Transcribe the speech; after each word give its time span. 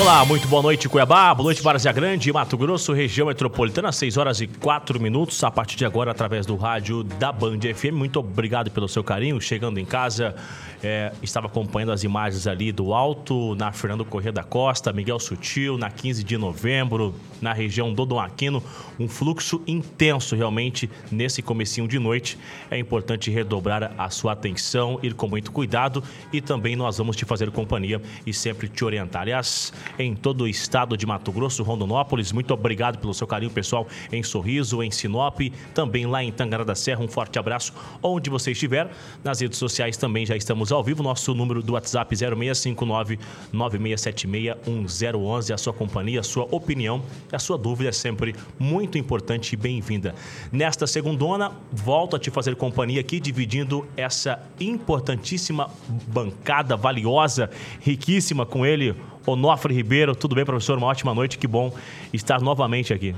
Olá, 0.00 0.24
muito 0.24 0.46
boa 0.46 0.62
noite, 0.62 0.88
Cuiabá. 0.88 1.34
Boa 1.34 1.46
noite, 1.46 1.60
Várzea 1.60 1.90
Grande, 1.90 2.32
Mato 2.32 2.56
Grosso, 2.56 2.92
região 2.92 3.26
metropolitana, 3.26 3.90
6 3.90 4.16
horas 4.16 4.40
e 4.40 4.46
4 4.46 5.00
minutos. 5.00 5.42
A 5.42 5.50
partir 5.50 5.76
de 5.76 5.84
agora, 5.84 6.12
através 6.12 6.46
do 6.46 6.54
rádio 6.54 7.02
da 7.02 7.32
Band 7.32 7.58
FM. 7.74 7.94
Muito 7.94 8.20
obrigado 8.20 8.70
pelo 8.70 8.88
seu 8.88 9.02
carinho. 9.02 9.40
Chegando 9.40 9.80
em 9.80 9.84
casa, 9.84 10.36
é, 10.82 11.12
estava 11.22 11.46
acompanhando 11.46 11.92
as 11.92 12.04
imagens 12.04 12.46
ali 12.46 12.70
do 12.72 12.92
alto, 12.94 13.54
na 13.54 13.72
Fernando 13.72 14.04
Corrêa 14.04 14.32
da 14.32 14.42
Costa, 14.42 14.92
Miguel 14.92 15.18
Sutil, 15.18 15.76
na 15.76 15.90
15 15.90 16.22
de 16.22 16.36
novembro, 16.36 17.14
na 17.40 17.52
região 17.52 17.92
do 17.92 18.04
Dom 18.04 18.20
Aquino. 18.20 18.62
Um 18.98 19.08
fluxo 19.08 19.62
intenso 19.66 20.36
realmente 20.36 20.90
nesse 21.10 21.42
comecinho 21.42 21.88
de 21.88 21.98
noite. 21.98 22.38
É 22.70 22.78
importante 22.78 23.30
redobrar 23.30 23.92
a 23.98 24.10
sua 24.10 24.32
atenção, 24.32 24.98
ir 25.02 25.14
com 25.14 25.28
muito 25.28 25.50
cuidado 25.52 26.02
e 26.32 26.40
também 26.40 26.76
nós 26.76 26.98
vamos 26.98 27.16
te 27.16 27.24
fazer 27.24 27.50
companhia 27.50 28.00
e 28.26 28.32
sempre 28.32 28.68
te 28.68 28.84
orientar. 28.84 29.22
Aliás, 29.22 29.72
em 29.98 30.14
todo 30.14 30.42
o 30.42 30.48
estado 30.48 30.96
de 30.96 31.06
Mato 31.06 31.32
Grosso, 31.32 31.62
Rondonópolis. 31.62 32.32
Muito 32.32 32.52
obrigado 32.54 32.98
pelo 32.98 33.14
seu 33.14 33.26
carinho, 33.26 33.50
pessoal, 33.50 33.86
em 34.12 34.22
Sorriso, 34.22 34.82
em 34.82 34.90
Sinop, 34.90 35.40
também 35.74 36.06
lá 36.06 36.22
em 36.22 36.30
Tangará 36.30 36.64
da 36.64 36.74
Serra. 36.74 37.02
Um 37.02 37.08
forte 37.08 37.38
abraço 37.38 37.72
onde 38.02 38.30
você 38.30 38.52
estiver. 38.52 38.90
Nas 39.24 39.40
redes 39.40 39.58
sociais 39.58 39.96
também 39.96 40.24
já 40.24 40.36
estamos 40.36 40.67
ao 40.72 40.82
vivo. 40.82 41.02
Nosso 41.02 41.34
número 41.34 41.62
do 41.62 41.72
WhatsApp 41.74 42.14
0659 42.16 43.18
9676 43.52 44.56
1011. 44.66 45.52
A 45.52 45.58
sua 45.58 45.72
companhia, 45.72 46.20
a 46.20 46.22
sua 46.22 46.46
opinião 46.50 47.02
e 47.32 47.36
a 47.36 47.38
sua 47.38 47.58
dúvida 47.58 47.90
é 47.90 47.92
sempre 47.92 48.34
muito 48.58 48.98
importante 48.98 49.52
e 49.52 49.56
bem-vinda. 49.56 50.14
Nesta 50.52 50.86
segundona, 50.86 51.52
volto 51.72 52.16
a 52.16 52.18
te 52.18 52.30
fazer 52.30 52.56
companhia 52.56 53.00
aqui, 53.00 53.20
dividindo 53.20 53.86
essa 53.96 54.42
importantíssima 54.60 55.70
bancada 56.06 56.76
valiosa, 56.76 57.50
riquíssima 57.80 58.44
com 58.46 58.64
ele, 58.64 58.94
Onofre 59.26 59.74
Ribeiro. 59.74 60.14
Tudo 60.14 60.34
bem, 60.34 60.44
professor? 60.44 60.78
Uma 60.78 60.86
ótima 60.88 61.14
noite, 61.14 61.38
que 61.38 61.46
bom 61.46 61.72
estar 62.12 62.40
novamente 62.40 62.92
aqui. 62.92 63.14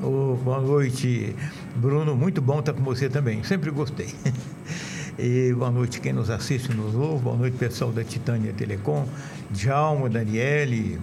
Oh, 0.00 0.36
boa 0.42 0.60
noite, 0.60 1.34
Bruno. 1.76 2.16
Muito 2.16 2.40
bom 2.40 2.58
estar 2.60 2.72
com 2.72 2.82
você 2.82 3.08
também. 3.08 3.42
Sempre 3.44 3.70
gostei. 3.70 4.08
E 5.18 5.52
boa 5.52 5.70
noite 5.70 6.00
quem 6.00 6.12
nos 6.12 6.30
assiste 6.30 6.72
nos 6.72 6.94
ouve. 6.94 7.24
Boa 7.24 7.36
noite, 7.36 7.56
pessoal 7.58 7.92
da 7.92 8.02
Titânia 8.02 8.52
Telecom. 8.52 9.06
Djalma, 9.50 10.08
Daniele, 10.08 10.98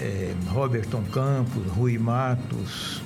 é, 0.00 0.32
Roberton 0.48 1.02
Campos, 1.12 1.62
Rui 1.72 1.98
Matos, 1.98 3.02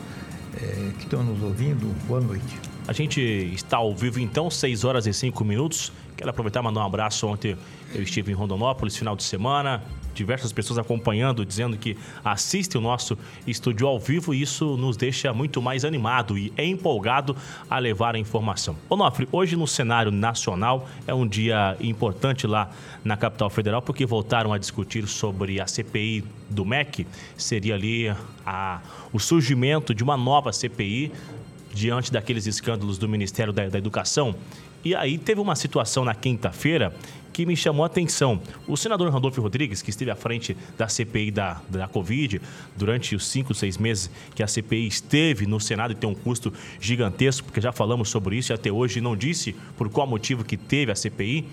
é, 0.55 0.92
que 0.97 1.05
estão 1.05 1.25
nos 1.25 1.42
ouvindo. 1.42 1.92
Boa 2.06 2.20
noite. 2.20 2.61
A 2.86 2.92
gente 2.92 3.20
está 3.20 3.78
ao 3.78 3.94
vivo 3.94 4.20
então, 4.20 4.48
6 4.48 4.84
horas 4.84 5.06
e 5.06 5.12
5 5.12 5.44
minutos. 5.44 5.92
Quero 6.16 6.31
aproveitar 6.31 6.61
e 6.61 6.62
mandar 6.62 6.83
um 6.83 6.86
abraço. 6.86 7.27
Ontem 7.27 7.56
eu 7.92 8.03
estive 8.03 8.31
em 8.31 8.34
Rondonópolis, 8.34 8.97
final 8.97 9.16
de 9.16 9.25
semana 9.25 9.83
diversas 10.19 10.52
pessoas 10.52 10.78
acompanhando, 10.78 11.44
dizendo 11.44 11.77
que 11.77 11.97
assistem 12.24 12.80
o 12.80 12.83
nosso 12.83 13.16
estúdio 13.47 13.86
ao 13.86 13.98
vivo 13.98 14.34
e 14.34 14.42
isso 14.42 14.77
nos 14.77 14.97
deixa 14.97 15.33
muito 15.33 15.62
mais 15.62 15.84
animado 15.84 16.36
e 16.36 16.52
empolgado 16.58 17.36
a 17.70 17.78
levar 17.78 18.14
a 18.14 18.19
informação. 18.19 18.77
Onofre, 18.88 19.28
hoje 19.33 19.56
no 19.56 19.66
cenário 19.66 20.10
nacional 20.10 20.88
é 21.06 21.14
um 21.14 21.27
dia 21.27 21.77
importante 21.80 22.47
lá 22.47 22.70
na 23.05 23.16
capital 23.16 23.48
federal 23.48 23.80
porque 23.80 24.05
voltaram 24.05 24.52
a 24.52 24.58
discutir 24.58 25.06
sobre 25.06 25.60
a 25.60 25.66
CPI 25.66 26.25
do 26.50 26.64
MEC, 26.64 27.06
seria 27.36 27.75
ali 27.75 28.12
a, 28.44 28.80
o 29.12 29.19
surgimento 29.19 29.94
de 29.94 30.03
uma 30.03 30.16
nova 30.16 30.53
CPI 30.53 31.12
diante 31.72 32.12
daqueles 32.12 32.47
escândalos 32.47 32.98
do 32.98 33.08
Ministério 33.08 33.53
da, 33.53 33.69
da 33.69 33.78
Educação. 33.78 34.34
E 34.84 34.95
aí 34.95 35.19
teve 35.19 35.41
uma 35.41 35.57
situação 35.57 36.05
na 36.05 36.15
quinta-feira 36.15 36.95
que 37.39 37.47
me 37.47 37.57
chamou 37.57 37.84
a 37.84 37.87
atenção. 37.87 38.41
O 38.67 38.77
senador 38.77 39.09
Randolfo 39.12 39.41
Rodrigues, 39.41 39.81
que 39.81 39.91
esteve 39.91 40.11
à 40.11 40.17
frente 40.17 40.57
da 40.77 40.89
CPI 40.89 41.31
da, 41.31 41.61
da 41.69 41.87
Covid 41.87 42.41
durante 42.77 43.15
os 43.15 43.29
cinco, 43.29 43.55
seis 43.55 43.79
meses 43.79 44.11
que 44.34 44.43
a 44.43 44.47
CPI 44.49 44.89
esteve 44.89 45.47
no 45.47 45.61
Senado 45.61 45.93
e 45.93 45.95
tem 45.95 46.11
um 46.11 46.17
custo 46.17 46.53
gigantesco, 46.81 47.47
porque 47.47 47.61
já 47.61 47.71
falamos 47.71 48.09
sobre 48.09 48.37
isso 48.37 48.50
e 48.50 48.55
até 48.55 48.72
hoje 48.72 49.00
não 49.00 49.17
disse 49.17 49.55
por 49.77 49.88
qual 49.88 50.05
motivo 50.05 50.43
que 50.43 50.56
teve 50.56 50.91
a 50.91 50.97
CPI. 50.97 51.47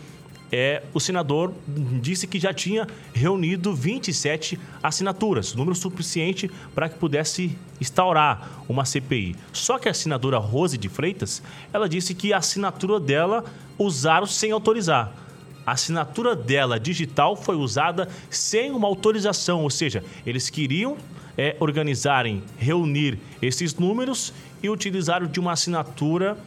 É, 0.52 0.84
o 0.94 1.00
senador 1.00 1.54
disse 2.02 2.28
que 2.28 2.40
já 2.40 2.54
tinha 2.54 2.88
reunido 3.14 3.74
27 3.74 4.60
assinaturas, 4.82 5.56
número 5.56 5.76
suficiente 5.76 6.50
para 6.74 6.88
que 6.88 6.98
pudesse 6.98 7.58
instaurar 7.82 8.64
uma 8.70 8.86
CPI. 8.86 9.36
Só 9.52 9.80
que 9.80 9.90
a 9.90 9.94
senadora 9.94 10.38
Rose 10.38 10.78
de 10.78 10.88
Freitas, 10.88 11.42
ela 11.74 11.90
disse 11.90 12.14
que 12.14 12.32
a 12.32 12.38
assinatura 12.38 13.00
dela 13.00 13.44
usaram 13.78 14.28
sem 14.28 14.52
autorizar 14.52 15.26
a 15.66 15.72
assinatura 15.72 16.36
dela 16.36 16.80
digital 16.80 17.36
foi 17.36 17.56
usada 17.56 18.08
sem 18.30 18.72
uma 18.72 18.88
autorização, 18.88 19.64
ou 19.64 19.70
seja, 19.70 20.04
eles 20.26 20.50
queriam 20.50 20.96
é, 21.36 21.56
organizarem, 21.60 22.44
reunir 22.58 23.18
esses 23.42 23.76
números 23.76 24.32
e 24.62 24.70
utilizaram 24.70 25.26
de 25.26 25.40
uma 25.40 25.54
assinatura 25.54 26.38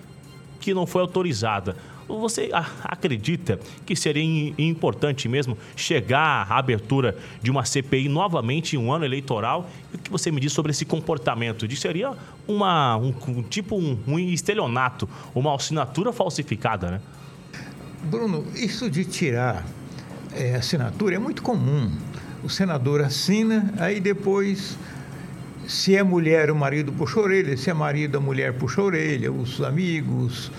que 0.61 0.73
não 0.73 0.87
foi 0.87 1.03
autorizada. 1.03 1.77
Você 2.09 2.49
acredita 2.85 3.61
que 3.85 3.95
seria 3.95 4.23
importante 4.59 5.29
mesmo 5.29 5.59
chegar 5.77 6.51
à 6.51 6.59
abertura 6.59 7.17
de 7.43 7.51
uma 7.51 7.65
CPI 7.65 8.09
novamente 8.09 8.77
em 8.77 8.79
um 8.79 8.91
ano 8.91 9.05
eleitoral? 9.05 9.69
O 9.93 9.99
que 9.99 10.11
você 10.11 10.31
me 10.31 10.41
diz 10.41 10.53
sobre 10.53 10.71
esse 10.71 10.87
comportamento? 10.87 11.69
Disso 11.69 11.83
seria 11.83 12.15
uma, 12.47 12.97
um, 12.97 13.15
um 13.29 13.43
tipo 13.43 13.77
um, 13.77 13.99
um 14.07 14.19
estelionato, 14.19 15.09
uma 15.35 15.55
assinatura 15.55 16.13
falsificada, 16.13 16.91
né? 16.93 17.01
Bruno, 18.05 18.47
isso 18.55 18.89
de 18.89 19.05
tirar 19.05 19.67
é, 20.33 20.55
assinatura 20.55 21.17
é 21.17 21.19
muito 21.19 21.43
comum. 21.43 21.91
O 22.43 22.49
senador 22.49 23.03
assina, 23.03 23.75
aí 23.79 24.01
depois, 24.01 24.79
se 25.67 25.97
é 25.97 26.03
mulher, 26.03 26.51
o 26.51 26.57
marido 26.57 26.93
puxa 26.93 27.19
a 27.19 27.23
orelha, 27.23 27.57
se 27.57 27.69
é 27.69 27.75
marido, 27.75 28.17
a 28.17 28.21
mulher 28.21 28.55
puxa 28.55 28.81
a 28.81 28.85
orelha, 28.85 29.33
os 29.33 29.61
amigos, 29.61 30.51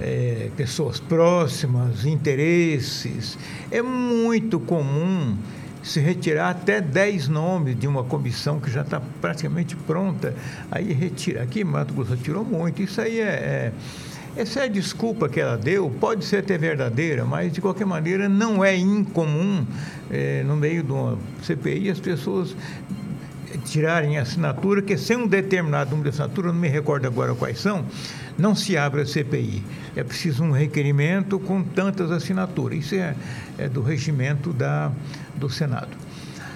é, 0.00 0.50
pessoas 0.56 0.98
próximas, 0.98 2.04
interesses. 2.04 3.38
É 3.70 3.82
muito 3.82 4.58
comum 4.58 5.36
se 5.82 6.00
retirar 6.00 6.50
até 6.50 6.80
10 6.80 7.28
nomes 7.28 7.78
de 7.78 7.86
uma 7.86 8.04
comissão 8.04 8.60
que 8.60 8.70
já 8.70 8.82
está 8.82 9.00
praticamente 9.20 9.76
pronta. 9.76 10.34
Aí 10.70 10.92
retira. 10.92 11.42
Aqui 11.42 11.64
Mato 11.64 11.94
Grosso 11.94 12.16
tirou 12.16 12.44
muito. 12.44 12.82
Isso 12.82 13.00
aí 13.00 13.20
é, 13.20 13.24
é 13.24 13.72
essa 14.36 14.60
é 14.60 14.64
a 14.64 14.68
desculpa 14.68 15.28
que 15.28 15.40
ela 15.40 15.58
deu, 15.58 15.90
pode 15.90 16.24
ser 16.24 16.36
até 16.36 16.56
verdadeira, 16.56 17.24
mas 17.24 17.52
de 17.52 17.60
qualquer 17.60 17.84
maneira 17.84 18.28
não 18.28 18.64
é 18.64 18.76
incomum 18.76 19.66
é, 20.08 20.44
no 20.44 20.56
meio 20.56 20.84
de 20.84 20.92
uma 20.92 21.18
CPI 21.42 21.90
as 21.90 21.98
pessoas 21.98 22.54
tirarem 23.64 24.18
assinatura, 24.18 24.82
que 24.82 24.96
sem 24.96 25.16
um 25.16 25.26
determinado 25.26 25.90
número 25.90 26.10
de 26.10 26.14
assinatura, 26.14 26.52
não 26.52 26.60
me 26.60 26.68
recordo 26.68 27.06
agora 27.06 27.34
quais 27.34 27.58
são, 27.58 27.84
não 28.40 28.54
se 28.54 28.76
abre 28.76 29.02
a 29.02 29.06
CPI. 29.06 29.62
É 29.94 30.02
preciso 30.02 30.42
um 30.42 30.50
requerimento 30.50 31.38
com 31.38 31.62
tantas 31.62 32.10
assinaturas. 32.10 32.78
Isso 32.78 32.94
é, 32.94 33.14
é 33.58 33.68
do 33.68 33.82
regimento 33.82 34.52
da, 34.52 34.90
do 35.36 35.48
Senado. 35.50 35.96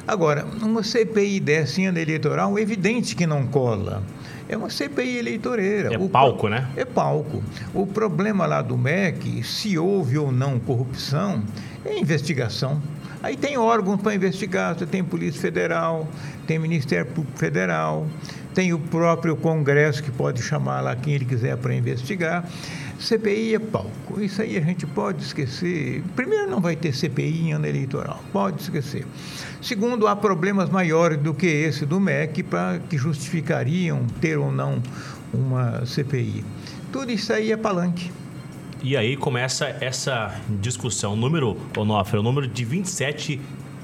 Agora, 0.06 0.44
uma 0.60 0.82
CPI 0.82 1.40
dessa 1.40 1.80
em 1.80 1.86
ano 1.86 1.98
eleitoral, 1.98 2.58
é 2.58 2.62
evidente 2.62 3.14
que 3.14 3.26
não 3.26 3.46
cola. 3.46 4.02
É 4.48 4.56
uma 4.56 4.68
CPI 4.68 5.16
eleitoreira. 5.16 5.94
É 5.94 5.98
o 5.98 6.08
palco, 6.08 6.48
né? 6.48 6.68
É 6.76 6.84
palco. 6.84 7.42
O 7.72 7.86
problema 7.86 8.46
lá 8.46 8.60
do 8.60 8.76
MEC, 8.76 9.42
se 9.42 9.78
houve 9.78 10.18
ou 10.18 10.30
não 10.30 10.60
corrupção, 10.60 11.42
é 11.84 11.98
investigação. 11.98 12.80
Aí 13.22 13.38
tem 13.38 13.56
órgãos 13.56 14.02
para 14.02 14.14
investigar, 14.14 14.78
você 14.78 14.84
tem 14.84 15.02
Polícia 15.02 15.40
Federal, 15.40 16.06
tem 16.46 16.58
Ministério 16.58 17.06
Público 17.06 17.38
Federal, 17.38 18.06
tem 18.54 18.72
o 18.72 18.78
próprio 18.78 19.36
Congresso 19.36 20.02
que 20.02 20.10
pode 20.10 20.40
chamar 20.42 20.80
lá 20.80 20.94
quem 20.94 21.14
ele 21.14 21.24
quiser 21.24 21.56
para 21.56 21.74
investigar. 21.74 22.48
CPI 22.98 23.56
é 23.56 23.58
palco. 23.58 24.20
Isso 24.20 24.40
aí 24.40 24.56
a 24.56 24.60
gente 24.60 24.86
pode 24.86 25.22
esquecer. 25.22 26.02
Primeiro, 26.14 26.48
não 26.48 26.60
vai 26.60 26.76
ter 26.76 26.94
CPI 26.94 27.48
em 27.48 27.52
ano 27.52 27.66
eleitoral. 27.66 28.22
Pode 28.32 28.62
esquecer. 28.62 29.04
Segundo, 29.60 30.06
há 30.06 30.14
problemas 30.14 30.70
maiores 30.70 31.18
do 31.18 31.34
que 31.34 31.46
esse 31.46 31.84
do 31.84 31.98
MEC 31.98 32.44
para 32.44 32.78
que 32.78 32.96
justificariam 32.96 34.06
ter 34.20 34.38
ou 34.38 34.52
não 34.52 34.80
uma 35.32 35.84
CPI. 35.84 36.44
Tudo 36.92 37.10
isso 37.10 37.32
aí 37.32 37.50
é 37.50 37.56
palanque. 37.56 38.10
E 38.82 38.96
aí 38.96 39.16
começa 39.16 39.66
essa 39.80 40.40
discussão. 40.60 41.14
O 41.14 41.16
número, 41.16 41.56
Onofre, 41.76 42.16
é 42.16 42.20
o 42.20 42.22
número 42.22 42.46
de 42.46 42.64
27 42.64 43.40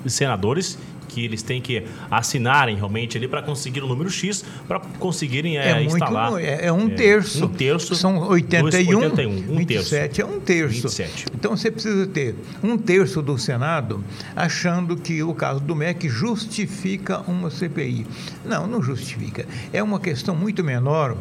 senadores 0.07 0.79
que 1.11 1.25
eles 1.25 1.43
têm 1.43 1.61
que 1.61 1.83
assinarem 2.11 2.77
realmente 2.77 3.19
ali 3.19 3.27
para 3.27 3.43
conseguir 3.43 3.83
o 3.83 3.87
número 3.87 4.09
X, 4.09 4.45
para 4.67 4.81
conseguirem 4.81 5.59
é, 5.59 5.73
é 5.73 5.83
instalar. 5.83 6.41
É, 6.41 6.67
é, 6.67 6.73
um 6.73 6.87
é, 6.87 6.91
terço. 6.91 7.45
Um 7.45 7.49
terço. 7.49 7.95
São 7.95 8.29
81. 8.29 8.99
81 8.99 9.31
um 9.31 9.57
27 9.57 9.91
terço. 9.91 10.21
é 10.21 10.25
um 10.25 10.41
terço. 10.41 10.89
27. 10.89 11.27
Então 11.35 11.57
você 11.57 11.71
precisa 11.71 12.07
ter 12.07 12.37
um 12.63 12.79
terço 12.79 13.21
do 13.21 13.37
Senado 13.37 14.05
achando 14.37 14.97
que 14.97 15.23
o 15.23 15.35
caso 15.35 15.61
do 15.61 15.75
MEC 15.75 16.09
justifica 16.09 17.21
uma 17.27 17.51
CPI. 17.51 18.07
Não, 18.45 18.67
não 18.67 18.83
justifica. 18.83 19.47
É 19.73 19.83
uma 19.83 19.99
questão 19.99 20.35
muito 20.35 20.63
menor 20.63 21.17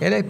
ela 0.00 0.16
é. 0.16 0.24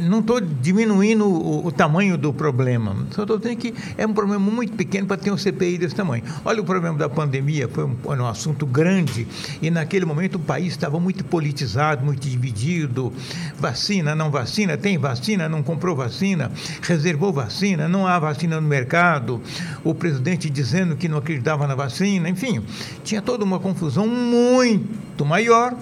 Não 0.00 0.20
estou 0.20 0.40
diminuindo 0.40 1.26
o, 1.26 1.66
o, 1.66 1.72
tamanho 1.72 2.16
do 2.16 2.32
problema, 2.32 3.06
só 3.10 3.22
estou 3.22 3.38
dizendo 3.38 3.56
que 3.56 3.74
é 3.98 4.06
um 4.06 4.14
problema 4.14 4.38
muito 4.50 4.74
pequeno 4.74 5.06
para 5.06 5.16
ter 5.16 5.32
um 5.32 5.36
CPI 5.36 5.78
desse 5.78 5.94
tamanho. 5.94 6.22
Olha 6.44 6.62
o 6.62 6.64
problema 6.64 6.96
da 6.96 7.08
pandemia, 7.08 7.68
foi 7.68 7.84
um, 7.84 7.96
um 8.04 8.26
assunto 8.26 8.64
grande 8.64 9.26
e 9.60 9.70
naquele 9.70 10.04
momento 10.04 10.36
o 10.36 10.38
país 10.38 10.68
estava 10.68 11.00
muito 11.00 11.24
politizado, 11.24 12.04
muito 12.04 12.20
dividido. 12.20 13.12
Vacina, 13.58 14.14
não 14.14 14.30
vacina, 14.30 14.76
tem 14.76 14.96
vacina, 14.96 15.48
não 15.48 15.62
comprou 15.62 15.96
vacina, 15.96 16.52
reservou 16.82 17.32
vacina, 17.32 17.88
não 17.88 18.06
há 18.06 18.18
vacina 18.18 18.60
no 18.60 18.68
mercado. 18.68 19.42
O 19.82 19.94
presidente 19.94 20.48
dizendo 20.48 20.96
que 20.96 21.08
não 21.08 21.18
acreditava 21.18 21.66
na 21.66 21.74
vacina, 21.74 22.28
enfim, 22.28 22.62
tinha 23.02 23.20
toda 23.20 23.44
uma 23.44 23.58
confusão 23.58 24.06
muito 24.06 25.24
maior. 25.24 25.74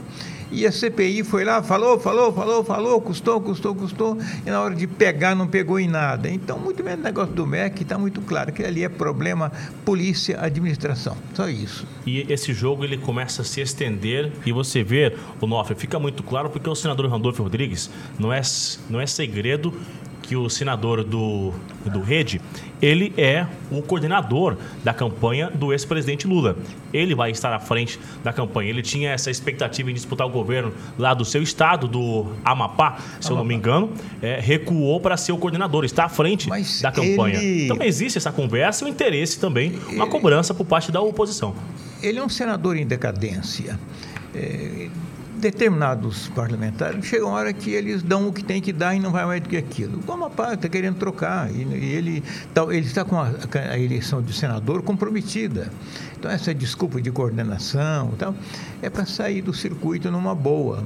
E 0.54 0.64
a 0.64 0.70
CPI 0.70 1.24
foi 1.24 1.44
lá, 1.44 1.64
falou, 1.64 1.98
falou, 1.98 2.32
falou, 2.32 2.62
falou, 2.62 3.00
custou, 3.00 3.40
custou, 3.40 3.74
custou, 3.74 4.16
e 4.46 4.48
na 4.48 4.60
hora 4.60 4.72
de 4.72 4.86
pegar 4.86 5.34
não 5.34 5.48
pegou 5.48 5.80
em 5.80 5.88
nada. 5.88 6.30
Então, 6.30 6.56
muito 6.60 6.82
menos 6.84 7.04
negócio 7.04 7.34
do 7.34 7.44
MEC 7.44 7.82
está 7.82 7.98
muito 7.98 8.20
claro 8.20 8.52
que 8.52 8.62
ali 8.62 8.84
é 8.84 8.88
problema 8.88 9.50
polícia, 9.84 10.40
administração. 10.40 11.16
Só 11.34 11.48
isso. 11.48 11.84
E 12.06 12.20
esse 12.32 12.52
jogo 12.52 12.84
ele 12.84 12.96
começa 12.96 13.42
a 13.42 13.44
se 13.44 13.60
estender 13.60 14.30
e 14.46 14.52
você 14.52 14.84
vê, 14.84 15.16
o 15.40 15.46
Nofre, 15.46 15.74
fica 15.74 15.98
muito 15.98 16.22
claro 16.22 16.48
porque 16.48 16.70
o 16.70 16.74
senador 16.76 17.10
Randolfo 17.10 17.42
Rodrigues 17.42 17.90
não 18.16 18.32
é, 18.32 18.40
não 18.88 19.00
é 19.00 19.06
segredo 19.06 19.74
que 20.24 20.36
o 20.36 20.48
senador 20.48 21.04
do, 21.04 21.52
do 21.84 22.00
Rede, 22.00 22.40
ele 22.80 23.12
é 23.16 23.46
o 23.70 23.82
coordenador 23.82 24.56
da 24.82 24.94
campanha 24.94 25.50
do 25.50 25.72
ex-presidente 25.72 26.26
Lula. 26.26 26.56
Ele 26.92 27.14
vai 27.14 27.30
estar 27.30 27.52
à 27.52 27.60
frente 27.60 28.00
da 28.22 28.32
campanha. 28.32 28.70
Ele 28.70 28.80
tinha 28.80 29.10
essa 29.10 29.30
expectativa 29.30 29.90
em 29.90 29.94
disputar 29.94 30.26
o 30.26 30.30
governo 30.30 30.72
lá 30.98 31.12
do 31.12 31.24
seu 31.24 31.42
estado, 31.42 31.86
do 31.86 32.32
Amapá, 32.44 32.96
se 33.20 33.28
Amapá. 33.28 33.30
eu 33.30 33.36
não 33.36 33.44
me 33.44 33.54
engano, 33.54 33.92
é, 34.22 34.40
recuou 34.40 34.98
para 34.98 35.16
ser 35.16 35.32
o 35.32 35.36
coordenador, 35.36 35.84
está 35.84 36.06
à 36.06 36.08
frente 36.08 36.48
Mas 36.48 36.80
da 36.80 36.90
campanha. 36.90 37.36
Ele... 37.36 37.64
Então 37.64 37.76
existe 37.82 38.16
essa 38.16 38.32
conversa 38.32 38.84
e 38.84 38.88
o 38.88 38.90
interesse 38.90 39.38
também, 39.38 39.78
uma 39.90 40.06
cobrança 40.06 40.54
por 40.54 40.64
parte 40.64 40.90
da 40.90 41.02
oposição. 41.02 41.54
Ele 42.02 42.18
é 42.18 42.24
um 42.24 42.30
senador 42.30 42.76
em 42.76 42.86
decadência. 42.86 43.78
É, 44.34 44.88
determinados 45.44 46.28
parlamentares, 46.28 47.04
chega 47.04 47.26
uma 47.26 47.34
hora 47.34 47.52
que 47.52 47.70
eles 47.70 48.02
dão 48.02 48.28
o 48.28 48.32
que 48.32 48.42
tem 48.42 48.62
que 48.62 48.72
dar 48.72 48.94
e 48.94 48.98
não 48.98 49.10
vai 49.10 49.26
mais 49.26 49.42
do 49.42 49.48
que 49.50 49.58
aquilo. 49.58 50.00
O 50.06 50.10
Amapá 50.10 50.54
está 50.54 50.70
querendo 50.70 50.96
trocar 50.96 51.50
e, 51.50 51.62
e 51.62 51.92
ele, 51.92 52.22
tá, 52.54 52.62
ele 52.70 52.86
está 52.86 53.04
com 53.04 53.20
a, 53.20 53.30
a, 53.70 53.78
eleição 53.78 54.22
de 54.22 54.32
senador 54.32 54.82
comprometida. 54.82 55.70
Então, 56.24 56.32
essa 56.32 56.54
desculpa 56.54 57.02
de 57.02 57.10
coordenação 57.10 58.14
tal, 58.16 58.34
é 58.80 58.88
para 58.88 59.04
sair 59.04 59.42
do 59.42 59.52
circuito 59.52 60.10
numa 60.10 60.34
boa. 60.34 60.82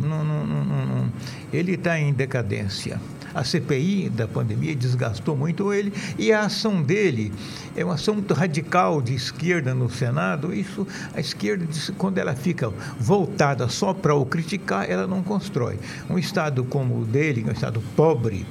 Ele 1.53 1.75
está 1.75 1.97
em 1.97 2.13
decadência. 2.13 3.01
A 3.33 3.45
CPI 3.45 4.09
da 4.09 4.27
pandemia 4.27 4.75
desgastou 4.75 5.37
muito 5.37 5.73
ele 5.73 5.93
e 6.19 6.33
a 6.33 6.41
ação 6.41 6.83
dele 6.83 7.33
é 7.77 7.85
uma 7.85 7.95
ação 7.95 8.15
muito 8.15 8.35
radical 8.35 9.01
de 9.01 9.15
esquerda 9.15 9.73
no 9.73 9.89
Senado. 9.89 10.53
Isso, 10.53 10.85
a 11.15 11.21
esquerda, 11.21 11.65
quando 11.97 12.19
ela 12.19 12.35
fica 12.35 12.73
voltada 12.99 13.69
só 13.69 13.95
para 13.95 14.17
o 14.17 14.27
criticar, 14.27 14.91
ela 14.91 15.07
não 15.07 15.23
constrói. 15.23 15.79
Um 16.11 16.19
Estado 16.19 16.65
como 16.65 17.03
o 17.03 17.05
dele, 17.05 17.45
um 17.47 17.53
Estado 17.53 17.81
pobre, 17.95 18.45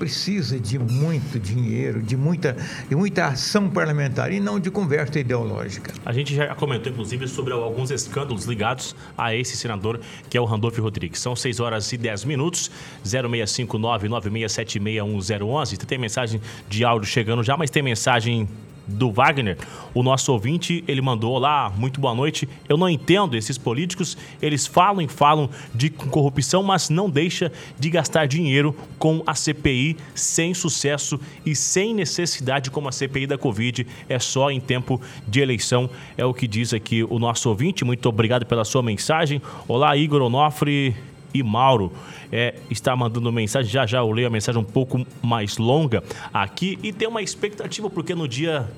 precisa 0.00 0.58
de 0.58 0.78
muito 0.78 1.38
dinheiro, 1.38 2.02
de 2.02 2.16
muita, 2.16 2.56
de 2.88 2.96
muita 2.96 3.26
ação 3.26 3.68
parlamentar 3.68 4.32
e 4.32 4.40
não 4.40 4.58
de 4.58 4.70
conversa 4.70 5.20
ideológica. 5.20 5.92
A 6.06 6.12
gente 6.14 6.34
já 6.34 6.54
comentou, 6.54 6.90
inclusive, 6.90 7.28
sobre 7.28 7.52
alguns 7.52 7.90
escândalos 7.90 8.46
ligados 8.46 8.96
a 9.16 9.34
esse 9.34 9.58
senador, 9.58 10.00
que 10.30 10.38
é 10.38 10.40
o 10.40 10.46
Randolph 10.46 10.78
Rodrigues. 10.78 11.20
São 11.20 11.36
6 11.36 11.60
horas 11.60 11.92
e 11.92 11.98
10 11.98 12.24
minutos, 12.24 12.70
0659 13.04 14.08
96761011. 14.08 15.76
Tem 15.84 15.98
mensagem 15.98 16.40
de 16.66 16.82
áudio 16.82 17.06
chegando 17.06 17.42
já, 17.42 17.54
mas 17.54 17.68
tem 17.68 17.82
mensagem 17.82 18.48
do 18.86 19.10
Wagner, 19.10 19.56
o 19.94 20.02
nosso 20.02 20.32
ouvinte, 20.32 20.84
ele 20.86 21.00
mandou 21.00 21.38
lá, 21.38 21.70
muito 21.76 22.00
boa 22.00 22.14
noite. 22.14 22.48
Eu 22.68 22.76
não 22.76 22.88
entendo 22.88 23.36
esses 23.36 23.56
políticos, 23.56 24.16
eles 24.40 24.66
falam 24.66 25.02
e 25.02 25.08
falam 25.08 25.48
de 25.74 25.90
corrupção, 25.90 26.62
mas 26.62 26.90
não 26.90 27.08
deixa 27.08 27.52
de 27.78 27.90
gastar 27.90 28.26
dinheiro 28.26 28.74
com 28.98 29.22
a 29.26 29.34
CPI 29.34 29.96
sem 30.14 30.54
sucesso 30.54 31.20
e 31.44 31.54
sem 31.54 31.94
necessidade 31.94 32.70
como 32.70 32.88
a 32.88 32.92
CPI 32.92 33.26
da 33.26 33.38
Covid, 33.38 33.86
é 34.08 34.18
só 34.18 34.50
em 34.50 34.60
tempo 34.60 35.00
de 35.26 35.40
eleição, 35.40 35.88
é 36.16 36.24
o 36.24 36.34
que 36.34 36.46
diz 36.46 36.74
aqui 36.74 37.02
o 37.04 37.18
nosso 37.18 37.48
ouvinte. 37.48 37.84
Muito 37.84 38.08
obrigado 38.08 38.46
pela 38.46 38.64
sua 38.64 38.82
mensagem. 38.82 39.40
Olá, 39.66 39.96
Igor 39.96 40.22
Onofre 40.22 40.94
e 41.32 41.42
Mauro 41.42 41.92
é, 42.32 42.54
está 42.70 42.94
mandando 42.94 43.30
mensagem. 43.32 43.70
Já 43.70 43.86
já 43.86 43.98
eu 43.98 44.10
leio 44.10 44.28
a 44.28 44.30
mensagem 44.30 44.60
um 44.60 44.64
pouco 44.64 45.04
mais 45.22 45.58
longa 45.58 46.02
aqui 46.32 46.78
e 46.82 46.92
tem 46.92 47.08
uma 47.08 47.22
expectativa, 47.22 47.88
porque 47.90 48.14
no 48.14 48.26
dia 48.28 48.68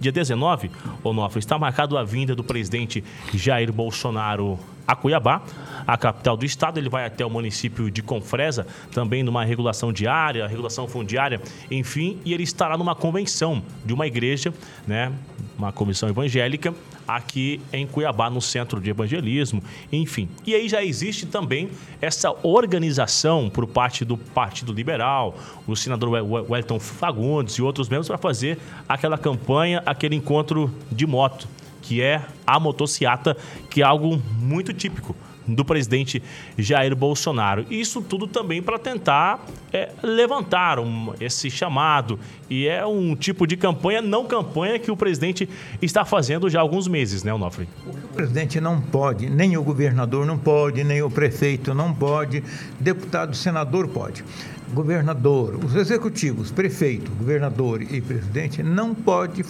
dia 0.00 0.12
19, 0.12 0.70
Onofre, 1.02 1.40
está 1.40 1.58
marcado 1.58 1.98
a 1.98 2.04
vinda 2.04 2.34
do 2.34 2.44
presidente 2.44 3.02
Jair 3.34 3.72
Bolsonaro 3.72 4.58
a 4.88 4.96
Cuiabá, 4.96 5.42
a 5.86 5.98
capital 5.98 6.34
do 6.34 6.46
estado. 6.46 6.78
Ele 6.78 6.88
vai 6.88 7.04
até 7.04 7.24
o 7.24 7.28
município 7.28 7.90
de 7.90 8.02
Confresa, 8.02 8.66
também 8.90 9.22
numa 9.22 9.44
regulação 9.44 9.92
diária, 9.92 10.46
regulação 10.46 10.88
fundiária, 10.88 11.42
enfim, 11.70 12.18
e 12.24 12.32
ele 12.32 12.42
estará 12.42 12.78
numa 12.78 12.94
convenção 12.94 13.62
de 13.84 13.92
uma 13.92 14.06
igreja, 14.06 14.52
né, 14.86 15.12
uma 15.58 15.70
comissão 15.72 16.08
evangélica, 16.08 16.74
aqui 17.06 17.60
em 17.72 17.86
Cuiabá, 17.86 18.28
no 18.30 18.40
Centro 18.40 18.80
de 18.80 18.90
Evangelismo, 18.90 19.62
enfim. 19.90 20.28
E 20.46 20.54
aí 20.54 20.68
já 20.68 20.84
existe 20.84 21.26
também 21.26 21.70
essa 22.00 22.34
organização 22.42 23.50
por 23.50 23.66
parte 23.66 24.04
do 24.04 24.16
Partido 24.16 24.72
Liberal, 24.72 25.36
o 25.66 25.74
senador 25.74 26.10
Wellington 26.10 26.78
Fagundes 26.78 27.54
e 27.54 27.62
outros 27.62 27.88
membros 27.88 28.08
para 28.08 28.18
fazer 28.18 28.58
aquela 28.88 29.18
campanha, 29.18 29.82
aquele 29.84 30.16
encontro 30.16 30.72
de 30.92 31.06
moto, 31.06 31.48
que 31.82 32.02
é 32.02 32.22
a 32.46 32.58
motociata, 32.58 33.36
que 33.70 33.82
é 33.82 33.84
algo 33.84 34.20
muito 34.40 34.72
típico 34.72 35.14
do 35.54 35.64
presidente 35.64 36.22
Jair 36.56 36.94
Bolsonaro. 36.94 37.64
Isso 37.70 38.02
tudo 38.02 38.26
também 38.26 38.62
para 38.62 38.78
tentar 38.78 39.44
é, 39.72 39.90
levantar 40.02 40.78
um, 40.78 41.14
esse 41.20 41.50
chamado. 41.50 42.18
E 42.50 42.66
é 42.66 42.84
um 42.84 43.16
tipo 43.16 43.46
de 43.46 43.56
campanha, 43.56 44.02
não 44.02 44.26
campanha, 44.26 44.78
que 44.78 44.90
o 44.90 44.96
presidente 44.96 45.48
está 45.80 46.04
fazendo 46.04 46.48
já 46.50 46.58
há 46.58 46.62
alguns 46.62 46.86
meses, 46.86 47.22
né, 47.22 47.32
Onofre? 47.32 47.68
O 47.86 48.14
presidente 48.14 48.60
não 48.60 48.80
pode, 48.80 49.30
nem 49.30 49.56
o 49.56 49.62
governador 49.62 50.26
não 50.26 50.38
pode, 50.38 50.84
nem 50.84 51.02
o 51.02 51.10
prefeito 51.10 51.72
não 51.74 51.94
pode, 51.94 52.42
deputado, 52.78 53.34
senador 53.34 53.88
pode 53.88 54.24
governador, 54.72 55.58
os 55.64 55.74
executivos, 55.74 56.50
prefeito, 56.50 57.10
governador 57.12 57.82
e 57.82 58.00
presidente 58.00 58.62
não 58.62 58.94
pode 58.94 59.44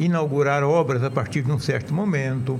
inaugurar 0.00 0.62
obras 0.62 1.02
a 1.02 1.10
partir 1.10 1.42
de 1.42 1.52
um 1.52 1.58
certo 1.58 1.92
momento, 1.92 2.58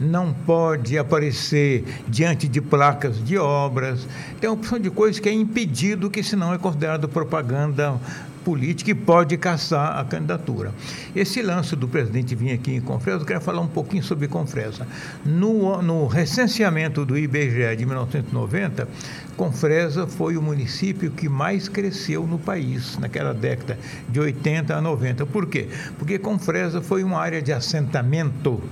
não 0.00 0.32
pode 0.32 0.98
aparecer 0.98 1.84
diante 2.08 2.48
de 2.48 2.60
placas 2.60 3.22
de 3.24 3.38
obras, 3.38 4.06
tem 4.40 4.50
uma 4.50 4.56
opção 4.56 4.78
de 4.78 4.90
coisas 4.90 5.20
que 5.20 5.28
é 5.28 5.32
impedido, 5.32 6.10
que 6.10 6.22
senão 6.22 6.52
é 6.52 6.58
considerado 6.58 7.08
propaganda 7.08 7.98
política 8.44 8.90
e 8.90 8.94
pode 8.94 9.36
caçar 9.36 9.98
a 9.98 10.04
candidatura. 10.04 10.72
Esse 11.14 11.42
lance 11.42 11.74
do 11.74 11.88
presidente 11.88 12.34
vir 12.34 12.52
aqui 12.52 12.74
em 12.74 12.80
Confresa, 12.80 13.20
eu 13.20 13.26
quero 13.26 13.40
falar 13.40 13.60
um 13.60 13.68
pouquinho 13.68 14.02
sobre 14.02 14.28
Confresa. 14.28 14.86
No, 15.24 15.80
no 15.82 16.06
recenseamento 16.06 17.04
do 17.04 17.16
IBGE 17.16 17.76
de 17.76 17.86
1990, 17.86 18.88
Confresa 19.36 20.06
foi 20.06 20.36
o 20.36 20.42
município 20.42 21.10
que 21.10 21.28
mais 21.28 21.68
cresceu 21.68 22.26
no 22.26 22.38
país 22.38 22.98
naquela 22.98 23.32
década 23.32 23.78
de 24.08 24.20
80 24.20 24.74
a 24.74 24.80
90. 24.80 25.26
Por 25.26 25.46
quê? 25.46 25.68
Porque 25.98 26.18
Confresa 26.18 26.82
foi 26.82 27.02
uma 27.02 27.18
área 27.18 27.40
de 27.40 27.52
assentamento. 27.52 28.62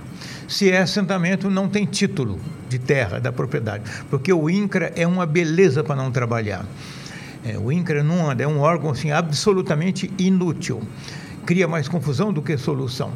Se 0.47 0.69
é 0.69 0.79
assentamento, 0.79 1.49
não 1.49 1.67
tem 1.67 1.85
título 1.85 2.39
de 2.69 2.79
terra, 2.79 3.19
da 3.19 3.31
propriedade, 3.31 3.83
porque 4.09 4.31
o 4.31 4.49
INCRA 4.49 4.93
é 4.95 5.05
uma 5.05 5.25
beleza 5.25 5.83
para 5.83 5.95
não 5.95 6.11
trabalhar. 6.11 6.65
É, 7.43 7.57
o 7.57 7.71
INCRA 7.71 8.03
não 8.03 8.29
anda, 8.29 8.43
é 8.43 8.47
um 8.47 8.59
órgão 8.59 8.91
assim, 8.91 9.11
absolutamente 9.11 10.11
inútil. 10.17 10.81
Cria 11.45 11.67
mais 11.67 11.87
confusão 11.87 12.31
do 12.31 12.41
que 12.41 12.55
solução 12.57 13.11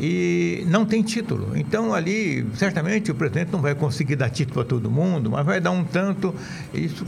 e 0.00 0.64
não 0.66 0.86
tem 0.86 1.02
título. 1.02 1.52
Então, 1.54 1.92
ali, 1.92 2.46
certamente 2.54 3.10
o 3.10 3.14
presidente 3.14 3.52
não 3.52 3.60
vai 3.60 3.74
conseguir 3.74 4.16
dar 4.16 4.30
título 4.30 4.54
para 4.54 4.64
todo 4.64 4.90
mundo, 4.90 5.30
mas 5.30 5.44
vai 5.44 5.60
dar 5.60 5.70
um 5.72 5.84
tanto. 5.84 6.34
Isso, 6.72 7.04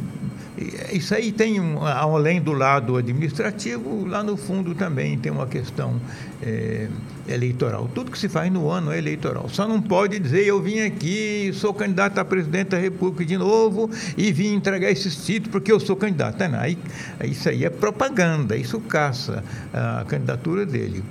isso 0.92 1.14
aí 1.14 1.32
tem, 1.32 1.60
um, 1.60 1.84
além 1.84 2.40
do 2.40 2.52
lado 2.52 2.96
administrativo, 2.96 4.06
lá 4.06 4.22
no 4.22 4.36
fundo 4.36 4.74
também 4.74 5.18
tem 5.18 5.30
uma 5.30 5.46
questão 5.46 6.00
é, 6.42 6.88
eleitoral. 7.28 7.88
Tudo 7.94 8.10
que 8.10 8.18
se 8.18 8.28
faz 8.28 8.50
no 8.52 8.70
ano 8.70 8.92
é 8.92 8.98
eleitoral. 8.98 9.48
Só 9.48 9.66
não 9.66 9.80
pode 9.80 10.18
dizer 10.18 10.46
eu 10.46 10.60
vim 10.60 10.80
aqui, 10.80 11.50
sou 11.54 11.72
candidato 11.72 12.18
a 12.18 12.24
presidente 12.24 12.68
da 12.68 12.78
República 12.78 13.24
de 13.24 13.36
novo 13.36 13.90
e 14.16 14.32
vim 14.32 14.54
entregar 14.54 14.90
esses 14.90 15.24
títulos 15.24 15.52
porque 15.52 15.72
eu 15.72 15.80
sou 15.80 15.96
candidato. 15.96 16.38
Não, 16.48 16.58
aí, 16.58 16.78
isso 17.24 17.48
aí 17.48 17.64
é 17.64 17.70
propaganda, 17.70 18.56
isso 18.56 18.80
caça 18.80 19.44
a 19.72 20.04
candidatura 20.06 20.66
dele 20.66 21.02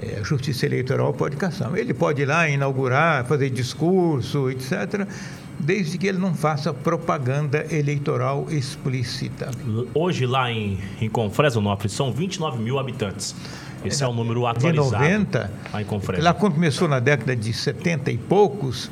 é, 0.00 0.20
a 0.20 0.22
Justiça 0.22 0.66
Eleitoral 0.66 1.12
pode 1.12 1.36
caçar. 1.36 1.74
Ele 1.76 1.92
pode 1.92 2.22
ir 2.22 2.26
lá 2.26 2.48
inaugurar, 2.48 3.24
fazer 3.26 3.50
discurso, 3.50 4.50
etc., 4.50 5.06
desde 5.62 5.96
que 5.96 6.06
ele 6.06 6.18
não 6.18 6.34
faça 6.34 6.74
propaganda 6.74 7.64
eleitoral 7.70 8.46
explícita. 8.50 9.50
Hoje, 9.94 10.26
lá 10.26 10.50
em, 10.50 10.78
em 11.00 11.08
Confresnópolis, 11.08 11.92
são 11.92 12.12
29 12.12 12.60
mil 12.60 12.78
habitantes. 12.78 13.34
Esse 13.84 14.04
é 14.04 14.06
o 14.06 14.12
número 14.12 14.46
atualizado. 14.46 14.90
De 14.90 15.08
90, 15.08 15.50
lá, 15.72 15.82
em 15.82 15.84
Confresno. 15.84 16.24
lá 16.24 16.34
quando 16.34 16.54
começou 16.54 16.88
na 16.88 17.00
década 17.00 17.34
de 17.34 17.52
70 17.52 18.10
e 18.10 18.18
poucos, 18.18 18.90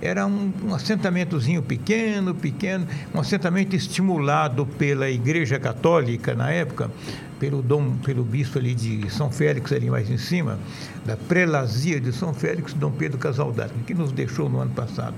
era 0.00 0.26
um, 0.26 0.52
um, 0.64 0.74
assentamentozinho 0.74 1.62
pequeno, 1.62 2.34
pequeno, 2.34 2.86
um 3.14 3.20
assentamento 3.20 3.76
estimulado 3.76 4.64
pela 4.64 5.10
Igreja 5.10 5.58
Católica 5.58 6.34
na 6.34 6.50
época, 6.50 6.90
pelo 7.38 7.60
dom, 7.60 7.96
pelo 7.96 8.24
bispo 8.24 8.58
ali 8.58 8.74
de 8.74 9.10
São 9.10 9.30
Félix 9.30 9.72
ali 9.72 9.90
mais 9.90 10.10
em 10.10 10.16
cima, 10.16 10.58
da 11.04 11.16
prelazia 11.16 12.00
de 12.00 12.12
São 12.12 12.32
Félix, 12.32 12.72
Dom 12.72 12.90
Pedro 12.92 13.18
Casaldato, 13.18 13.74
que 13.86 13.92
nos 13.92 14.10
deixou 14.10 14.48
no 14.48 14.60
ano 14.60 14.70
passado. 14.70 15.14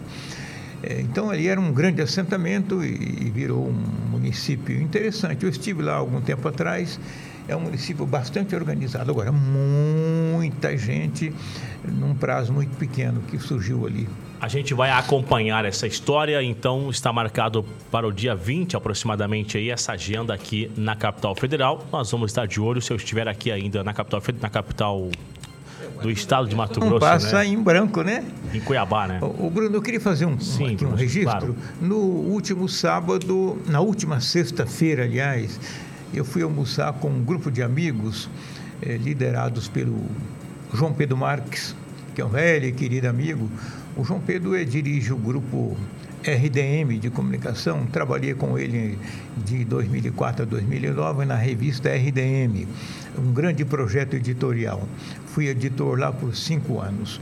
É, 0.82 1.00
então 1.00 1.30
ali 1.30 1.46
era 1.46 1.60
um 1.60 1.72
grande 1.72 2.02
assentamento 2.02 2.82
e, 2.84 3.30
virou 3.30 3.68
um 3.68 4.10
município 4.10 4.80
interessante. 4.80 5.44
Eu 5.44 5.50
estive 5.50 5.82
lá 5.82 5.94
algum 5.94 6.20
tempo 6.20 6.46
atrás 6.48 6.98
é 7.48 7.56
um 7.56 7.60
município 7.60 8.06
bastante 8.06 8.54
organizado. 8.54 9.10
Agora, 9.10 9.32
muita 9.32 10.76
gente 10.76 11.32
num 11.84 12.14
prazo 12.14 12.52
muito 12.52 12.76
pequeno 12.76 13.20
que 13.22 13.38
surgiu 13.38 13.86
ali. 13.86 14.08
A 14.40 14.48
gente 14.48 14.74
vai 14.74 14.90
acompanhar 14.90 15.64
essa 15.64 15.86
história, 15.86 16.42
então 16.42 16.90
está 16.90 17.12
marcado 17.12 17.64
para 17.90 18.06
o 18.06 18.12
dia 18.12 18.34
20 18.34 18.76
aproximadamente 18.76 19.56
aí 19.56 19.70
essa 19.70 19.92
agenda 19.92 20.34
aqui 20.34 20.70
na 20.76 20.96
capital 20.96 21.34
federal. 21.34 21.86
Nós 21.92 22.10
vamos 22.10 22.30
estar 22.32 22.46
de 22.46 22.60
olho 22.60 22.80
se 22.80 22.92
eu 22.92 22.96
estiver 22.96 23.28
aqui 23.28 23.52
ainda 23.52 23.84
na 23.84 23.92
capital 23.92 24.20
na 24.40 24.50
capital 24.50 25.08
do 26.02 26.10
estado 26.10 26.48
de 26.48 26.54
Mato 26.56 26.80
Grosso, 26.80 26.92
Não 26.94 27.00
passa 27.00 27.38
né? 27.38 27.46
em 27.46 27.62
branco, 27.62 28.02
né? 28.02 28.24
Em 28.52 28.60
Cuiabá, 28.60 29.06
né? 29.06 29.20
O, 29.22 29.48
Bruno, 29.48 29.76
eu 29.76 29.82
queria 29.82 30.00
fazer 30.00 30.26
um, 30.26 30.38
Sim, 30.38 30.74
aqui 30.74 30.84
um 30.84 30.94
registro. 30.94 31.30
Claro. 31.30 31.56
No 31.80 31.96
último 31.96 32.68
sábado, 32.68 33.60
na 33.66 33.80
última 33.80 34.20
sexta-feira, 34.20 35.04
aliás, 35.04 35.58
eu 36.12 36.24
fui 36.24 36.42
almoçar 36.42 36.92
com 36.94 37.08
um 37.08 37.22
grupo 37.22 37.50
de 37.50 37.62
amigos 37.62 38.28
eh, 38.82 38.96
liderados 38.96 39.68
pelo 39.68 39.98
João 40.74 40.92
Pedro 40.92 41.16
Marques, 41.16 41.74
que 42.14 42.20
é 42.20 42.24
um 42.24 42.28
velho 42.28 42.66
e 42.66 42.72
querido 42.72 43.08
amigo. 43.08 43.48
O 43.96 44.04
João 44.04 44.20
Pedro 44.20 44.54
eh, 44.54 44.64
dirige 44.64 45.12
o 45.12 45.16
grupo 45.16 45.76
RDM 46.24 46.98
de 47.00 47.10
comunicação, 47.10 47.84
trabalhei 47.86 48.34
com 48.34 48.58
ele 48.58 48.98
de 49.44 49.64
2004 49.64 50.42
a 50.42 50.46
2009 50.46 51.24
na 51.24 51.34
revista 51.34 51.90
RDM, 51.90 52.66
um 53.18 53.32
grande 53.32 53.64
projeto 53.64 54.14
editorial. 54.14 54.88
Fui 55.26 55.48
editor 55.48 55.98
lá 55.98 56.12
por 56.12 56.34
cinco 56.36 56.80
anos. 56.80 57.20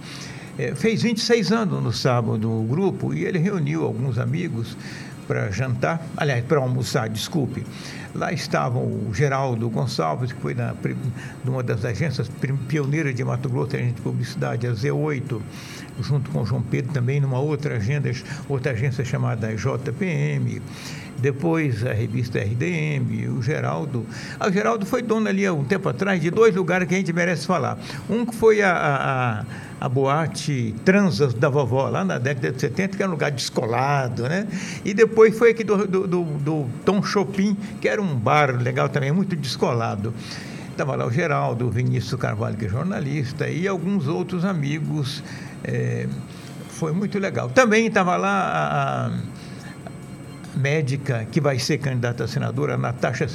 É, 0.58 0.74
fez 0.74 1.02
26 1.02 1.52
anos 1.52 1.82
no 1.82 1.92
sábado 1.92 2.50
o 2.50 2.64
grupo 2.64 3.14
e 3.14 3.24
ele 3.24 3.38
reuniu 3.38 3.84
alguns 3.84 4.18
amigos 4.18 4.76
para 5.30 5.48
jantar, 5.52 6.04
aliás, 6.16 6.44
para 6.44 6.58
almoçar, 6.58 7.08
desculpe. 7.08 7.64
Lá 8.16 8.32
estavam 8.32 8.82
o 8.82 9.14
Geraldo 9.14 9.70
Gonçalves, 9.70 10.32
que 10.32 10.40
foi 10.40 10.54
na, 10.54 10.74
uma 11.46 11.62
das 11.62 11.84
agências 11.84 12.28
pioneiras 12.66 13.14
de 13.14 13.22
Mato 13.22 13.48
Grosso, 13.48 13.76
agente 13.76 13.92
de 13.92 14.00
publicidade, 14.00 14.66
a 14.66 14.72
Z8, 14.72 15.40
junto 16.00 16.30
com 16.32 16.42
o 16.42 16.44
João 16.44 16.62
Pedro 16.62 16.92
também 16.92 17.20
numa 17.20 17.38
outra 17.38 17.76
agenda, 17.76 18.10
outra 18.48 18.72
agência 18.72 19.04
chamada 19.04 19.54
JPM. 19.54 20.60
Depois 21.20 21.84
a 21.84 21.92
revista 21.92 22.38
RDM, 22.38 23.28
o 23.36 23.42
Geraldo. 23.42 24.06
Ah, 24.38 24.48
o 24.48 24.52
Geraldo 24.52 24.86
foi 24.86 25.02
dono 25.02 25.28
ali 25.28 25.46
há 25.46 25.52
um 25.52 25.64
tempo 25.64 25.88
atrás 25.88 26.20
de 26.20 26.30
dois 26.30 26.54
lugares 26.54 26.88
que 26.88 26.94
a 26.94 26.98
gente 26.98 27.12
merece 27.12 27.46
falar. 27.46 27.78
Um 28.08 28.24
que 28.24 28.34
foi 28.34 28.62
a, 28.62 29.44
a 29.46 29.70
a 29.80 29.88
boate 29.88 30.74
Transas 30.84 31.32
da 31.32 31.48
vovó, 31.48 31.88
lá 31.88 32.04
na 32.04 32.18
década 32.18 32.52
de 32.52 32.60
70, 32.60 32.96
que 32.96 33.02
era 33.02 33.10
um 33.10 33.14
lugar 33.14 33.30
descolado, 33.30 34.28
né? 34.28 34.46
E 34.84 34.92
depois 34.92 35.36
foi 35.36 35.52
aqui 35.52 35.64
do, 35.64 35.86
do, 35.86 36.06
do, 36.06 36.24
do 36.24 36.70
Tom 36.84 37.02
Chopin, 37.02 37.56
que 37.80 37.88
era 37.88 38.00
um 38.00 38.14
bar 38.14 38.62
legal 38.62 38.90
também, 38.90 39.10
muito 39.10 39.34
descolado. 39.34 40.12
Estava 40.70 40.94
lá 40.96 41.06
o 41.06 41.10
Geraldo, 41.10 41.66
o 41.66 41.70
Vinícius 41.70 42.20
Carvalho, 42.20 42.56
que 42.56 42.66
é 42.66 42.68
jornalista, 42.68 43.48
e 43.48 43.66
alguns 43.66 44.06
outros 44.06 44.44
amigos. 44.44 45.22
É, 45.64 46.06
foi 46.68 46.92
muito 46.92 47.18
legal. 47.18 47.48
Também 47.50 47.86
estava 47.86 48.16
lá 48.16 49.08
a 49.08 49.39
médica 50.60 51.26
que 51.30 51.40
vai 51.40 51.58
ser 51.58 51.78
candidata 51.78 52.24
a 52.24 52.28
senadora, 52.28 52.76
Natasha 52.76 53.26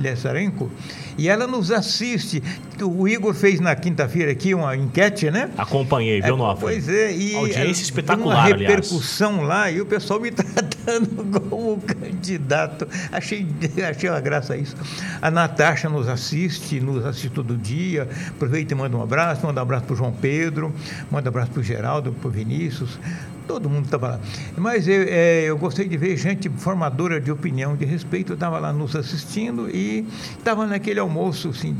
Lesarenko, 0.00 0.70
e 1.16 1.28
ela 1.28 1.46
nos 1.46 1.70
assiste. 1.70 2.42
O 2.82 3.06
Igor 3.06 3.32
fez 3.34 3.60
na 3.60 3.74
quinta-feira 3.76 4.32
aqui 4.32 4.54
uma 4.54 4.76
enquete, 4.76 5.30
né? 5.30 5.50
Acompanhei, 5.56 6.20
viu, 6.20 6.34
é, 6.34 6.38
Nova? 6.38 6.60
Pois 6.60 6.88
é, 6.88 7.12
e 7.12 7.36
audiência 7.36 7.82
espetacular, 7.82 8.36
uma 8.36 8.44
repercussão 8.44 9.34
aliás. 9.34 9.48
lá 9.48 9.70
e 9.70 9.80
o 9.80 9.86
pessoal 9.86 10.20
me 10.20 10.30
tratando 10.32 11.40
como 11.40 11.80
candidato. 11.80 12.88
Achei, 13.12 13.46
achei 13.88 14.10
uma 14.10 14.20
graça 14.20 14.56
isso. 14.56 14.76
A 15.22 15.30
Natasha 15.30 15.88
nos 15.88 16.08
assiste, 16.08 16.80
nos 16.80 17.04
assiste 17.06 17.30
todo 17.30 17.56
dia. 17.56 18.08
Aproveita 18.30 18.74
e 18.74 18.76
manda 18.76 18.96
um 18.96 19.02
abraço, 19.02 19.46
manda 19.46 19.60
um 19.60 19.62
abraço 19.62 19.84
para 19.84 19.94
o 19.94 19.96
João 19.96 20.12
Pedro, 20.12 20.74
manda 21.10 21.28
um 21.28 21.30
abraço 21.30 21.52
para 21.52 21.60
o 21.60 21.62
Geraldo, 21.62 22.12
para 22.12 22.28
o 22.28 22.30
Vinícius 22.30 22.98
todo 23.46 23.68
mundo 23.68 23.86
estava 23.86 24.08
lá. 24.08 24.20
Mas 24.56 24.88
eu, 24.88 25.04
é, 25.08 25.44
eu 25.44 25.56
gostei 25.56 25.88
de 25.88 25.96
ver 25.96 26.16
gente 26.16 26.48
formadora 26.48 27.20
de 27.20 27.30
opinião, 27.30 27.76
de 27.76 27.84
respeito, 27.84 28.34
estava 28.34 28.58
lá 28.58 28.72
nos 28.72 28.96
assistindo 28.96 29.68
e 29.68 30.06
estava 30.38 30.66
naquele 30.66 31.00
almoço, 31.00 31.50
assim, 31.50 31.76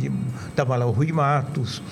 estava 0.49 0.77
lá 0.77 0.87
o 0.87 0.91
Rui 0.91 1.13
Matos, 1.13 1.83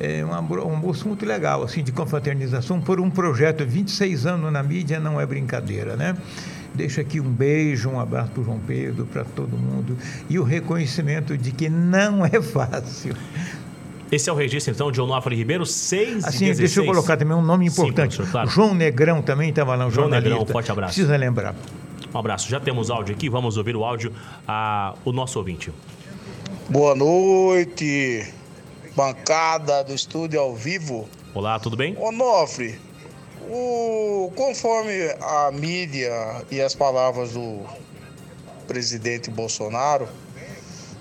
é, 0.00 0.24
um, 0.24 0.34
almoço 0.34 1.06
muito 1.06 1.24
legal, 1.24 1.62
assim, 1.62 1.82
de 1.82 1.92
confraternização 1.92 2.80
por 2.80 3.00
um 3.00 3.10
projeto, 3.10 3.64
26 3.64 4.26
anos 4.26 4.52
na 4.52 4.62
mídia 4.62 4.98
não 4.98 5.20
é 5.20 5.26
brincadeira, 5.26 5.96
né? 5.96 6.16
Deixa 6.74 7.02
aqui 7.02 7.20
um 7.20 7.30
beijo, 7.30 7.90
um 7.90 8.00
abraço 8.00 8.30
para 8.30 8.40
o 8.40 8.44
João 8.44 8.58
Pedro, 8.66 9.04
para 9.04 9.24
todo 9.24 9.56
mundo 9.58 9.96
e 10.28 10.38
o 10.38 10.42
reconhecimento 10.42 11.36
de 11.36 11.52
que 11.52 11.68
não 11.68 12.24
é 12.24 12.40
fácil. 12.40 13.14
Esse 14.12 14.28
é 14.28 14.32
o 14.32 14.36
registro, 14.36 14.74
então, 14.74 14.92
de 14.92 15.00
Onofre 15.00 15.34
Ribeiro, 15.34 15.64
6 15.64 16.26
assim, 16.26 16.44
e 16.44 16.54
deixa 16.54 16.80
eu 16.80 16.84
colocar 16.84 17.16
também 17.16 17.34
um 17.34 17.40
nome 17.40 17.66
importante. 17.66 18.16
Sim, 18.16 18.30
claro. 18.30 18.46
João 18.46 18.74
Negrão 18.74 19.22
também 19.22 19.48
estava 19.48 19.74
lá, 19.74 19.86
um 19.86 19.90
João 19.90 20.04
jornalista. 20.04 20.28
Negrão, 20.28 20.46
forte 20.46 20.70
abraço. 20.70 20.92
Precisa 20.92 21.16
lembrar. 21.16 21.54
Um 22.12 22.18
abraço. 22.18 22.46
Já 22.46 22.60
temos 22.60 22.90
áudio 22.90 23.14
aqui, 23.14 23.30
vamos 23.30 23.56
ouvir 23.56 23.74
o 23.74 23.82
áudio 23.82 24.12
a 24.46 24.94
o 25.02 25.12
nosso 25.12 25.38
ouvinte. 25.38 25.72
Boa 26.68 26.94
noite, 26.94 28.30
bancada 28.94 29.82
do 29.82 29.94
estúdio 29.94 30.38
ao 30.40 30.54
vivo. 30.54 31.08
Olá, 31.32 31.58
tudo 31.58 31.74
bem? 31.74 31.96
Onofre, 31.98 32.78
o, 33.48 34.30
conforme 34.36 34.92
a 35.22 35.50
mídia 35.50 36.44
e 36.50 36.60
as 36.60 36.74
palavras 36.74 37.32
do 37.32 37.60
presidente 38.68 39.30
Bolsonaro, 39.30 40.06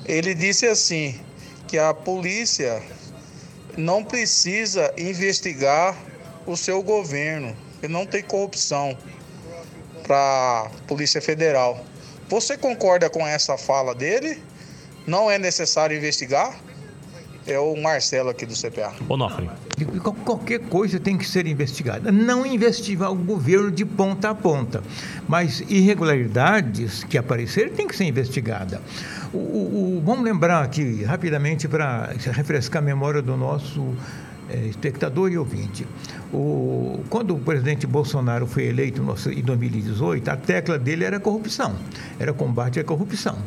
ele 0.06 0.34
disse 0.34 0.65
assim 0.65 1.20
que 1.68 1.77
a 1.77 1.94
polícia 1.94 2.82
não 3.78 4.04
precisa 4.04 4.94
investigar 4.98 5.98
o 6.46 6.56
seu 6.58 6.82
governo, 6.82 7.56
que 7.80 7.88
não 7.88 8.06
tem 8.06 8.22
corrupção 8.24 8.98
para 10.04 10.70
Polícia 10.88 11.22
Federal. 11.22 11.86
Você 12.28 12.58
concorda 12.58 13.10
com 13.10 13.25
essa 13.25 13.58
fala 13.58 13.94
dele? 13.94 14.42
Não 15.06 15.30
é 15.30 15.38
necessário 15.38 15.98
investigar? 15.98 16.60
É 17.51 17.60
o 17.60 17.75
Marcelo 17.75 18.29
aqui 18.29 18.46
do 18.46 18.53
CPA. 18.53 18.93
Onofre. 19.10 19.50
Qualquer 20.24 20.60
coisa 20.60 21.00
tem 21.00 21.17
que 21.17 21.27
ser 21.27 21.46
investigada. 21.46 22.12
Não 22.12 22.46
investigar 22.46 23.12
o 23.12 23.15
governo 23.15 23.70
de 23.70 23.84
ponta 23.84 24.29
a 24.29 24.36
ponta, 24.36 24.81
mas 25.27 25.62
irregularidades 25.67 27.03
que 27.03 27.17
aparecerem 27.17 27.74
tem 27.74 27.88
que 27.88 27.96
ser 27.96 28.05
investigada. 28.05 28.81
O, 29.34 29.38
o, 29.38 29.98
o, 29.98 30.01
vamos 30.05 30.24
lembrar 30.24 30.63
aqui 30.63 31.03
rapidamente 31.03 31.67
para 31.67 32.13
refrescar 32.31 32.81
a 32.81 32.86
memória 32.86 33.22
do 33.22 33.36
nosso 33.36 33.93
é, 34.50 34.58
espectador 34.67 35.31
e 35.31 35.38
ouvinte. 35.38 35.86
O, 36.33 37.03
quando 37.09 37.35
o 37.35 37.39
presidente 37.39 37.85
Bolsonaro 37.85 38.47
foi 38.47 38.63
eleito 38.63 39.01
em 39.01 39.41
2018, 39.41 40.29
a 40.29 40.38
tecla 40.38 40.79
dele 40.79 41.03
era 41.03 41.19
corrupção, 41.19 41.75
era 42.17 42.31
combate 42.31 42.79
à 42.79 42.83
corrupção. 42.85 43.38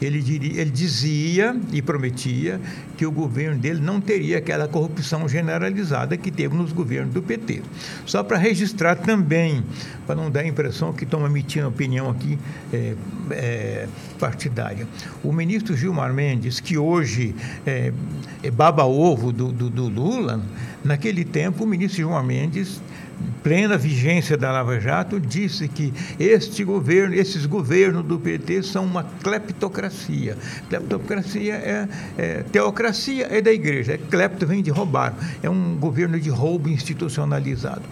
Ele, 0.00 0.20
diria, 0.20 0.60
ele 0.60 0.70
dizia 0.70 1.56
e 1.72 1.80
prometia 1.80 2.60
que 2.96 3.06
o 3.06 3.12
governo 3.12 3.60
dele 3.60 3.80
não 3.80 4.00
teria 4.00 4.38
aquela 4.38 4.66
corrupção 4.66 5.28
generalizada 5.28 6.16
que 6.16 6.32
teve 6.32 6.56
nos 6.56 6.72
governos 6.72 7.14
do 7.14 7.22
PT. 7.22 7.62
Só 8.04 8.24
para 8.24 8.36
registrar 8.36 8.96
também, 8.96 9.62
para 10.04 10.16
não 10.16 10.28
dar 10.28 10.40
a 10.40 10.46
impressão 10.46 10.92
que 10.92 11.04
estão 11.04 11.24
emitindo 11.24 11.68
opinião 11.68 12.10
aqui 12.10 12.36
é, 12.72 12.94
é, 13.30 13.88
partidária. 14.18 14.88
O 15.22 15.32
ministro 15.32 15.76
Gilmar 15.76 16.12
Mendes, 16.12 16.58
que 16.58 16.76
hoje 16.76 17.36
é, 17.64 17.92
é 18.42 18.50
baba-ovo 18.50 19.30
do, 19.30 19.52
do, 19.52 19.70
do 19.70 19.88
Lula, 19.88 20.42
Naquele 20.84 21.24
tempo, 21.24 21.64
o 21.64 21.66
ministro 21.66 22.02
João 22.02 22.22
Mendes 22.22 22.80
plena 23.42 23.76
vigência 23.76 24.36
da 24.36 24.50
Lava 24.52 24.80
Jato, 24.80 25.18
disse 25.18 25.68
que 25.68 25.92
este 26.18 26.64
governo, 26.64 27.14
esses 27.14 27.44
governos 27.46 28.04
do 28.04 28.18
PT 28.18 28.62
são 28.62 28.84
uma 28.84 29.04
cleptocracia. 29.22 30.36
Cleptocracia 30.68 31.54
é, 31.54 31.88
é 32.16 32.42
teocracia 32.50 33.26
é 33.30 33.40
da 33.40 33.52
igreja, 33.52 33.94
é 33.94 33.98
clepto 33.98 34.46
vem 34.46 34.62
de 34.62 34.70
roubar, 34.70 35.14
é 35.42 35.50
um 35.50 35.76
governo 35.76 36.18
de 36.18 36.30
roubo 36.30 36.68
institucionalizado. 36.68 37.82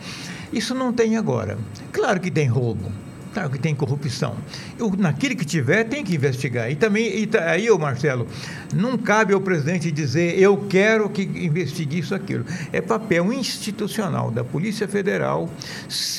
Isso 0.53 0.75
não 0.75 0.93
tem 0.93 1.17
agora. 1.17 1.59
Claro 1.93 2.21
que 2.21 2.31
tem 2.31 2.47
roubo. 2.47 2.91
Claro 3.33 3.49
que 3.51 3.59
tem 3.59 3.75
corrupção. 3.75 4.35
Eu, 4.79 4.93
naquele 4.99 5.37
que 5.37 5.45
tiver, 5.45 5.85
tem 5.85 6.03
que 6.03 6.15
investigar. 6.15 6.71
E 6.71 6.75
também, 6.75 7.07
e 7.17 7.27
tá, 7.27 7.51
aí, 7.51 7.71
ô 7.71 7.79
Marcelo, 7.79 8.27
não 8.75 8.99
cabe 8.99 9.33
ao 9.33 9.41
presidente 9.41 9.91
dizer 9.91 10.39
eu 10.39 10.57
quero 10.69 11.09
que 11.09 11.23
investigue 11.23 11.99
isso, 11.99 12.15
aquilo. 12.15 12.45
É 12.73 12.81
papel 12.81 13.33
institucional 13.33 14.31
da 14.31 14.43
Polícia 14.43 14.89
Federal, 14.89 15.49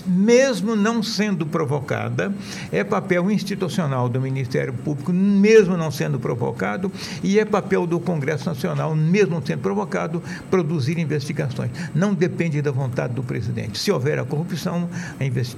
mesmo 0.07 0.75
não 0.75 1.03
sendo 1.03 1.45
provocada, 1.45 2.33
é 2.71 2.83
papel 2.83 3.29
institucional 3.29 4.07
do 4.07 4.21
Ministério 4.21 4.73
Público, 4.73 5.11
mesmo 5.11 5.75
não 5.75 5.91
sendo 5.91 6.17
provocado, 6.19 6.91
e 7.21 7.39
é 7.39 7.45
papel 7.45 7.85
do 7.85 7.99
Congresso 7.99 8.47
Nacional, 8.47 8.95
mesmo 8.95 9.41
sendo 9.45 9.59
provocado, 9.59 10.23
produzir 10.49 10.97
investigações. 10.97 11.71
Não 11.93 12.13
depende 12.13 12.61
da 12.61 12.71
vontade 12.71 13.13
do 13.13 13.23
presidente. 13.23 13.77
Se 13.77 13.91
houver 13.91 14.17
a 14.17 14.23
corrupção, 14.23 14.89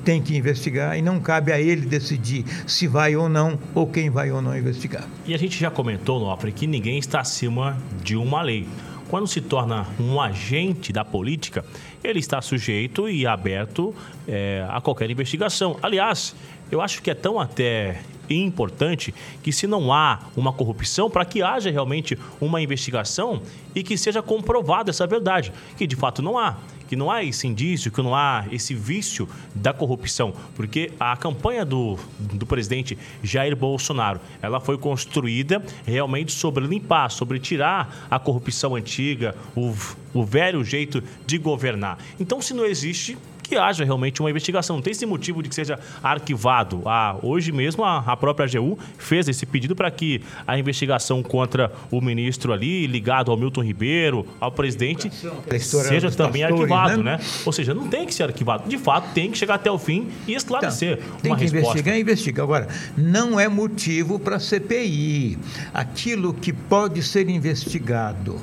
tem 0.03 0.21
que 0.21 0.35
investigar 0.35 0.97
e 0.97 1.01
não 1.01 1.19
cabe 1.19 1.42
cabe 1.43 1.51
a 1.51 1.59
ele 1.59 1.85
decidir 1.85 2.45
se 2.65 2.87
vai 2.87 3.17
ou 3.17 3.27
não, 3.27 3.59
ou 3.75 3.85
quem 3.85 4.09
vai 4.09 4.31
ou 4.31 4.41
não 4.41 4.57
investigar. 4.57 5.05
E 5.25 5.33
a 5.33 5.37
gente 5.37 5.59
já 5.59 5.69
comentou, 5.69 6.19
Nofre, 6.21 6.53
que 6.53 6.65
ninguém 6.65 6.97
está 6.97 7.19
acima 7.19 7.77
de 8.01 8.15
uma 8.15 8.41
lei. 8.41 8.65
Quando 9.09 9.27
se 9.27 9.41
torna 9.41 9.85
um 9.99 10.21
agente 10.21 10.93
da 10.93 11.03
política, 11.03 11.65
ele 12.01 12.19
está 12.19 12.41
sujeito 12.41 13.09
e 13.09 13.27
aberto 13.27 13.93
é, 14.25 14.65
a 14.69 14.79
qualquer 14.79 15.11
investigação. 15.11 15.77
Aliás, 15.83 16.33
eu 16.71 16.79
acho 16.79 17.01
que 17.01 17.11
é 17.11 17.13
tão 17.13 17.39
até 17.39 18.01
importante 18.29 19.13
que 19.43 19.51
se 19.51 19.67
não 19.67 19.91
há 19.91 20.19
uma 20.35 20.53
corrupção, 20.53 21.09
para 21.09 21.25
que 21.25 21.43
haja 21.43 21.69
realmente 21.69 22.17
uma 22.39 22.61
investigação 22.61 23.41
e 23.75 23.83
que 23.83 23.97
seja 23.97 24.21
comprovada 24.21 24.89
essa 24.89 25.05
verdade, 25.05 25.51
que 25.77 25.85
de 25.85 25.95
fato 25.95 26.21
não 26.21 26.37
há 26.37 26.55
que 26.93 26.95
não 26.95 27.09
há 27.09 27.23
esse 27.23 27.47
indício, 27.47 27.91
que 27.91 28.03
não 28.03 28.13
há 28.13 28.45
esse 28.51 28.75
vício 28.75 29.27
da 29.55 29.73
corrupção, 29.73 30.31
porque 30.55 30.91
a 30.99 31.17
campanha 31.17 31.65
do, 31.65 31.97
do 32.19 32.45
presidente 32.45 32.95
Jair 33.23 33.55
Bolsonaro, 33.55 34.21
ela 34.43 34.59
foi 34.59 34.77
construída 34.77 35.65
realmente 35.87 36.31
sobre 36.31 36.67
limpar, 36.67 37.09
sobre 37.09 37.39
tirar 37.39 38.07
a 38.11 38.19
corrupção 38.19 38.75
antiga, 38.75 39.35
o, 39.55 39.73
o 40.13 40.23
velho 40.23 40.63
jeito 40.63 41.03
de 41.25 41.39
governar. 41.39 41.97
Então, 42.19 42.39
se 42.39 42.53
não 42.53 42.63
existe, 42.63 43.17
que 43.53 43.57
haja 43.57 43.85
realmente 43.85 44.19
uma 44.19 44.29
investigação. 44.31 44.77
Não 44.77 44.83
tem 44.83 44.91
esse 44.91 45.05
motivo 45.05 45.43
de 45.43 45.49
que 45.49 45.53
seja 45.53 45.79
arquivado. 46.01 46.81
Ah, 46.85 47.15
hoje 47.21 47.51
mesmo 47.51 47.83
a, 47.83 47.99
a 47.99 48.17
própria 48.17 48.47
AGU 48.47 48.79
fez 48.97 49.27
esse 49.27 49.45
pedido 49.45 49.75
para 49.75 49.91
que 49.91 50.21
a 50.47 50.57
investigação 50.57 51.21
contra 51.21 51.71
o 51.91 52.01
ministro 52.01 52.51
ali, 52.51 52.87
ligado 52.87 53.29
ao 53.29 53.37
Milton 53.37 53.61
Ribeiro, 53.61 54.25
ao 54.39 54.51
presidente, 54.51 55.11
seja 55.11 56.09
também 56.09 56.41
pastores, 56.41 56.43
arquivado, 56.43 57.03
né? 57.03 57.17
né? 57.17 57.25
Ou 57.45 57.53
seja, 57.53 57.75
não 57.75 57.87
tem 57.87 58.07
que 58.07 58.13
ser 58.13 58.23
arquivado. 58.23 58.67
De 58.67 58.77
fato, 58.77 59.13
tem 59.13 59.29
que 59.29 59.37
chegar 59.37 59.55
até 59.55 59.71
o 59.71 59.77
fim 59.77 60.07
e 60.27 60.33
esclarecer 60.33 60.93
então, 60.93 61.17
tem 61.17 61.31
uma 61.31 61.37
que 61.37 61.43
resposta. 61.43 61.67
investigar, 61.67 61.99
investiga. 61.99 62.43
Agora, 62.43 62.67
não 62.97 63.39
é 63.39 63.47
motivo 63.47 64.17
para 64.17 64.39
CPI. 64.39 65.37
Aquilo 65.71 66.33
que 66.33 66.51
pode 66.51 67.03
ser 67.03 67.29
investigado. 67.29 68.41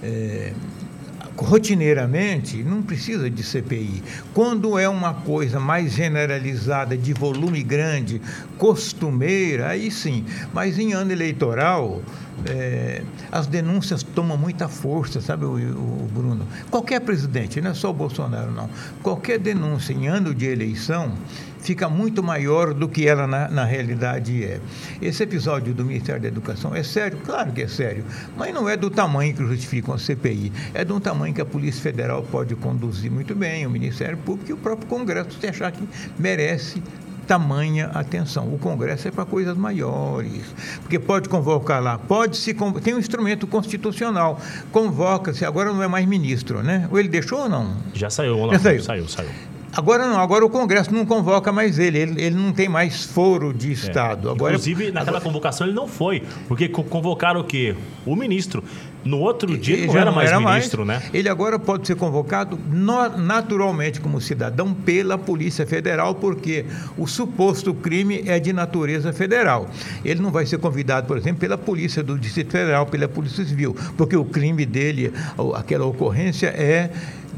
É, 0.00 0.52
rotineiramente, 1.38 2.62
não 2.64 2.82
precisa 2.82 3.30
de 3.30 3.42
CPI. 3.42 4.02
Quando 4.34 4.78
é 4.78 4.88
uma 4.88 5.14
coisa 5.14 5.60
mais 5.60 5.92
generalizada, 5.92 6.96
de 6.96 7.12
volume 7.12 7.62
grande, 7.62 8.20
costumeira, 8.56 9.68
aí 9.68 9.90
sim. 9.90 10.24
Mas 10.52 10.78
em 10.78 10.92
ano 10.92 11.12
eleitoral, 11.12 12.02
é, 12.46 13.02
as 13.30 13.46
denúncias 13.46 14.02
tomam 14.02 14.36
muita 14.36 14.68
força, 14.68 15.20
sabe, 15.20 15.44
o, 15.44 15.54
o, 15.54 16.08
Bruno? 16.12 16.46
Qualquer 16.70 17.00
presidente, 17.00 17.60
não 17.60 17.70
é 17.70 17.74
só 17.74 17.90
o 17.90 17.94
Bolsonaro, 17.94 18.50
não. 18.50 18.68
Qualquer 19.02 19.38
denúncia 19.38 19.92
em 19.92 20.08
ano 20.08 20.34
de 20.34 20.46
eleição 20.46 21.12
fica 21.68 21.86
muito 21.86 22.22
maior 22.22 22.72
do 22.72 22.88
que 22.88 23.06
ela 23.06 23.26
na, 23.26 23.46
na 23.48 23.64
realidade 23.66 24.42
é. 24.42 24.58
Esse 25.02 25.24
episódio 25.24 25.74
do 25.74 25.84
Ministério 25.84 26.22
da 26.22 26.26
Educação 26.26 26.74
é 26.74 26.82
sério? 26.82 27.18
Claro 27.26 27.52
que 27.52 27.60
é 27.60 27.68
sério, 27.68 28.06
mas 28.38 28.54
não 28.54 28.66
é 28.66 28.74
do 28.74 28.88
tamanho 28.88 29.34
que 29.34 29.44
justifica 29.44 29.90
uma 29.90 29.98
CPI. 29.98 30.50
É 30.72 30.82
de 30.82 30.94
um 30.94 30.98
tamanho 30.98 31.34
que 31.34 31.42
a 31.42 31.44
Polícia 31.44 31.82
Federal 31.82 32.22
pode 32.22 32.56
conduzir 32.56 33.10
muito 33.10 33.34
bem, 33.34 33.66
o 33.66 33.70
Ministério 33.70 34.16
Público 34.16 34.50
e 34.50 34.54
o 34.54 34.56
próprio 34.56 34.88
Congresso, 34.88 35.38
se 35.38 35.46
achar 35.46 35.70
que 35.70 35.86
merece 36.18 36.82
tamanha 37.26 37.90
atenção. 37.92 38.48
O 38.50 38.58
Congresso 38.58 39.06
é 39.06 39.10
para 39.10 39.26
coisas 39.26 39.54
maiores, 39.54 40.44
porque 40.80 40.98
pode 40.98 41.28
convocar 41.28 41.82
lá, 41.82 41.98
pode 41.98 42.38
se 42.38 42.54
tem 42.82 42.94
um 42.94 42.98
instrumento 42.98 43.46
constitucional, 43.46 44.40
convoca-se, 44.72 45.44
agora 45.44 45.70
não 45.70 45.82
é 45.82 45.88
mais 45.88 46.06
ministro, 46.06 46.62
né? 46.62 46.88
Ou 46.90 46.98
ele 46.98 47.10
deixou 47.10 47.40
ou 47.40 47.48
não? 47.50 47.76
Já 47.92 48.08
saiu, 48.08 48.38
Já 48.52 48.58
saiu, 48.58 48.82
saiu. 48.82 49.06
saiu. 49.06 49.57
Agora 49.72 50.06
não, 50.06 50.18
agora 50.18 50.44
o 50.44 50.50
Congresso 50.50 50.92
não 50.92 51.04
convoca 51.04 51.52
mais 51.52 51.78
ele, 51.78 51.98
ele, 51.98 52.22
ele 52.22 52.36
não 52.36 52.52
tem 52.52 52.68
mais 52.68 53.04
foro 53.04 53.52
de 53.52 53.68
é. 53.68 53.72
Estado. 53.72 54.28
É. 54.28 54.32
Agora, 54.32 54.54
Inclusive, 54.54 54.86
naquela 54.86 55.18
agora... 55.18 55.20
convocação 55.20 55.66
ele 55.66 55.76
não 55.76 55.86
foi, 55.86 56.22
porque 56.46 56.68
convocaram 56.68 57.40
o 57.40 57.44
quê? 57.44 57.74
O 58.06 58.16
ministro. 58.16 58.62
No 59.04 59.20
outro 59.20 59.56
dia 59.56 59.74
ele, 59.74 59.84
ele 59.84 59.92
não 59.92 60.00
era 60.00 60.12
mais 60.12 60.28
era 60.30 60.40
ministro, 60.40 60.84
mais. 60.84 61.02
né? 61.04 61.10
Ele 61.14 61.28
agora 61.28 61.58
pode 61.58 61.86
ser 61.86 61.94
convocado 61.94 62.58
naturalmente 63.16 64.00
como 64.00 64.20
cidadão 64.20 64.74
pela 64.74 65.16
Polícia 65.16 65.66
Federal, 65.66 66.16
porque 66.16 66.64
o 66.96 67.06
suposto 67.06 67.72
crime 67.72 68.24
é 68.26 68.40
de 68.40 68.52
natureza 68.52 69.12
federal. 69.12 69.70
Ele 70.04 70.20
não 70.20 70.30
vai 70.30 70.46
ser 70.46 70.58
convidado, 70.58 71.06
por 71.06 71.16
exemplo, 71.16 71.38
pela 71.38 71.56
Polícia 71.56 72.02
do 72.02 72.18
Distrito 72.18 72.50
Federal, 72.50 72.86
pela 72.86 73.08
Polícia 73.08 73.44
Civil, 73.44 73.74
porque 73.96 74.16
o 74.16 74.24
crime 74.24 74.66
dele, 74.66 75.12
aquela 75.54 75.86
ocorrência 75.86 76.48
é 76.48 76.90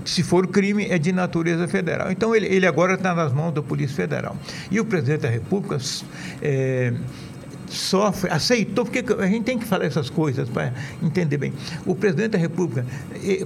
se 0.04 0.22
for 0.22 0.46
crime, 0.46 0.86
é 0.86 0.98
de 0.98 1.12
natureza 1.12 1.66
federal. 1.68 2.10
Então, 2.10 2.34
ele, 2.34 2.46
ele 2.46 2.66
agora 2.66 2.94
está 2.94 3.14
nas 3.14 3.32
mãos 3.32 3.52
da 3.52 3.62
Polícia 3.62 3.96
Federal. 3.96 4.36
E 4.70 4.80
o 4.80 4.84
presidente 4.84 5.20
da 5.20 5.28
República 5.28 5.78
é, 6.42 6.92
sofre, 7.68 8.30
aceitou, 8.30 8.84
porque 8.84 9.04
a 9.14 9.26
gente 9.26 9.44
tem 9.44 9.58
que 9.58 9.64
falar 9.64 9.84
essas 9.84 10.10
coisas 10.10 10.48
para 10.48 10.72
entender 11.02 11.38
bem. 11.38 11.52
O 11.86 11.94
presidente 11.94 12.32
da 12.32 12.38
República, 12.38 12.84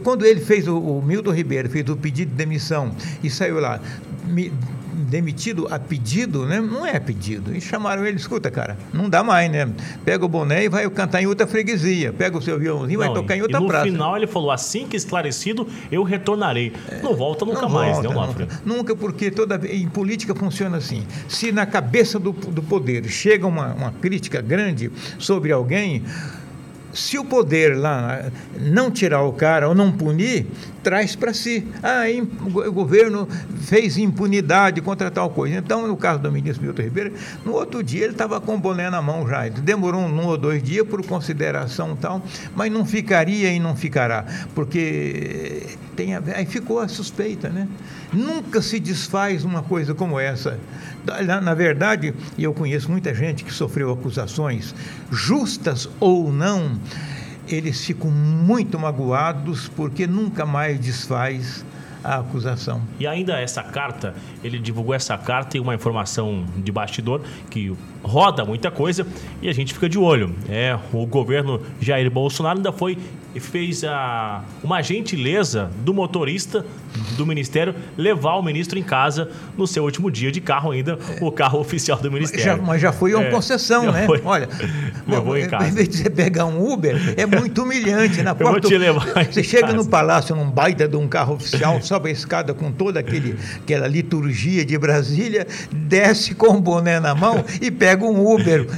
quando 0.02 0.24
ele 0.24 0.40
fez, 0.40 0.66
o, 0.66 0.78
o 0.78 1.02
Milton 1.02 1.32
Ribeiro 1.32 1.68
fez 1.68 1.88
o 1.88 1.96
pedido 1.96 2.30
de 2.30 2.36
demissão 2.36 2.94
e 3.22 3.30
saiu 3.30 3.60
lá, 3.60 3.80
demitido 4.94 5.66
a 5.70 5.78
pedido, 5.78 6.46
né? 6.46 6.60
Não 6.60 6.86
é 6.86 6.98
pedido. 6.98 7.54
E 7.54 7.60
chamaram 7.60 8.04
ele, 8.04 8.16
escuta, 8.16 8.50
cara, 8.50 8.78
não 8.92 9.08
dá 9.08 9.22
mais, 9.22 9.50
né? 9.50 9.68
Pega 10.04 10.24
o 10.24 10.28
boné 10.28 10.64
e 10.64 10.68
vai 10.68 10.88
cantar 10.90 11.22
em 11.22 11.26
outra 11.26 11.46
freguesia. 11.46 12.12
Pega 12.12 12.38
o 12.38 12.42
seu 12.42 12.58
violãozinho 12.58 12.94
e 12.94 12.96
vai 12.96 13.12
tocar 13.12 13.36
em 13.36 13.42
outra 13.42 13.60
no 13.60 13.66
praça. 13.66 13.86
No 13.86 13.92
final 13.92 14.16
ele 14.16 14.26
falou, 14.26 14.50
assim 14.50 14.86
que 14.86 14.96
esclarecido, 14.96 15.66
eu 15.90 16.02
retornarei. 16.02 16.72
É, 16.88 17.02
não 17.02 17.14
volta 17.14 17.44
nunca 17.44 17.62
não 17.62 17.68
mais, 17.68 17.96
volta, 17.96 18.08
né, 18.08 18.14
Nunca, 18.14 18.60
nunca, 18.64 18.96
porque 18.96 19.30
toda 19.30 19.60
em 19.66 19.88
política 19.88 20.34
funciona 20.34 20.76
assim. 20.76 21.06
Se 21.28 21.52
na 21.52 21.66
cabeça 21.66 22.18
do, 22.18 22.32
do 22.32 22.62
poder 22.62 23.04
chega 23.08 23.46
uma, 23.46 23.74
uma 23.74 23.92
crítica 23.92 24.40
grande 24.40 24.90
sobre 25.18 25.52
alguém, 25.52 26.04
se 26.92 27.18
o 27.18 27.24
poder 27.24 27.76
lá 27.76 28.30
não 28.58 28.90
tirar 28.90 29.22
o 29.22 29.32
cara 29.32 29.68
ou 29.68 29.74
não 29.74 29.90
punir, 29.90 30.46
traz 30.84 31.16
para 31.16 31.32
si. 31.32 31.66
Ah, 31.82 32.02
o 32.44 32.72
governo 32.72 33.26
fez 33.62 33.96
impunidade 33.96 34.80
contra 34.82 35.10
tal 35.10 35.30
coisa. 35.30 35.56
Então, 35.56 35.88
no 35.88 35.96
caso 35.96 36.20
do 36.20 36.30
ministro 36.30 36.62
Milton 36.62 36.82
Ribeiro, 36.82 37.14
no 37.44 37.54
outro 37.54 37.82
dia 37.82 38.04
ele 38.04 38.12
estava 38.12 38.40
com 38.40 38.54
o 38.54 38.58
boné 38.58 38.90
na 38.90 39.00
mão 39.00 39.26
já. 39.26 39.48
Demorou 39.48 40.02
um 40.02 40.26
ou 40.26 40.36
dois 40.36 40.62
dias 40.62 40.86
por 40.86 41.04
consideração 41.06 41.96
tal, 41.96 42.22
mas 42.54 42.70
não 42.70 42.84
ficaria 42.84 43.50
e 43.50 43.58
não 43.58 43.74
ficará, 43.74 44.24
porque 44.54 45.62
tem 45.96 46.14
a, 46.14 46.22
aí 46.34 46.44
ficou 46.44 46.78
a 46.78 46.88
suspeita, 46.88 47.48
né? 47.48 47.66
Nunca 48.12 48.60
se 48.60 48.78
desfaz 48.78 49.44
uma 49.44 49.62
coisa 49.62 49.94
como 49.94 50.20
essa. 50.20 50.58
Na, 51.26 51.40
na 51.40 51.54
verdade, 51.54 52.14
e 52.36 52.44
eu 52.44 52.52
conheço 52.52 52.90
muita 52.90 53.14
gente 53.14 53.44
que 53.44 53.52
sofreu 53.52 53.90
acusações, 53.90 54.74
justas 55.10 55.88
ou 55.98 56.32
não, 56.32 56.78
eles 57.48 57.84
ficam 57.84 58.10
muito 58.10 58.78
magoados 58.78 59.68
porque 59.68 60.06
nunca 60.06 60.46
mais 60.46 60.78
desfaz 60.78 61.64
a 62.04 62.18
acusação. 62.18 62.82
E 63.00 63.06
ainda 63.06 63.40
essa 63.40 63.62
carta, 63.62 64.14
ele 64.42 64.58
divulgou 64.58 64.94
essa 64.94 65.16
carta 65.16 65.56
e 65.56 65.60
uma 65.60 65.74
informação 65.74 66.44
de 66.58 66.70
bastidor 66.70 67.22
que 67.50 67.74
roda 68.02 68.44
muita 68.44 68.70
coisa 68.70 69.06
e 69.40 69.48
a 69.48 69.52
gente 69.54 69.72
fica 69.72 69.88
de 69.88 69.98
olho. 69.98 70.34
É, 70.48 70.78
o 70.92 71.06
governo 71.06 71.62
Jair 71.80 72.10
Bolsonaro 72.10 72.58
ainda 72.58 72.72
foi 72.72 72.98
fez 73.40 73.84
a, 73.84 74.42
uma 74.62 74.82
gentileza 74.82 75.70
do 75.84 75.92
motorista 75.92 76.64
do 77.16 77.26
Ministério 77.26 77.74
levar 77.96 78.34
o 78.34 78.42
ministro 78.42 78.78
em 78.78 78.82
casa 78.82 79.28
no 79.56 79.66
seu 79.66 79.84
último 79.84 80.10
dia 80.10 80.30
de 80.30 80.40
carro 80.40 80.70
ainda, 80.70 80.98
o 81.20 81.30
carro 81.30 81.58
oficial 81.58 81.98
do 81.98 82.10
Ministério. 82.10 82.44
Já, 82.44 82.56
mas 82.56 82.80
já 82.80 82.92
foi 82.92 83.14
uma 83.14 83.24
é, 83.24 83.30
concessão, 83.30 83.90
né? 83.90 84.06
Foi. 84.06 84.20
Olha, 84.24 84.48
levou 85.06 85.36
em 85.36 85.48
casa. 85.48 85.68
Em 85.68 85.72
vez 85.72 85.88
de 85.88 85.98
você 85.98 86.10
pegar 86.10 86.46
um 86.46 86.72
Uber, 86.72 87.14
é 87.16 87.26
muito 87.26 87.62
humilhante. 87.62 88.22
Na 88.22 88.34
porta, 88.34 88.44
Eu 88.44 88.52
vou 88.52 88.60
te 88.60 88.78
levar 88.78 89.24
Você 89.24 89.42
chega 89.42 89.68
casa. 89.68 89.76
no 89.76 89.86
palácio 89.86 90.36
num 90.36 90.50
baita 90.50 90.86
de 90.86 90.96
um 90.96 91.08
carro 91.08 91.34
oficial, 91.34 91.80
sobe 91.82 92.10
a 92.10 92.12
escada 92.12 92.54
com 92.54 92.70
toda 92.70 93.00
aquele, 93.00 93.36
aquela 93.56 93.86
liturgia 93.86 94.64
de 94.64 94.78
Brasília, 94.78 95.46
desce 95.72 96.34
com 96.34 96.56
o 96.56 96.60
boné 96.60 97.00
na 97.00 97.14
mão 97.14 97.44
e 97.60 97.70
pega 97.70 98.04
um 98.04 98.32
Uber. 98.32 98.66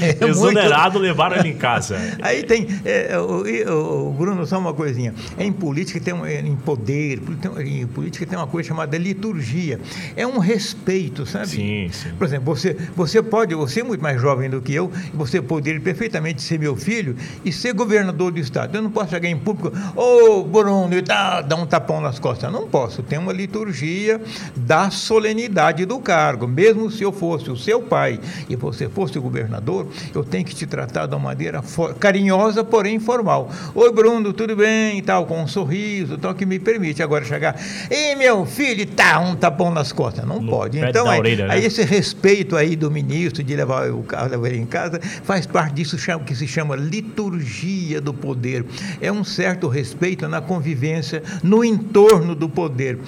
É 0.00 0.28
Exonerado 0.28 0.98
muito... 0.98 1.08
levaram 1.08 1.36
ele 1.36 1.48
em 1.48 1.56
casa. 1.56 1.98
Aí 2.20 2.42
tem, 2.42 2.68
é, 2.84 3.18
o, 3.18 3.44
o, 3.70 4.12
Bruno, 4.12 4.46
só 4.46 4.58
uma 4.58 4.72
coisinha. 4.72 5.14
Em 5.38 5.52
política 5.52 6.00
tem 6.00 6.14
um, 6.14 6.26
em 6.26 6.56
poder, 6.56 7.20
em 7.64 7.86
política 7.86 8.26
tem 8.26 8.38
uma 8.38 8.46
coisa 8.46 8.68
chamada 8.68 8.96
liturgia. 8.96 9.80
É 10.16 10.26
um 10.26 10.38
respeito, 10.38 11.26
sabe? 11.26 11.48
Sim, 11.48 11.88
sim. 11.90 12.10
Por 12.16 12.26
exemplo, 12.26 12.54
você, 12.54 12.76
você 12.94 13.22
pode, 13.22 13.54
você 13.54 13.80
é 13.80 13.84
muito 13.84 14.02
mais 14.02 14.20
jovem 14.20 14.50
do 14.50 14.60
que 14.60 14.74
eu, 14.74 14.90
você 15.14 15.40
poderia 15.40 15.80
perfeitamente 15.80 16.42
ser 16.42 16.58
meu 16.58 16.76
filho 16.76 17.16
e 17.44 17.52
ser 17.52 17.72
governador 17.72 18.32
do 18.32 18.38
estado. 18.38 18.76
Eu 18.76 18.82
não 18.82 18.90
posso 18.90 19.10
chegar 19.10 19.28
em 19.28 19.38
público, 19.38 19.76
ô 19.96 20.40
oh, 20.40 20.44
Bruno, 20.44 20.94
e 20.94 21.02
dar 21.02 21.44
um 21.54 21.66
tapão 21.66 22.00
nas 22.00 22.18
costas. 22.18 22.52
Não 22.52 22.68
posso. 22.68 23.02
Tem 23.02 23.18
uma 23.18 23.32
liturgia 23.32 24.20
da 24.56 24.90
solenidade 24.90 25.84
do 25.84 25.98
cargo. 25.98 26.46
Mesmo 26.46 26.90
se 26.90 27.02
eu 27.02 27.12
fosse 27.12 27.50
o 27.50 27.56
seu 27.56 27.82
pai 27.82 28.20
e 28.48 28.56
você 28.56 28.88
fosse 28.88 29.18
o 29.18 29.22
governador, 29.22 29.86
eu 30.14 30.24
tenho 30.24 30.44
que 30.44 30.54
te 30.54 30.66
tratar 30.66 31.06
de 31.06 31.14
uma 31.14 31.28
maneira 31.28 31.62
carinhosa, 31.98 32.64
porém 32.64 32.98
formal. 32.98 33.50
Oi, 33.74 33.92
Bruno, 33.92 34.32
tudo 34.32 34.56
bem? 34.56 34.98
E 34.98 35.02
tal, 35.02 35.26
com 35.26 35.42
um 35.42 35.46
sorriso, 35.46 36.18
tal, 36.18 36.34
que 36.34 36.44
me 36.44 36.58
permite 36.58 37.02
agora 37.02 37.24
chegar. 37.24 37.56
E 37.90 38.14
meu 38.16 38.44
filho, 38.46 38.86
tá, 38.86 39.18
um 39.20 39.36
tapão 39.36 39.70
nas 39.70 39.92
costas. 39.92 40.24
Não 40.24 40.40
no 40.40 40.50
pode. 40.50 40.78
Então, 40.78 41.08
aí, 41.08 41.18
orelha, 41.18 41.46
né? 41.46 41.54
aí, 41.54 41.64
esse 41.64 41.82
respeito 41.84 42.56
aí 42.56 42.76
do 42.76 42.90
ministro 42.90 43.42
de 43.42 43.54
levar 43.54 43.90
o 43.90 44.02
carro 44.02 44.30
levar 44.30 44.48
ele 44.48 44.58
em 44.58 44.66
casa 44.66 45.00
faz 45.22 45.46
parte 45.46 45.74
disso 45.74 45.96
que 46.24 46.34
se 46.34 46.46
chama 46.46 46.74
liturgia 46.74 48.00
do 48.00 48.14
poder. 48.14 48.64
É 49.00 49.12
um 49.12 49.22
certo 49.24 49.68
respeito 49.68 50.28
na 50.28 50.40
convivência, 50.40 51.22
no 51.42 51.64
entorno 51.64 52.34
do 52.34 52.48
poder 52.48 52.98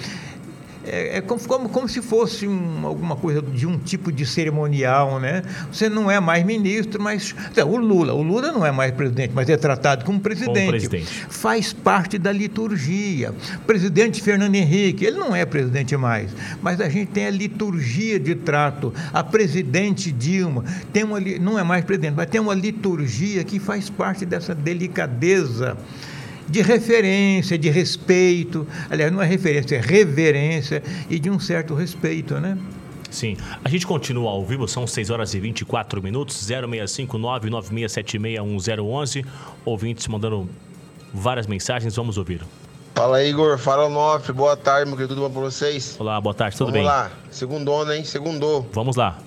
é, 0.85 1.17
é 1.17 1.21
como, 1.21 1.41
como, 1.41 1.69
como, 1.69 1.89
se 1.89 2.01
fosse 2.01 2.47
um, 2.47 2.85
alguma 2.85 3.15
coisa 3.15 3.41
de 3.41 3.67
um 3.67 3.77
tipo 3.77 4.11
de 4.11 4.25
cerimonial, 4.25 5.19
né? 5.19 5.43
Você 5.71 5.89
não 5.89 6.09
é 6.09 6.19
mais 6.19 6.45
ministro, 6.45 7.01
mas 7.01 7.35
o 7.65 7.77
Lula, 7.77 8.13
o 8.13 8.21
Lula 8.21 8.51
não 8.51 8.65
é 8.65 8.71
mais 8.71 8.91
presidente, 8.91 9.31
mas 9.33 9.49
é 9.49 9.57
tratado 9.57 10.05
como 10.05 10.19
presidente. 10.19 10.57
Como 10.57 10.69
presidente. 10.69 11.25
Faz 11.29 11.73
parte 11.73 12.17
da 12.17 12.31
liturgia. 12.31 13.33
Presidente 13.65 14.21
Fernando 14.21 14.55
Henrique, 14.55 15.05
ele 15.05 15.17
não 15.17 15.35
é 15.35 15.45
presidente 15.45 15.95
mais, 15.95 16.31
mas 16.61 16.81
a 16.81 16.89
gente 16.89 17.11
tem 17.11 17.27
a 17.27 17.31
liturgia 17.31 18.19
de 18.19 18.35
trato. 18.35 18.93
A 19.13 19.23
presidente 19.23 20.11
Dilma 20.11 20.63
tem 20.91 21.03
uma, 21.03 21.19
não 21.19 21.57
é 21.57 21.63
mais 21.63 21.85
presidente, 21.85 22.15
mas 22.15 22.29
tem 22.29 22.41
uma 22.41 22.53
liturgia 22.53 23.43
que 23.43 23.59
faz 23.59 23.89
parte 23.89 24.25
dessa 24.25 24.55
delicadeza 24.55 25.77
de 26.51 26.61
referência, 26.61 27.57
de 27.57 27.69
respeito. 27.69 28.67
Aliás, 28.89 29.11
não 29.11 29.21
é 29.21 29.25
referência, 29.25 29.77
é 29.77 29.79
reverência 29.79 30.83
e 31.09 31.17
de 31.17 31.29
um 31.29 31.39
certo 31.39 31.73
respeito, 31.73 32.35
né? 32.39 32.57
Sim. 33.09 33.37
A 33.63 33.69
gente 33.69 33.87
continua 33.87 34.29
ao 34.31 34.45
vivo, 34.45 34.67
são 34.67 34.85
6 34.85 35.09
horas 35.09 35.33
e 35.33 35.39
24 35.39 36.03
minutos, 36.03 36.45
0659 36.45 37.49
96761011. 37.49 39.25
Ouvintes 39.65 40.07
mandando 40.07 40.49
várias 41.13 41.47
mensagens, 41.47 41.95
vamos 41.95 42.17
ouvir. 42.17 42.41
Fala 42.95 43.23
Igor, 43.23 43.57
fala 43.57 43.89
Nof, 43.89 44.31
boa 44.33 44.55
tarde, 44.57 44.85
meu 44.87 44.97
querido, 44.97 45.15
tudo 45.15 45.27
bom 45.27 45.33
pra 45.33 45.41
vocês? 45.49 45.95
Olá, 45.97 46.19
boa 46.19 46.35
tarde, 46.35 46.57
tudo 46.57 46.71
vamos 46.71 46.81
bem? 46.81 46.83
Vamos 46.83 47.11
lá, 47.11 47.17
segundona, 47.31 47.95
hein? 47.95 48.03
Segundou. 48.03 48.67
Vamos 48.73 48.97
lá. 48.97 49.17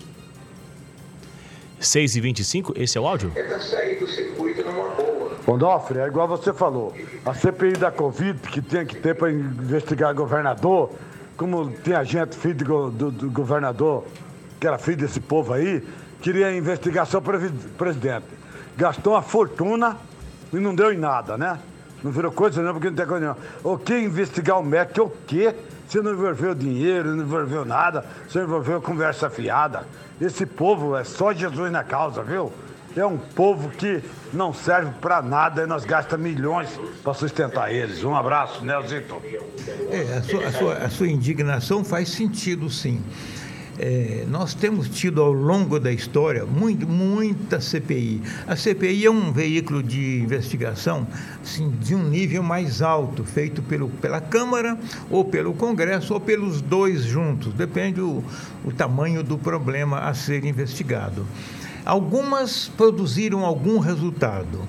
6 1.80 2.16
e 2.16 2.20
25 2.20 2.74
esse 2.76 2.96
é 2.96 3.00
o 3.00 3.06
áudio? 3.06 3.32
É 3.34 3.42
da 3.42 3.60
saída 3.60 4.00
do 4.00 4.10
circuito 4.10 4.62
numa 4.62 4.90
boa. 4.90 5.03
Onofre, 5.46 5.98
é 5.98 6.06
igual 6.06 6.26
você 6.26 6.52
falou. 6.52 6.94
A 7.24 7.34
CPI 7.34 7.72
da 7.74 7.90
Covid 7.90 8.38
que 8.48 8.62
tinha 8.62 8.84
que 8.84 8.96
ter 8.96 9.14
para 9.14 9.30
investigar 9.30 10.14
governador, 10.14 10.90
como 11.36 11.70
tinha 11.82 12.02
gente 12.04 12.36
filho 12.36 12.64
do, 12.64 12.90
do, 12.90 13.10
do, 13.10 13.30
governador, 13.30 14.04
que 14.58 14.66
era 14.66 14.78
filho 14.78 14.98
desse 14.98 15.20
povo 15.20 15.52
aí, 15.52 15.86
queria 16.22 16.56
investigar 16.56 17.06
só 17.06 17.18
o 17.18 17.22
presidente. 17.76 18.26
Gastou 18.76 19.12
uma 19.12 19.22
fortuna 19.22 19.96
e 20.52 20.56
não 20.56 20.74
deu 20.74 20.92
em 20.92 20.98
nada, 20.98 21.36
né? 21.36 21.58
Não 22.02 22.10
virou 22.10 22.32
coisa 22.32 22.62
não, 22.62 22.72
porque 22.72 22.88
não 22.88 22.96
tem 22.96 23.06
coisa 23.06 23.20
nenhuma. 23.20 23.38
O 23.62 23.78
que 23.78 23.98
investigar 23.98 24.58
o 24.58 24.62
MEC? 24.62 25.00
O 25.00 25.10
quê? 25.26 25.54
Você 25.88 26.00
não 26.00 26.12
envolveu 26.12 26.54
dinheiro, 26.54 27.14
não 27.14 27.24
envolveu 27.24 27.64
nada, 27.64 28.04
você 28.26 28.40
envolveu 28.40 28.80
conversa 28.80 29.28
fiada. 29.28 29.86
Esse 30.20 30.46
povo 30.46 30.96
é 30.96 31.04
só 31.04 31.32
Jesus 31.32 31.70
na 31.70 31.84
causa, 31.84 32.22
viu? 32.22 32.52
É 32.96 33.06
um 33.06 33.18
povo 33.18 33.68
que 33.70 34.02
não 34.32 34.52
serve 34.52 34.92
para 35.00 35.20
nada 35.20 35.62
e 35.62 35.66
nós 35.66 35.84
gastamos 35.84 36.24
milhões 36.24 36.68
para 37.02 37.14
sustentar 37.14 37.72
eles. 37.72 38.04
Um 38.04 38.14
abraço, 38.14 38.64
Nelzito. 38.64 39.20
É, 39.90 40.18
a 40.18 40.22
sua, 40.22 40.46
a, 40.46 40.52
sua, 40.52 40.74
a 40.74 40.90
sua 40.90 41.08
indignação 41.08 41.84
faz 41.84 42.08
sentido, 42.08 42.70
sim. 42.70 43.02
É, 43.76 44.24
nós 44.28 44.54
temos 44.54 44.88
tido 44.88 45.20
ao 45.20 45.32
longo 45.32 45.80
da 45.80 45.90
história 45.90 46.46
muito, 46.46 46.86
muita 46.86 47.60
CPI. 47.60 48.22
A 48.46 48.54
CPI 48.54 49.06
é 49.06 49.10
um 49.10 49.32
veículo 49.32 49.82
de 49.82 50.20
investigação 50.20 51.06
assim, 51.42 51.70
de 51.80 51.94
um 51.94 52.04
nível 52.04 52.42
mais 52.42 52.80
alto, 52.80 53.24
feito 53.24 53.62
pelo, 53.62 53.88
pela 53.88 54.20
Câmara, 54.20 54.78
ou 55.10 55.24
pelo 55.24 55.54
Congresso, 55.54 56.14
ou 56.14 56.20
pelos 56.20 56.60
dois 56.60 57.02
juntos, 57.02 57.52
depende 57.52 58.00
o, 58.00 58.22
o 58.64 58.72
tamanho 58.72 59.24
do 59.24 59.36
problema 59.36 60.00
a 60.00 60.14
ser 60.14 60.44
investigado. 60.44 61.26
Algumas 61.84 62.68
produziram 62.76 63.44
algum 63.44 63.78
resultado, 63.78 64.60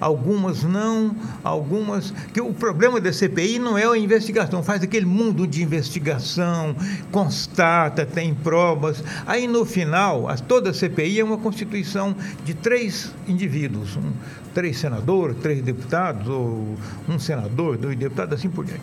algumas 0.00 0.64
não, 0.64 1.14
algumas. 1.42 2.12
que 2.32 2.40
O 2.40 2.52
problema 2.52 3.00
da 3.00 3.12
CPI 3.12 3.58
não 3.58 3.78
é 3.78 3.86
a 3.86 3.96
investigação, 3.96 4.62
faz 4.62 4.82
aquele 4.82 5.06
mundo 5.06 5.46
de 5.46 5.62
investigação, 5.62 6.74
constata, 7.12 8.04
tem 8.04 8.34
provas. 8.34 9.02
Aí 9.24 9.46
no 9.46 9.64
final, 9.64 10.26
toda 10.48 10.70
a 10.70 10.74
CPI 10.74 11.20
é 11.20 11.24
uma 11.24 11.38
constituição 11.38 12.14
de 12.44 12.54
três 12.54 13.14
indivíduos, 13.28 13.96
um, 13.96 14.12
três 14.52 14.78
senadores, 14.78 15.36
três 15.40 15.62
deputados, 15.62 16.28
ou 16.28 16.76
um 17.08 17.18
senador, 17.18 17.78
dois 17.78 17.96
deputados, 17.96 18.34
assim 18.34 18.50
por 18.50 18.64
diante. 18.64 18.82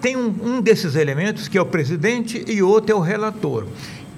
Tem 0.00 0.16
um, 0.16 0.32
um 0.42 0.60
desses 0.60 0.94
elementos 0.94 1.48
que 1.48 1.58
é 1.58 1.60
o 1.60 1.66
presidente 1.66 2.44
e 2.46 2.62
outro 2.62 2.92
é 2.92 2.94
o 2.94 3.00
relator. 3.00 3.66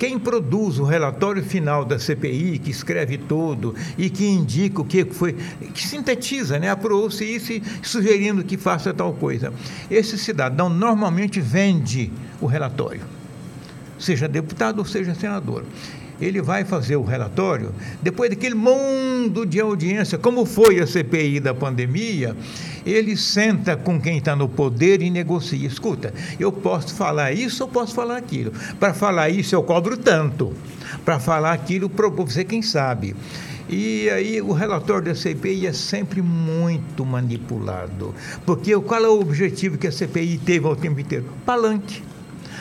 Quem 0.00 0.18
produz 0.18 0.78
o 0.78 0.84
relatório 0.84 1.44
final 1.44 1.84
da 1.84 1.98
CPI, 1.98 2.58
que 2.58 2.70
escreve 2.70 3.18
tudo 3.18 3.74
e 3.98 4.08
que 4.08 4.26
indica 4.26 4.80
o 4.80 4.84
que 4.84 5.04
foi, 5.04 5.34
que 5.74 5.86
sintetiza, 5.86 6.58
né? 6.58 6.70
Apurou-se 6.70 7.22
isso 7.22 7.52
sugerindo 7.82 8.42
que 8.42 8.56
faça 8.56 8.94
tal 8.94 9.12
coisa. 9.12 9.52
Esse 9.90 10.16
cidadão 10.16 10.70
normalmente 10.70 11.38
vende 11.38 12.10
o 12.40 12.46
relatório, 12.46 13.02
seja 13.98 14.26
deputado 14.26 14.78
ou 14.78 14.86
seja 14.86 15.14
senador 15.14 15.66
ele 16.20 16.42
vai 16.42 16.64
fazer 16.64 16.96
o 16.96 17.02
relatório, 17.02 17.74
depois 18.02 18.30
daquele 18.30 18.54
mundo 18.54 19.46
de 19.46 19.60
audiência, 19.60 20.18
como 20.18 20.44
foi 20.44 20.80
a 20.80 20.86
CPI 20.86 21.40
da 21.40 21.54
pandemia, 21.54 22.36
ele 22.84 23.16
senta 23.16 23.76
com 23.76 24.00
quem 24.00 24.18
está 24.18 24.36
no 24.36 24.48
poder 24.48 25.02
e 25.02 25.10
negocia. 25.10 25.66
Escuta, 25.66 26.12
eu 26.38 26.52
posso 26.52 26.94
falar 26.94 27.32
isso 27.32 27.64
ou 27.64 27.68
posso 27.68 27.94
falar 27.94 28.16
aquilo. 28.16 28.52
Para 28.78 28.92
falar 28.92 29.30
isso, 29.30 29.54
eu 29.54 29.62
cobro 29.62 29.96
tanto. 29.96 30.52
Para 31.04 31.18
falar 31.18 31.52
aquilo, 31.52 31.90
você 32.16 32.44
quem 32.44 32.62
sabe. 32.62 33.14
E 33.68 34.10
aí 34.10 34.42
o 34.42 34.52
relatório 34.52 35.04
da 35.04 35.14
CPI 35.14 35.68
é 35.68 35.72
sempre 35.72 36.20
muito 36.20 37.06
manipulado. 37.06 38.12
Porque 38.44 38.76
qual 38.80 39.04
é 39.04 39.08
o 39.08 39.20
objetivo 39.20 39.78
que 39.78 39.86
a 39.86 39.92
CPI 39.92 40.38
teve 40.38 40.66
ao 40.66 40.74
tempo 40.74 40.98
inteiro? 40.98 41.26
Palanque 41.46 42.02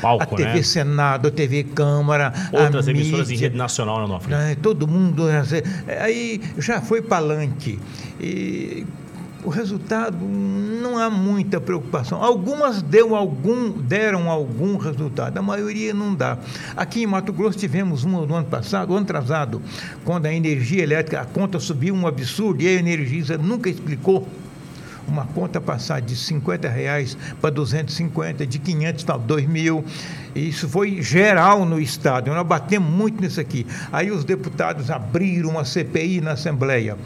palco, 0.02 0.24
a 0.24 0.28
TV 0.28 0.54
né? 0.54 0.64
Senado, 0.64 1.28
a 1.28 1.32
TV 1.32 1.64
Câmara, 1.64 2.34
outras 2.52 2.88
a 2.88 2.92
emissoras 2.92 3.28
mídia, 3.28 3.46
em 3.46 3.48
rede 3.48 3.58
nacional, 3.58 4.08
não, 4.08 4.20
né? 4.28 4.56
Todo 4.62 4.88
mundo 4.88 5.24
aí 6.02 6.42
já 6.58 6.82
foi 6.82 7.02
palanque 7.02 7.80
e 8.20 8.86
o 9.44 9.50
resultado 9.50 10.18
não 10.20 10.98
há 10.98 11.10
muita 11.10 11.62
preocupação. 11.62 12.22
Algumas 12.24 12.82
deu 12.82 13.16
algum, 13.16 13.72
deram 13.72 14.30
algum 14.30 14.78
resultado, 14.78 15.38
a 15.38 15.42
maioria 15.42 15.94
não 15.94 16.14
dá. 16.14 16.38
Aqui 16.76 17.04
em 17.04 17.08
Mato 17.08 17.32
Grosso 17.32 17.58
tivemos 17.58 18.04
uma 18.04 18.26
no 18.26 18.36
ano 18.36 18.48
passado, 18.48 18.94
ano 18.94 19.04
atrasado, 19.04 19.62
quando 20.04 20.26
a 20.26 20.34
energia 20.34 20.84
elétrica, 20.84 21.22
a 21.22 21.26
conta 21.26 21.60
subiu 21.60 21.94
um 21.96 22.06
absurdo 22.06 22.62
e 22.62 22.68
a 22.68 22.72
Energisa 22.74 23.38
nunca 23.38 23.70
explicou 23.70 24.28
uma 25.10 25.26
conta 25.26 25.60
passar 25.60 26.02
de 26.02 26.16
50 26.16 26.70
reais 26.70 27.18
para 27.42 27.50
250, 27.50 28.46
de 28.46 28.60
500 28.60 29.04
para 29.04 29.18
2 29.18 29.48
mil. 29.48 29.84
Isso 30.36 30.70
foi 30.70 31.02
geral 31.02 31.66
no 31.66 31.80
Estado. 31.80 32.32
Nós 32.32 32.48
batemos 32.48 32.90
muito 32.90 33.22
nisso 33.22 33.42
aqui. 33.42 33.66
Aí 33.92 34.12
os 34.12 34.24
deputados 34.24 34.90
abriram 34.90 35.50
uma 35.50 35.66
CPI 35.66 36.22
na 36.22 36.32
Assembleia 36.32 36.98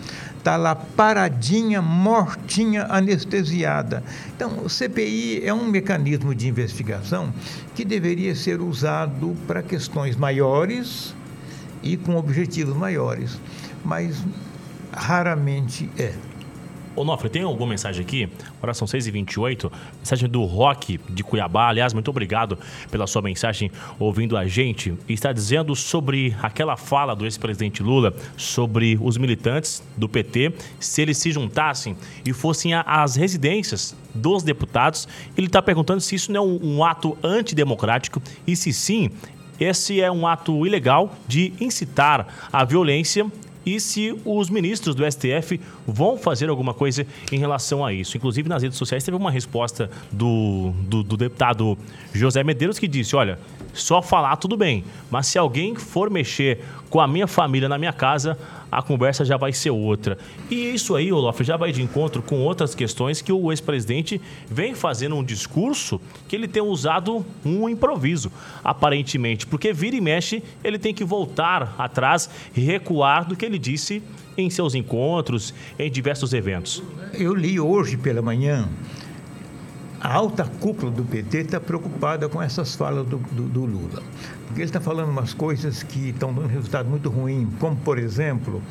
está 0.43 0.57
lá 0.57 0.75
paradinha, 0.75 1.81
mortinha, 1.81 2.85
anestesiada. 2.89 4.03
Então, 4.35 4.59
o 4.65 4.69
CPI 4.69 5.41
é 5.45 5.53
um 5.53 5.65
mecanismo 5.69 6.35
de 6.35 6.49
investigação 6.49 7.33
que 7.73 7.85
deveria 7.85 8.35
ser 8.35 8.59
usado 8.59 9.37
para 9.47 9.63
questões 9.63 10.17
maiores 10.17 11.15
e 11.81 11.95
com 11.95 12.17
objetivos 12.17 12.75
maiores, 12.75 13.39
mas 13.85 14.21
raramente 14.91 15.89
é. 15.97 16.13
Ô, 16.95 17.03
Nofre, 17.03 17.27
tem 17.27 17.41
alguma 17.41 17.71
mensagem 17.71 18.05
aqui? 18.05 18.29
Agora 18.57 18.71
são 18.71 18.87
6h28. 18.87 19.71
Mensagem 19.97 20.29
do 20.29 20.43
Rock 20.43 20.99
de 21.09 21.23
Cuiabá. 21.23 21.69
Aliás, 21.69 21.91
muito 21.91 22.07
obrigado 22.09 22.55
pela 22.91 23.07
sua 23.07 23.19
mensagem 23.19 23.71
ouvindo 23.97 24.37
a 24.37 24.45
gente. 24.45 24.93
Está 25.09 25.33
dizendo 25.33 25.75
sobre 25.75 26.35
aquela 26.39 26.77
fala 26.77 27.15
do 27.15 27.25
ex-presidente 27.25 27.81
Lula 27.81 28.13
sobre 28.37 28.95
os 29.01 29.17
militantes 29.17 29.81
do 29.97 30.07
PT, 30.07 30.53
se 30.79 31.01
eles 31.01 31.17
se 31.17 31.31
juntassem 31.31 31.97
e 32.23 32.31
fossem 32.31 32.75
às 32.75 33.15
residências 33.15 33.95
dos 34.13 34.43
deputados. 34.43 35.07
Ele 35.35 35.47
está 35.47 35.63
perguntando 35.63 35.99
se 35.99 36.13
isso 36.13 36.31
não 36.31 36.43
é 36.43 36.45
um, 36.45 36.75
um 36.75 36.83
ato 36.83 37.17
antidemocrático 37.23 38.21
e 38.45 38.55
se 38.55 38.71
sim, 38.71 39.09
esse 39.59 39.99
é 39.99 40.11
um 40.11 40.27
ato 40.27 40.63
ilegal 40.63 41.15
de 41.27 41.53
incitar 41.59 42.27
a 42.51 42.63
violência 42.63 43.25
e 43.65 43.79
se 43.79 44.15
os 44.25 44.49
ministros 44.49 44.95
do 44.95 45.09
STF 45.09 45.59
vão 45.87 46.17
fazer 46.17 46.49
alguma 46.49 46.73
coisa 46.73 47.05
em 47.31 47.37
relação 47.37 47.85
a 47.85 47.93
isso. 47.93 48.17
Inclusive, 48.17 48.47
nas 48.49 48.63
redes 48.63 48.77
sociais 48.77 49.03
teve 49.03 49.17
uma 49.17 49.31
resposta 49.31 49.89
do, 50.11 50.71
do, 50.87 51.03
do 51.03 51.17
deputado 51.17 51.77
José 52.13 52.43
Medeiros 52.43 52.79
que 52.79 52.87
disse: 52.87 53.15
olha, 53.15 53.39
só 53.73 54.01
falar 54.01 54.35
tudo 54.37 54.55
bem, 54.55 54.83
mas 55.09 55.27
se 55.27 55.37
alguém 55.37 55.75
for 55.75 56.09
mexer 56.09 56.63
com 56.89 57.01
a 57.01 57.07
minha 57.07 57.27
família 57.27 57.67
na 57.67 57.77
minha 57.77 57.91
casa, 57.91 58.37
a 58.71 58.81
conversa 58.81 59.25
já 59.25 59.35
vai 59.35 59.51
ser 59.51 59.71
outra. 59.71 60.17
E 60.49 60.73
isso 60.73 60.95
aí, 60.95 61.11
Olof, 61.11 61.43
já 61.43 61.57
vai 61.57 61.71
de 61.71 61.81
encontro 61.81 62.21
com 62.21 62.41
outras 62.41 62.75
questões 62.75 63.21
que 63.21 63.31
o 63.31 63.51
ex-presidente 63.51 64.21
vem 64.47 64.73
fazendo 64.73 65.15
um 65.15 65.23
discurso 65.23 65.99
que 66.27 66.35
ele 66.35 66.47
tem 66.47 66.61
usado 66.61 67.25
um 67.43 67.67
improviso, 67.67 68.31
aparentemente, 68.63 69.45
porque 69.45 69.73
vira 69.73 69.95
e 69.95 70.01
mexe, 70.01 70.43
ele 70.63 70.79
tem 70.79 70.93
que 70.93 71.03
voltar 71.03 71.75
atrás 71.77 72.29
e 72.55 72.61
recuar 72.61 73.27
do 73.27 73.35
que 73.35 73.45
ele 73.45 73.59
disse 73.59 74.01
em 74.37 74.49
seus 74.49 74.73
encontros, 74.73 75.53
em 75.77 75.89
diversos 75.89 76.33
eventos. 76.33 76.81
Eu 77.13 77.33
li 77.35 77.59
hoje 77.59 77.97
pela 77.97 78.21
manhã 78.21 78.67
a 80.03 80.13
alta 80.13 80.43
cúpula 80.43 80.91
do 80.91 81.01
PT 81.05 81.37
está 81.37 81.61
preocupada 81.61 82.27
com 82.27 82.41
essas 82.41 82.75
falas 82.75 83.07
do, 83.07 83.17
do, 83.17 83.43
do 83.43 83.65
Lula. 83.65 84.03
Porque 84.45 84.59
ele 84.59 84.65
está 84.65 84.81
falando 84.81 85.09
umas 85.09 85.33
coisas 85.33 85.81
que 85.81 86.09
estão 86.09 86.33
dando 86.33 86.47
resultado 86.47 86.89
muito 86.89 87.09
ruim, 87.09 87.47
como, 87.57 87.77
por 87.77 87.97
exemplo, 87.97 88.61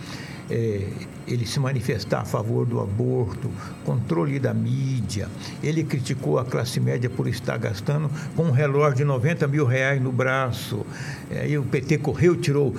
é, 0.50 0.86
ele 1.26 1.46
se 1.46 1.58
manifestar 1.58 2.20
a 2.20 2.24
favor 2.26 2.66
do 2.66 2.80
aborto, 2.80 3.50
controle 3.82 4.38
da 4.38 4.52
mídia. 4.52 5.26
Ele 5.62 5.82
criticou 5.82 6.38
a 6.38 6.44
classe 6.44 6.78
média 6.78 7.08
por 7.08 7.26
estar 7.26 7.56
gastando 7.56 8.10
com 8.36 8.44
um 8.44 8.50
relógio 8.50 8.98
de 8.98 9.04
90 9.04 9.48
mil 9.48 9.64
reais 9.64 10.02
no 10.02 10.12
braço. 10.12 10.84
Aí 11.30 11.56
o 11.56 11.62
PT 11.62 11.96
correu, 11.98 12.36
tirou 12.36 12.74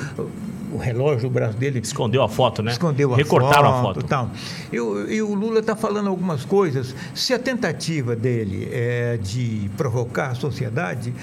o 0.74 0.78
relógio 0.78 1.30
do 1.30 1.34
braço 1.34 1.58
dele. 1.58 1.80
Escondeu 1.80 2.24
a 2.24 2.30
foto, 2.30 2.62
né? 2.62 2.72
Escondeu 2.72 3.14
a 3.14 3.18
Recortaram 3.18 3.72
foto. 3.72 3.78
a 3.78 3.94
foto. 3.94 4.08
Tal. 4.08 4.32
E, 4.72 4.76
e 4.76 5.22
o 5.22 5.34
Lula 5.34 5.60
está 5.60 5.76
falando 5.76 6.10
algumas 6.10 6.44
coisas. 6.44 6.96
Se 7.14 7.34
a 7.34 7.40
tentativa 7.40 8.16
dele 8.16 8.70
é 8.72 9.18
de 9.22 9.70
provocar 9.78 10.32
a 10.32 10.36
sociedade, 10.36 11.14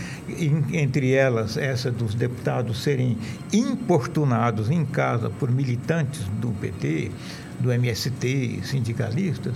entre 0.73 1.13
elas 1.13 1.57
essa 1.57 1.91
dos 1.91 2.15
deputados 2.15 2.83
serem 2.83 3.19
importunados 3.53 4.71
em 4.71 4.85
casa 4.85 5.31
por 5.31 5.51
militantes 5.51 6.23
do 6.41 6.49
PT, 6.49 7.11
do 7.59 7.73
MST, 7.73 8.61
sindicalistas, 8.63 9.55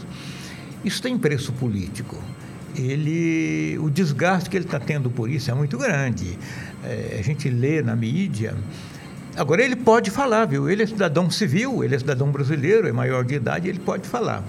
isso 0.85 1.01
tem 1.01 1.17
preço 1.17 1.53
político 1.53 2.17
ele, 2.77 3.79
o 3.79 3.89
desgaste 3.89 4.51
que 4.51 4.57
ele 4.57 4.65
está 4.65 4.81
tendo 4.81 5.11
por 5.11 5.31
isso 5.31 5.51
é 5.51 5.55
muito 5.55 5.79
grande. 5.79 6.37
É, 6.83 7.19
a 7.21 7.23
gente 7.23 7.49
lê 7.49 7.83
na 7.83 7.95
mídia 7.95 8.55
Agora, 9.37 9.63
ele 9.63 9.77
pode 9.77 10.11
falar, 10.11 10.45
viu? 10.47 10.71
Ele 10.71 10.83
é 10.83 10.87
cidadão 10.87 11.31
civil, 11.31 11.83
ele 11.83 11.95
é 11.95 11.99
cidadão 11.99 12.31
brasileiro, 12.31 12.87
é 12.87 12.93
maior 12.93 13.25
de 13.25 13.35
idade, 13.35 13.69
ele 13.69 13.81
pode 13.81 14.07
falar 14.07 14.45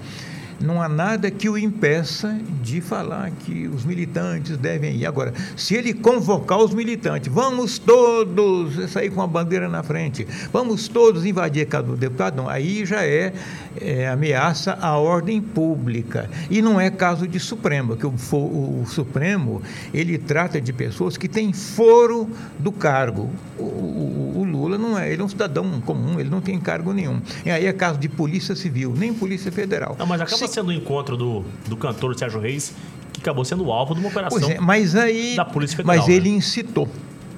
não 0.60 0.80
há 0.80 0.88
nada 0.88 1.30
que 1.30 1.48
o 1.48 1.58
impeça 1.58 2.38
de 2.62 2.80
falar 2.80 3.30
que 3.30 3.68
os 3.68 3.84
militantes 3.84 4.56
devem 4.56 4.96
ir. 4.96 5.06
Agora, 5.06 5.32
se 5.56 5.74
ele 5.74 5.92
convocar 5.92 6.58
os 6.58 6.72
militantes, 6.72 7.32
vamos 7.32 7.78
todos 7.78 8.90
sair 8.90 9.10
com 9.10 9.22
a 9.22 9.26
bandeira 9.26 9.68
na 9.68 9.82
frente, 9.82 10.26
vamos 10.52 10.88
todos 10.88 11.24
invadir 11.24 11.62
a 11.62 11.66
casa 11.66 11.86
do 11.86 11.96
deputado, 11.96 12.36
não, 12.36 12.48
aí 12.48 12.84
já 12.84 13.04
é, 13.04 13.32
é 13.80 14.08
ameaça 14.08 14.78
à 14.80 14.96
ordem 14.96 15.40
pública. 15.40 16.30
E 16.50 16.62
não 16.62 16.80
é 16.80 16.90
caso 16.90 17.26
de 17.26 17.38
Supremo, 17.38 17.96
que 17.96 18.06
o, 18.06 18.14
o, 18.32 18.82
o 18.82 18.86
Supremo 18.86 19.62
ele 19.92 20.18
trata 20.18 20.60
de 20.60 20.72
pessoas 20.72 21.16
que 21.16 21.28
têm 21.28 21.52
foro 21.52 22.28
do 22.58 22.72
cargo. 22.72 23.30
O, 23.58 23.62
o, 23.62 24.32
o, 24.38 24.44
Lula 24.44 24.78
não 24.78 24.98
é, 24.98 25.12
ele 25.12 25.20
é 25.20 25.24
um 25.24 25.28
cidadão 25.28 25.80
comum, 25.80 26.18
ele 26.18 26.30
não 26.30 26.40
tem 26.40 26.58
cargo 26.58 26.92
nenhum. 26.92 27.20
E 27.44 27.50
aí 27.50 27.66
é 27.66 27.72
caso 27.72 27.98
de 27.98 28.08
Polícia 28.08 28.54
Civil, 28.54 28.94
nem 28.96 29.12
Polícia 29.12 29.50
Federal. 29.52 29.96
Não, 29.98 30.06
mas 30.06 30.20
acaba 30.20 30.45
Está 30.46 30.60
sendo 30.60 30.68
o 30.68 30.72
encontro 30.72 31.16
do, 31.16 31.44
do 31.66 31.76
cantor 31.76 32.16
Sérgio 32.18 32.40
Reis, 32.40 32.74
que 33.12 33.20
acabou 33.20 33.44
sendo 33.44 33.70
alvo 33.70 33.94
de 33.94 34.00
uma 34.00 34.08
operação 34.08 34.50
é, 34.50 34.58
mas 34.58 34.94
aí, 34.94 35.36
da 35.36 35.44
Polícia 35.44 35.76
Federal. 35.76 35.98
Mas 35.98 36.08
ele 36.08 36.30
né? 36.30 36.36
incitou. 36.36 36.88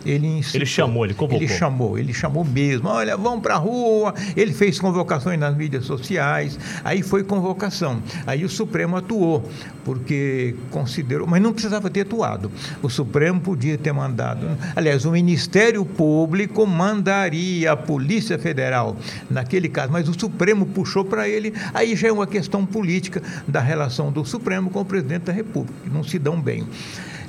Ele, 0.08 0.26
incitou, 0.26 0.58
ele 0.58 0.66
chamou, 0.66 1.04
ele 1.04 1.14
convocou. 1.14 1.42
Ele 1.42 1.48
chamou, 1.48 1.98
ele 1.98 2.14
chamou 2.14 2.44
mesmo. 2.44 2.88
Olha, 2.88 3.16
vamos 3.16 3.40
para 3.40 3.54
a 3.54 3.58
rua. 3.58 4.14
Ele 4.34 4.54
fez 4.54 4.80
convocações 4.80 5.38
nas 5.38 5.54
mídias 5.54 5.84
sociais. 5.84 6.58
Aí 6.82 7.02
foi 7.02 7.22
convocação. 7.22 8.02
Aí 8.26 8.42
o 8.42 8.48
Supremo 8.48 8.96
atuou, 8.96 9.48
porque 9.84 10.54
considerou. 10.70 11.26
Mas 11.26 11.42
não 11.42 11.52
precisava 11.52 11.90
ter 11.90 12.00
atuado. 12.00 12.50
O 12.82 12.88
Supremo 12.88 13.38
podia 13.38 13.76
ter 13.76 13.92
mandado. 13.92 14.46
Aliás, 14.74 15.04
o 15.04 15.10
Ministério 15.10 15.84
Público 15.84 16.66
mandaria 16.66 17.72
a 17.72 17.76
Polícia 17.76 18.38
Federal 18.38 18.96
naquele 19.30 19.68
caso, 19.68 19.92
mas 19.92 20.08
o 20.08 20.18
Supremo 20.18 20.64
puxou 20.64 21.04
para 21.04 21.28
ele. 21.28 21.52
Aí 21.74 21.94
já 21.94 22.08
é 22.08 22.12
uma 22.12 22.26
questão 22.26 22.64
política 22.64 23.22
da 23.46 23.60
relação 23.60 24.10
do 24.10 24.24
Supremo 24.24 24.70
com 24.70 24.80
o 24.80 24.84
presidente 24.84 25.24
da 25.24 25.32
República, 25.32 25.74
que 25.84 25.90
não 25.90 26.02
se 26.02 26.18
dão 26.18 26.40
bem. 26.40 26.66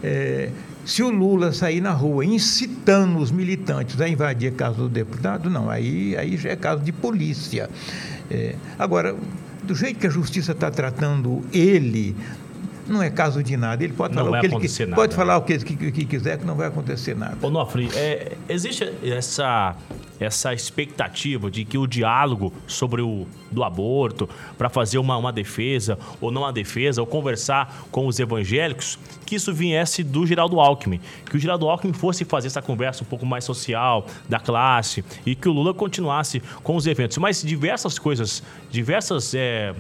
É, 0.02 0.50
se 0.86 1.04
o 1.04 1.10
Lula 1.10 1.52
sair 1.52 1.82
na 1.82 1.92
rua 1.92 2.26
incitando 2.26 3.20
os 3.20 3.32
militantes 3.32 4.00
a 4.00 4.08
invadir 4.08 4.52
a 4.52 4.56
casa 4.56 4.78
do 4.78 4.90
deputado, 4.90 5.50
não, 5.50 5.70
aí, 5.70 6.16
aí 6.18 6.38
já 6.38 6.50
é 6.50 6.56
caso 6.56 6.84
de 6.84 6.92
polícia. 6.92 7.70
É, 8.30 8.56
agora, 8.78 9.16
do 9.64 9.76
jeito 9.76 10.00
que 10.00 10.08
a 10.08 10.10
justiça 10.10 10.52
está 10.54 10.72
tratando 10.72 11.44
ele, 11.54 12.16
não 12.90 13.02
é 13.02 13.10
caso 13.10 13.44
de 13.44 13.56
nada. 13.56 13.84
Ele 13.84 13.94
pode 13.94 14.14
falar, 14.14 14.38
o 14.38 14.42
que, 14.42 14.48
ele, 14.48 14.86
nada, 14.86 14.96
pode 14.96 15.16
falar 15.16 15.38
o 15.38 15.42
que, 15.42 15.58
que, 15.60 15.92
que, 15.92 16.06
quiser, 16.06 16.38
que 16.38 16.46
não 16.46 16.56
vai 16.56 16.68
acontecer 16.68 17.16
nada. 17.16 17.38
Ô, 17.42 17.50
Nofre, 17.50 17.90
é, 17.96 18.34
existe 18.48 18.92
essa, 19.04 19.76
essa 20.20 20.54
expectativa 20.54 21.50
de 21.50 21.64
que 21.66 21.78
o 21.78 21.88
diálogo 21.88 22.54
sobre 22.68 23.02
o 23.02 23.28
do 23.52 23.64
aborto, 23.64 24.30
para 24.58 24.70
fazer 24.70 24.98
uma, 24.98 25.18
uma 25.18 25.32
defesa 25.32 25.98
ou 26.22 26.32
não 26.32 26.42
uma 26.42 26.54
defesa, 26.54 27.02
ou 27.02 27.08
conversar 27.08 27.86
com 27.92 28.08
os 28.08 28.20
evangélicos, 28.20 29.00
que 29.26 29.36
isso 29.36 29.54
viesse 29.54 30.04
do 30.04 30.26
Geraldo 30.26 30.60
Alckmin. 30.60 31.00
Que 31.26 31.38
o 31.38 31.40
Geraldo 31.40 31.68
Alckmin 31.68 31.94
fosse 31.94 32.26
fazer 32.26 32.48
essa 32.48 32.62
conversa 32.62 33.04
um 33.04 33.08
pouco 33.08 33.26
mais 33.26 33.44
social, 33.44 34.06
da 34.28 34.40
classe, 34.40 35.04
e 35.26 35.36
que 35.36 35.50
o 35.50 35.52
Lula 35.52 35.74
continuasse 35.74 36.42
com 36.64 36.76
os 36.76 36.86
eventos. 36.88 37.18
Mas 37.18 37.42
diversas 37.42 37.98
coisas, 37.98 38.44
diversas. 38.70 39.34
É, 39.34 39.74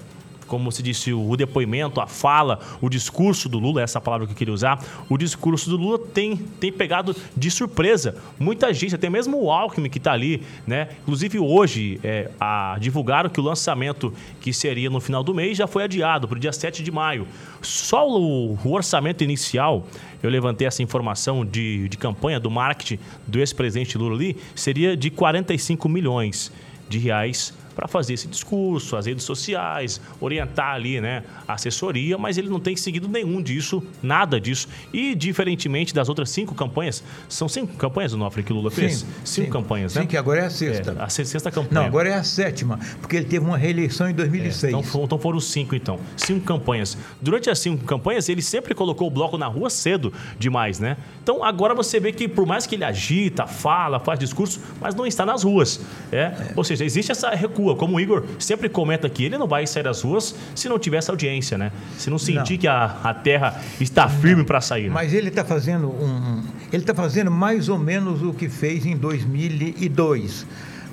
como 0.49 0.71
se 0.71 0.83
disse, 0.83 1.13
o 1.13 1.37
depoimento, 1.37 2.01
a 2.01 2.07
fala, 2.07 2.59
o 2.81 2.89
discurso 2.89 3.47
do 3.47 3.59
Lula, 3.59 3.81
essa 3.81 4.01
palavra 4.01 4.25
que 4.25 4.33
eu 4.33 4.37
queria 4.37 4.53
usar, 4.53 4.83
o 5.07 5.17
discurso 5.17 5.69
do 5.69 5.77
Lula 5.77 5.99
tem, 5.99 6.35
tem 6.35 6.71
pegado 6.71 7.15
de 7.37 7.49
surpresa 7.51 8.15
muita 8.39 8.73
gente, 8.73 8.95
até 8.95 9.09
mesmo 9.09 9.41
o 9.41 9.51
Alckmin 9.51 9.89
que 9.89 9.97
está 9.97 10.13
ali, 10.13 10.43
né? 10.65 10.89
Inclusive 11.01 11.39
hoje 11.39 11.99
é, 12.03 12.31
a, 12.39 12.77
divulgaram 12.79 13.29
que 13.29 13.39
o 13.39 13.43
lançamento 13.43 14.13
que 14.41 14.51
seria 14.51 14.89
no 14.89 14.99
final 14.99 15.23
do 15.23 15.33
mês 15.33 15.57
já 15.57 15.67
foi 15.67 15.83
adiado 15.83 16.27
para 16.27 16.37
o 16.37 16.39
dia 16.39 16.51
7 16.51 16.81
de 16.81 16.91
maio. 16.91 17.27
Só 17.61 18.09
o, 18.09 18.57
o 18.63 18.71
orçamento 18.71 19.23
inicial, 19.23 19.85
eu 20.23 20.29
levantei 20.29 20.67
essa 20.67 20.81
informação 20.81 21.45
de, 21.45 21.87
de 21.89 21.97
campanha 21.97 22.39
do 22.39 22.49
marketing 22.49 22.99
do 23.27 23.39
ex-presidente 23.39 23.97
Lula 23.97 24.15
ali, 24.15 24.37
seria 24.55 24.97
de 24.97 25.09
45 25.09 25.87
milhões 25.87 26.51
de 26.87 26.97
reais 26.97 27.53
para 27.79 27.87
fazer 27.87 28.13
esse 28.13 28.27
discurso, 28.27 28.97
as 28.97 29.05
redes 29.05 29.23
sociais, 29.23 30.01
orientar 30.19 30.75
ali, 30.75 30.99
né, 30.99 31.23
a 31.47 31.53
assessoria, 31.53 32.17
mas 32.17 32.37
ele 32.37 32.49
não 32.49 32.59
tem 32.59 32.75
seguido 32.75 33.07
nenhum 33.07 33.41
disso, 33.41 33.81
nada 34.03 34.37
disso. 34.37 34.67
E 34.91 35.15
diferentemente 35.15 35.93
das 35.93 36.09
outras 36.09 36.29
cinco 36.29 36.53
campanhas, 36.53 37.01
são 37.29 37.47
cinco 37.47 37.73
campanhas, 37.77 38.13
Nofre, 38.13 38.43
que 38.43 38.51
Lula 38.51 38.69
fez? 38.69 38.97
Sim, 38.99 39.05
cinco 39.23 39.45
sim. 39.47 39.51
campanhas, 39.53 39.93
Sim, 39.93 39.99
né? 39.99 40.05
que 40.07 40.17
agora 40.17 40.41
é 40.41 40.45
a 40.47 40.49
sexta. 40.49 40.91
É, 40.99 41.01
a 41.03 41.07
sexta 41.07 41.49
campanha. 41.49 41.79
Não, 41.79 41.87
agora 41.87 42.09
é 42.09 42.15
a 42.15 42.23
sétima, 42.23 42.77
porque 42.99 43.15
ele 43.15 43.25
teve 43.27 43.45
uma 43.45 43.57
reeleição 43.57 44.09
em 44.09 44.13
2006. 44.13 44.73
Então, 44.73 44.83
for- 44.83 45.03
então 45.05 45.17
foram 45.17 45.39
cinco, 45.39 45.73
então. 45.73 45.97
Cinco 46.17 46.43
campanhas. 46.45 46.97
Durante 47.21 47.49
as 47.49 47.59
cinco 47.59 47.85
campanhas, 47.85 48.27
ele 48.27 48.41
sempre 48.41 48.75
colocou 48.75 49.07
o 49.07 49.11
bloco 49.11 49.37
na 49.37 49.47
rua 49.47 49.69
cedo 49.69 50.11
demais, 50.37 50.79
né? 50.81 50.97
Então 51.23 51.45
agora 51.45 51.73
você 51.73 51.97
vê 51.97 52.11
que, 52.11 52.27
por 52.27 52.45
mais 52.45 52.67
que 52.67 52.75
ele 52.75 52.83
agita, 52.83 53.47
fala, 53.47 54.01
faz 54.01 54.19
discurso, 54.19 54.59
mas 54.81 54.93
não 54.93 55.07
está 55.07 55.25
nas 55.25 55.43
ruas. 55.43 55.79
É? 56.11 56.51
Ou 56.57 56.63
seja, 56.65 56.83
existe 56.83 57.13
essa 57.13 57.29
recua. 57.29 57.68
Como 57.75 57.95
o 57.97 57.99
Igor 57.99 58.23
sempre 58.37 58.69
comenta 58.69 59.07
aqui, 59.07 59.25
ele 59.25 59.37
não 59.37 59.47
vai 59.47 59.65
sair 59.67 59.83
das 59.83 60.01
ruas 60.01 60.35
se 60.55 60.67
não 60.69 60.77
tiver 60.79 60.97
essa 60.97 61.11
audiência, 61.11 61.57
né? 61.57 61.71
Se 61.97 62.09
não 62.09 62.17
sentir 62.19 62.53
Não. 62.53 62.59
que 62.59 62.67
a, 62.67 62.85
a 63.03 63.13
terra 63.13 63.61
está 63.79 64.07
firme 64.09 64.43
para 64.43 64.61
sair. 64.61 64.87
né? 64.87 64.93
Mas 64.93 65.13
ele 65.13 65.29
está 65.29 65.43
fazendo 65.45 65.87
um, 65.89 66.43
ele 66.71 66.83
está 66.83 66.93
fazendo 66.93 67.29
mais 67.31 67.69
ou 67.69 67.77
menos 67.77 68.21
o 68.21 68.33
que 68.33 68.49
fez 68.49 68.85
em 68.85 68.95
2002. 68.97 70.45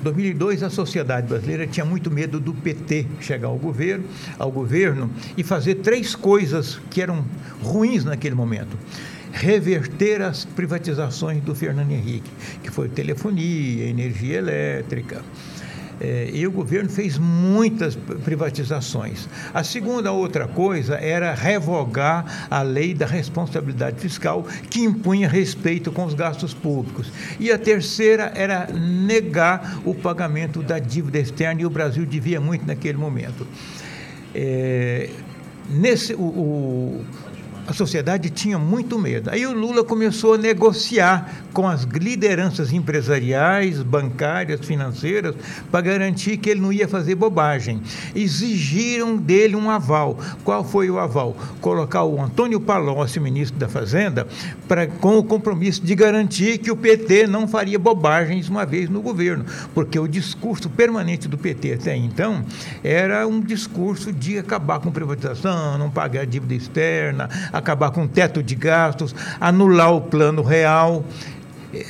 2002 0.03 0.63
a 0.63 0.69
sociedade 0.71 1.27
brasileira 1.27 1.67
tinha 1.67 1.85
muito 1.85 2.11
medo 2.11 2.39
do 2.39 2.53
PT 2.53 3.07
chegar 3.21 3.49
ao 3.49 3.57
governo, 3.57 4.05
ao 4.39 4.53
governo 4.53 5.11
e 5.37 5.43
fazer 5.43 5.77
três 5.77 6.15
coisas 6.15 6.79
que 6.91 7.01
eram 7.01 7.25
ruins 7.63 8.05
naquele 8.05 8.35
momento. 8.35 8.77
Reverter 9.33 10.23
as 10.23 10.45
privatizações 10.45 11.43
do 11.43 11.55
Fernando 11.55 11.91
Henrique, 11.91 12.31
que 12.63 12.71
foi 12.71 12.89
telefonia, 12.89 13.85
energia 13.87 14.39
elétrica. 14.39 15.23
É, 15.99 16.29
e 16.31 16.47
o 16.47 16.51
governo 16.53 16.91
fez 16.91 17.17
muitas 17.19 17.97
privatizações. 17.97 19.27
A 19.55 19.65
segunda 19.65 20.13
outra 20.13 20.47
coisa 20.47 20.97
era 20.97 21.33
revogar 21.33 22.47
a 22.51 22.61
lei 22.61 22.93
da 22.93 23.07
responsabilidade 23.07 23.99
fiscal, 23.99 24.47
que 24.69 24.81
impunha 24.81 25.27
respeito 25.27 25.91
com 25.91 26.05
os 26.05 26.13
gastos 26.13 26.53
públicos. 26.53 27.11
E 27.41 27.51
a 27.51 27.57
terceira 27.59 28.31
era 28.35 28.67
negar 28.73 29.81
o 29.87 29.95
pagamento 29.95 30.63
da 30.63 30.79
dívida 30.79 31.19
externa, 31.19 31.63
e 31.63 31.67
o 31.67 31.71
Brasil 31.71 32.05
devia 32.05 32.41
muito 32.41 32.67
naquele 32.67 32.99
momento. 32.99 33.47
É, 34.35 35.09
nesse, 35.71 36.13
o, 36.15 36.21
o- 36.21 37.05
a 37.67 37.73
sociedade 37.73 38.31
tinha 38.31 38.59
muito 38.59 38.99
medo. 38.99 39.31
Aí 39.31 39.45
o 39.47 39.53
Lula 39.53 39.83
começou 39.83 40.35
a 40.35 40.39
negociar 40.39 41.33
com 41.53 41.67
as 41.67 41.83
lideranças 41.83 42.73
empresariais, 42.73 43.83
bancárias, 43.83 44.61
financeiras, 44.61 45.35
para 45.71 45.81
garantir 45.81 46.37
que 46.37 46.51
ele 46.51 46.61
não 46.61 46.73
ia 46.73 46.87
fazer 46.87 47.15
bobagem. 47.15 47.83
Exigiram 48.15 49.17
dele 49.17 49.57
um 49.57 49.71
aval. 49.71 50.19
Qual 50.45 50.63
foi 50.63 50.91
o 50.91 50.99
aval? 50.99 51.37
Colocar 51.61 52.05
o 52.05 52.23
Antônio 52.23 52.61
Palocci, 52.61 53.19
ministro 53.19 53.59
da 53.59 53.69
Fazenda, 53.69 54.27
pra, 54.69 54.87
com 54.87 55.19
o 55.19 55.25
compromisso 55.25 55.83
de 55.83 55.95
garantir 55.95 56.59
que 56.59 56.71
o 56.71 56.77
PT 56.77 57.27
não 57.27 57.49
faria 57.49 57.79
bobagens 57.79 58.49
uma 58.49 58.65
vez 58.65 58.89
no 58.89 59.01
governo, 59.01 59.45
porque 59.75 59.99
o 59.99 60.07
discurso 60.07 60.69
permanente 60.69 61.27
do 61.27 61.39
PT 61.39 61.75
até 61.75 61.97
então 61.97 62.45
era 62.85 63.27
um 63.27 63.41
discurso 63.41 64.13
de 64.13 64.39
acabar 64.39 64.79
com 64.81 64.91
privatização, 64.91 65.79
não 65.79 65.91
pagar 65.91 66.27
dívida 66.27 66.55
externa, 66.55 67.29
acabar 67.59 67.91
com 67.91 68.05
o 68.05 68.09
teto 68.09 68.43
de 68.43 68.55
gastos, 68.55 69.15
anular 69.41 69.93
o 69.93 70.01
plano 70.01 70.43
real. 70.43 71.05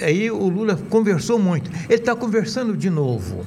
Aí 0.03 0.31
o 0.31 0.49
Lula 0.49 0.77
conversou 0.89 1.39
muito. 1.39 1.71
Ele 1.89 1.95
está 1.95 2.15
conversando 2.15 2.77
de 2.77 2.91
novo. 2.91 3.45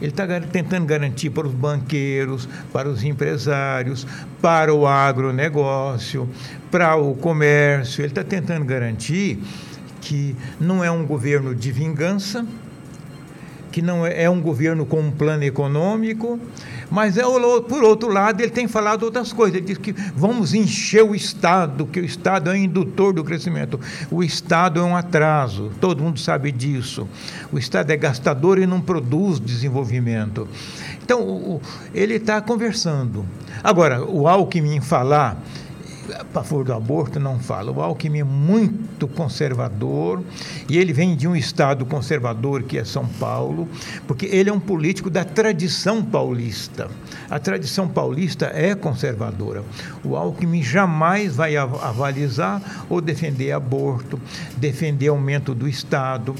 Ele 0.00 0.10
está 0.10 0.26
tentando 0.40 0.84
garantir 0.84 1.30
para 1.30 1.46
os 1.46 1.54
banqueiros, 1.54 2.46
para 2.72 2.88
os 2.88 3.02
empresários, 3.02 4.06
para 4.42 4.74
o 4.74 4.86
agronegócio, 4.86 6.28
para 6.70 6.96
o 6.96 7.14
comércio. 7.14 8.02
Ele 8.02 8.08
está 8.08 8.22
tentando 8.22 8.64
garantir 8.64 9.38
que 10.00 10.36
não 10.60 10.84
é 10.84 10.90
um 10.90 11.06
governo 11.06 11.54
de 11.54 11.72
vingança, 11.72 12.46
que 13.76 13.82
não 13.82 14.06
é, 14.06 14.22
é 14.22 14.30
um 14.30 14.40
governo 14.40 14.86
com 14.86 15.00
um 15.00 15.10
plano 15.10 15.44
econômico, 15.44 16.40
mas 16.90 17.18
é, 17.18 17.22
por 17.68 17.84
outro 17.84 18.10
lado 18.10 18.40
ele 18.40 18.50
tem 18.50 18.66
falado 18.66 19.02
outras 19.02 19.34
coisas. 19.34 19.58
Ele 19.58 19.66
diz 19.66 19.76
que 19.76 19.92
vamos 20.16 20.54
encher 20.54 21.04
o 21.04 21.14
Estado, 21.14 21.84
que 21.84 22.00
o 22.00 22.04
Estado 22.06 22.50
é 22.50 22.56
indutor 22.56 23.12
do 23.12 23.22
crescimento. 23.22 23.78
O 24.10 24.24
Estado 24.24 24.80
é 24.80 24.82
um 24.82 24.96
atraso, 24.96 25.70
todo 25.78 26.02
mundo 26.02 26.18
sabe 26.18 26.50
disso. 26.50 27.06
O 27.52 27.58
Estado 27.58 27.90
é 27.90 27.98
gastador 27.98 28.58
e 28.58 28.66
não 28.66 28.80
produz 28.80 29.38
desenvolvimento. 29.38 30.48
Então 31.04 31.60
ele 31.92 32.14
está 32.14 32.40
conversando. 32.40 33.26
Agora, 33.62 34.02
o 34.02 34.26
Alckmin 34.26 34.80
falar 34.80 35.38
a 36.14 36.24
favor 36.24 36.64
do 36.64 36.72
aborto 36.72 37.18
não 37.18 37.38
fala. 37.38 37.70
O 37.72 37.80
Alckmin 37.82 38.20
é 38.20 38.24
muito 38.24 39.08
conservador 39.08 40.22
e 40.68 40.76
ele 40.78 40.92
vem 40.92 41.16
de 41.16 41.26
um 41.26 41.34
estado 41.34 41.84
conservador 41.84 42.62
que 42.62 42.78
é 42.78 42.84
São 42.84 43.06
Paulo, 43.06 43.68
porque 44.06 44.26
ele 44.26 44.50
é 44.50 44.52
um 44.52 44.60
político 44.60 45.10
da 45.10 45.24
tradição 45.24 46.02
paulista. 46.04 46.88
A 47.28 47.38
tradição 47.38 47.88
paulista 47.88 48.46
é 48.54 48.74
conservadora. 48.74 49.62
O 50.04 50.16
Alckmin 50.16 50.62
jamais 50.62 51.34
vai 51.34 51.56
av- 51.56 51.82
avalizar 51.82 52.86
ou 52.88 53.00
defender 53.00 53.52
aborto, 53.52 54.20
defender 54.56 55.08
aumento 55.08 55.54
do 55.54 55.66
Estado, 55.68 56.34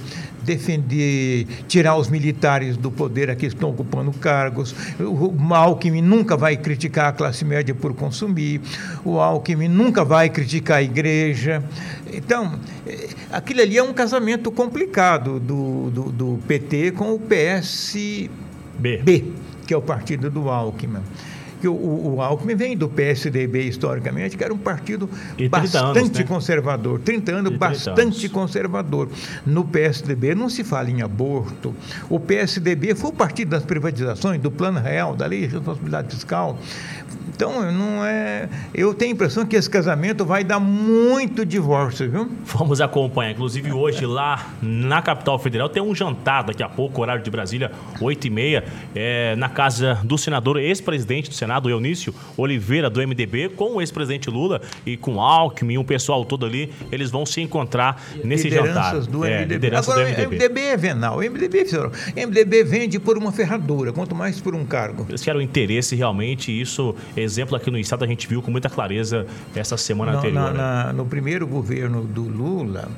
defender 0.47 1.47
tirar 1.69 1.97
os 1.97 2.09
militares 2.09 2.77
do 2.77 2.91
poder 2.91 3.29
aqui 3.29 3.47
que 3.47 3.47
estão 3.55 3.71
ocupando 3.71 4.11
cargos. 4.13 4.75
O 4.99 5.27
o 5.27 5.55
Alckmin 5.55 6.03
nunca 6.03 6.37
vai 6.37 6.57
criticar 6.57 7.09
a 7.09 7.13
classe 7.13 7.45
média 7.45 7.75
por 7.75 7.95
consumir. 7.95 8.61
O 9.05 9.19
Alckmin 9.21 9.69
nunca 9.69 10.05
vai 10.05 10.29
criticar 10.29 10.79
a 10.79 10.83
igreja. 10.83 11.63
Então, 12.13 12.59
eh, 12.87 13.09
aquilo 13.31 13.61
ali 13.61 13.77
é 13.77 13.83
um 13.83 13.93
casamento 13.93 14.51
complicado 14.51 15.39
do, 15.39 15.91
do, 15.91 16.03
do 16.13 16.39
PT 16.47 16.93
com 16.93 17.15
o 17.15 17.19
PSB, 17.19 18.31
B. 18.79 19.25
que 19.67 19.75
é 19.75 19.77
o 19.77 19.83
partido 19.83 20.31
do 20.31 20.49
Alckmin. 20.49 21.03
Que 21.67 21.69
o, 21.69 22.15
o, 22.15 22.23
Alckmin 22.23 22.55
vem 22.55 22.77
do 22.77 22.89
PSDB 22.89 23.65
historicamente, 23.65 24.37
que 24.37 24.45
era 24.45 24.55
um 24.55 24.59
partido 24.59 25.11
E 25.37 25.49
30 25.49 25.57
anos, 25.57 25.73
bastante 25.73 26.19
né? 26.21 26.25
conservador. 26.25 27.01
30 27.01 27.33
anos, 27.33 27.47
E 27.47 27.59
30 27.59 27.59
bastante 27.59 28.01
anos. 28.01 28.29
conservador. 28.29 29.09
No 29.45 29.65
PSDB 29.65 30.37
não 30.37 30.49
se 30.49 30.63
fala 30.63 30.89
em 30.89 31.03
aborto. 31.03 31.75
O 32.09 32.21
PSDB 32.21 32.95
foi 32.95 33.11
o 33.11 33.13
partido 33.13 33.49
das 33.49 33.65
privatizações, 33.65 34.41
do 34.41 34.49
Plano 34.49 34.79
Real, 34.79 35.17
da 35.17 35.27
Lei 35.27 35.41
de 35.41 35.55
Responsabilidade 35.55 36.15
Fiscal. 36.15 36.57
Então, 37.37 37.71
não 37.71 38.03
é. 38.05 38.49
Eu 38.73 38.95
tenho 38.95 39.11
a 39.11 39.15
impressão 39.15 39.45
que 39.45 39.57
esse 39.57 39.69
casamento 39.69 40.25
vai 40.25 40.43
dar 40.43 40.59
muito 40.59 41.45
divórcio, 41.45 42.11
viu? 42.11 42.31
Vamos 42.47 42.81
acompanhar. 42.81 43.33
Inclusive, 43.33 43.73
hoje 43.73 44.07
lá 44.09 44.47
na 44.63 45.03
capital 45.03 45.39
federal 45.39 45.69
tem 45.69 45.83
um 45.83 45.95
jantar 45.95 46.45
daqui 46.45 46.63
a 46.63 46.69
pouco, 46.69 47.03
horário 47.03 47.23
de 47.23 47.31
Brasília, 47.31 47.73
8h30, 48.01 48.63
é, 48.95 49.37
na 49.37 49.51
casa 49.51 49.99
do 50.03 50.17
senador, 50.17 50.57
ex-presidente 50.59 51.29
do 51.29 51.35
Senado, 51.35 51.56
Eunício 51.71 52.15
Oliveira, 52.37 52.91
do 52.91 53.01
MDB, 53.01 53.49
com 53.51 53.77
o 53.77 53.81
ex-presidente 53.81 54.29
Lula 54.31 54.61
e 54.85 54.97
com 54.97 55.21
Alckmin, 55.21 55.79
o 55.79 55.85
pessoal 55.85 56.25
todo 56.25 56.45
ali. 56.47 56.73
Eles 56.93 57.11
vão 57.11 57.25
se 57.25 57.41
encontrar 57.41 58.03
nesse 58.25 58.49
jantar. 58.51 58.67
lideranças 58.95 59.07
do 59.07 59.25
É, 59.25 59.41
MDB. 59.45 59.75
Agora, 59.77 60.01
do 60.01 60.07
o 60.07 60.09
MDB. 60.09 60.37
MDB 60.37 60.61
é 60.61 60.77
venal. 60.77 61.19
O 61.19 61.23
MDB, 61.23 61.65
fizeram- 61.65 61.91
MDB 62.15 62.65
vende 62.65 62.99
por 62.99 63.17
uma 63.19 63.33
ferradura, 63.33 63.93
quanto 63.93 64.15
mais 64.15 64.41
por 64.41 64.55
um 64.55 64.65
cargo. 64.65 65.07
Eles 65.09 65.23
querem 65.23 65.41
o 65.41 65.43
interesse 65.43 65.95
realmente, 65.97 66.51
e 66.53 66.61
isso, 66.61 66.95
exemplo 67.17 67.57
aqui 67.57 67.71
no 67.71 67.79
estado, 67.79 68.05
a 68.05 68.07
gente 68.07 68.27
viu 68.29 68.43
com 68.43 68.51
muita 68.51 68.69
clareza 68.69 69.27
essa 69.55 69.77
semana 69.77 70.13
No, 70.13 70.19
anterior. 70.19 70.35
na- 70.41 70.51
né? 70.51 70.57
na- 70.87 70.93
no 70.93 71.07
primeiro 71.07 71.47
governo 71.47 72.03
do 72.05 72.23
Lula, 72.23 72.89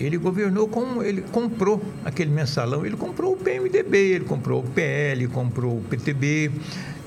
ele 0.00 0.16
governou 0.16 0.66
com. 0.68 1.02
Ele 1.02 1.22
comprou 1.30 1.82
aquele 2.04 2.30
mensalão, 2.30 2.84
ele 2.84 2.96
comprou 2.96 3.32
o 3.32 3.36
PMDB, 3.36 3.96
ele 4.14 4.24
comprou 4.24 4.60
o 4.60 4.62
PL, 4.64 5.26
comprou 5.28 5.78
o 5.78 5.82
PTB. 5.82 6.50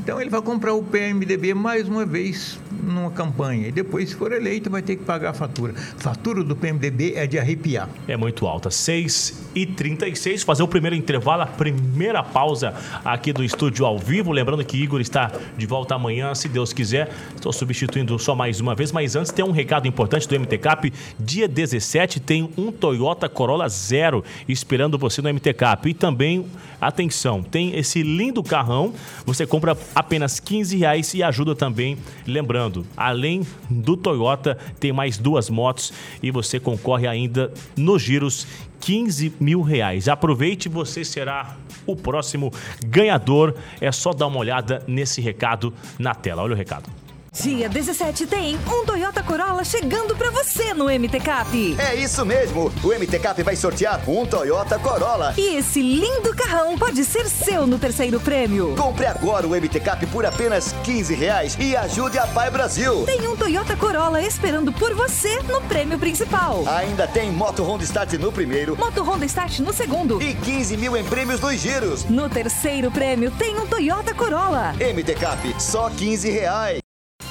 Então 0.08 0.22
ele 0.22 0.30
vai 0.30 0.42
comprar 0.42 0.74
o 0.74 0.82
PMDB 0.82 1.54
mais 1.54 1.86
uma 1.86 2.06
vez 2.06 2.58
numa 2.82 3.12
campanha. 3.12 3.68
E 3.68 3.72
depois, 3.74 4.08
se 4.08 4.16
for 4.16 4.32
eleito, 4.32 4.70
vai 4.70 4.82
ter 4.82 4.96
que 4.96 5.04
pagar 5.04 5.32
a 5.32 5.34
fatura. 5.34 5.74
Fatura 5.76 6.46
do 6.46 6.56
PMDB 6.56 7.16
é 7.16 7.28
de 7.28 7.38
arrepiar. 7.38 7.90
É 8.08 8.16
muito 8.16 8.48
alta. 8.48 8.72
6 8.72 9.50
e 9.54 9.66
36 9.66 10.44
fazer 10.44 10.64
o 10.64 10.68
primeiro 10.68 10.96
intervalo, 10.96 11.42
a 11.42 11.46
primeira 11.46 12.24
pausa 12.24 12.74
aqui 13.04 13.34
do 13.34 13.44
estúdio 13.44 13.86
ao 13.86 14.00
vivo. 14.00 14.32
Lembrando 14.32 14.64
que 14.64 14.82
Igor 14.82 15.02
está 15.02 15.30
de 15.58 15.66
volta 15.66 15.96
amanhã, 15.96 16.34
se 16.34 16.48
Deus 16.48 16.72
quiser. 16.72 17.12
Estou 17.36 17.52
substituindo 17.52 18.18
só 18.18 18.34
mais 18.34 18.62
uma 18.62 18.74
vez, 18.74 18.94
mas 18.94 19.14
antes 19.14 19.34
tem 19.34 19.44
um 19.44 19.52
recado 19.52 19.90
importante 19.90 20.26
do 20.26 20.40
MT 20.40 20.58
Cap. 20.60 20.94
Dia 21.20 21.50
17 21.50 22.22
tem 22.22 22.50
um 22.58 22.72
Toyota 22.72 23.28
Corolla 23.28 23.68
Zero 23.68 24.24
esperando 24.48 24.98
você 24.98 25.22
no 25.22 25.34
MT 25.34 25.54
Cap. 25.54 25.90
E 25.90 25.94
também, 25.94 26.46
atenção, 26.80 27.44
tem 27.44 27.78
esse 27.78 28.02
lindo 28.02 28.42
carrão. 28.42 28.94
Você 29.26 29.46
compra 29.46 29.76
apenas 29.98 30.40
15 30.40 30.78
reais 30.78 31.12
e 31.16 31.24
ajuda 31.24 31.56
também, 31.56 31.98
lembrando, 32.28 32.86
além 32.96 33.42
do 33.68 33.98
Toyota, 33.98 34.56
tem 34.80 34.94
mais 34.94 35.18
duas 35.18 35.50
motos 35.50 35.92
e 36.22 36.30
você 36.30 36.60
concorre 36.60 37.08
ainda 37.08 37.52
nos 37.76 38.04
giros 38.04 38.46
15 38.80 39.34
mil 39.40 39.64
reais. 39.64 40.08
Aproveite, 40.08 40.70
você 40.70 41.04
será 41.04 41.58
o 41.88 41.96
próximo 41.96 42.54
ganhador. 42.86 43.56
É 43.82 43.92
só 43.92 44.14
dar 44.14 44.28
uma 44.28 44.38
olhada 44.38 44.84
nesse 44.88 45.20
recado 45.20 45.74
na 45.98 46.14
tela. 46.14 46.44
Olha 46.44 46.54
o 46.54 46.58
recado. 46.58 47.07
Dia 47.42 47.70
17 47.70 48.26
tem 48.26 48.58
um 48.68 48.84
Toyota 48.84 49.22
Corolla 49.22 49.64
chegando 49.64 50.16
para 50.16 50.32
você 50.32 50.74
no 50.74 50.86
MT 50.86 51.20
Cap. 51.20 51.78
É 51.78 51.94
isso 51.94 52.26
mesmo. 52.26 52.72
O 52.84 52.88
MT 52.88 53.20
Cap 53.20 53.44
vai 53.44 53.56
sortear 53.56 54.02
um 54.10 54.26
Toyota 54.26 54.80
Corolla. 54.80 55.36
E 55.38 55.56
esse 55.56 55.80
lindo 55.80 56.36
carrão 56.36 56.76
pode 56.80 57.06
ser 57.06 57.28
seu 57.28 57.68
no 57.68 57.78
terceiro 57.78 58.20
prêmio. 58.20 58.76
Compre 58.76 59.06
agora 59.06 59.46
o 59.46 59.52
MT 59.52 59.80
Cap 59.82 60.04
por 60.08 60.26
apenas 60.26 60.74
15 60.84 61.14
reais 61.14 61.56
e 61.60 61.76
ajude 61.76 62.18
a 62.18 62.26
Pai 62.26 62.50
Brasil. 62.50 63.06
Tem 63.06 63.28
um 63.28 63.38
Toyota 63.38 63.76
Corolla 63.78 64.20
esperando 64.20 64.74
por 64.74 64.96
você 64.96 65.40
no 65.44 65.62
prêmio 65.62 66.00
principal. 66.00 66.64
Ainda 66.68 67.08
tem 67.08 67.32
Moto 67.32 67.62
Honda 67.64 67.84
Start 67.84 68.14
no 68.14 68.32
primeiro. 68.32 68.76
Moto 68.76 69.04
Honda 69.04 69.26
Start 69.26 69.60
no 69.60 69.72
segundo. 69.72 70.20
E 70.20 70.34
15 70.34 70.76
mil 70.76 70.98
em 70.98 71.04
prêmios 71.04 71.40
nos 71.40 71.60
giros. 71.62 72.04
No 72.06 72.28
terceiro 72.30 72.90
prêmio 72.90 73.30
tem 73.30 73.60
um 73.60 73.68
Toyota 73.68 74.12
Corolla. 74.16 74.74
MT 74.74 75.14
Cap, 75.14 75.56
só 75.62 75.88
15 75.92 76.32
reais. 76.32 76.87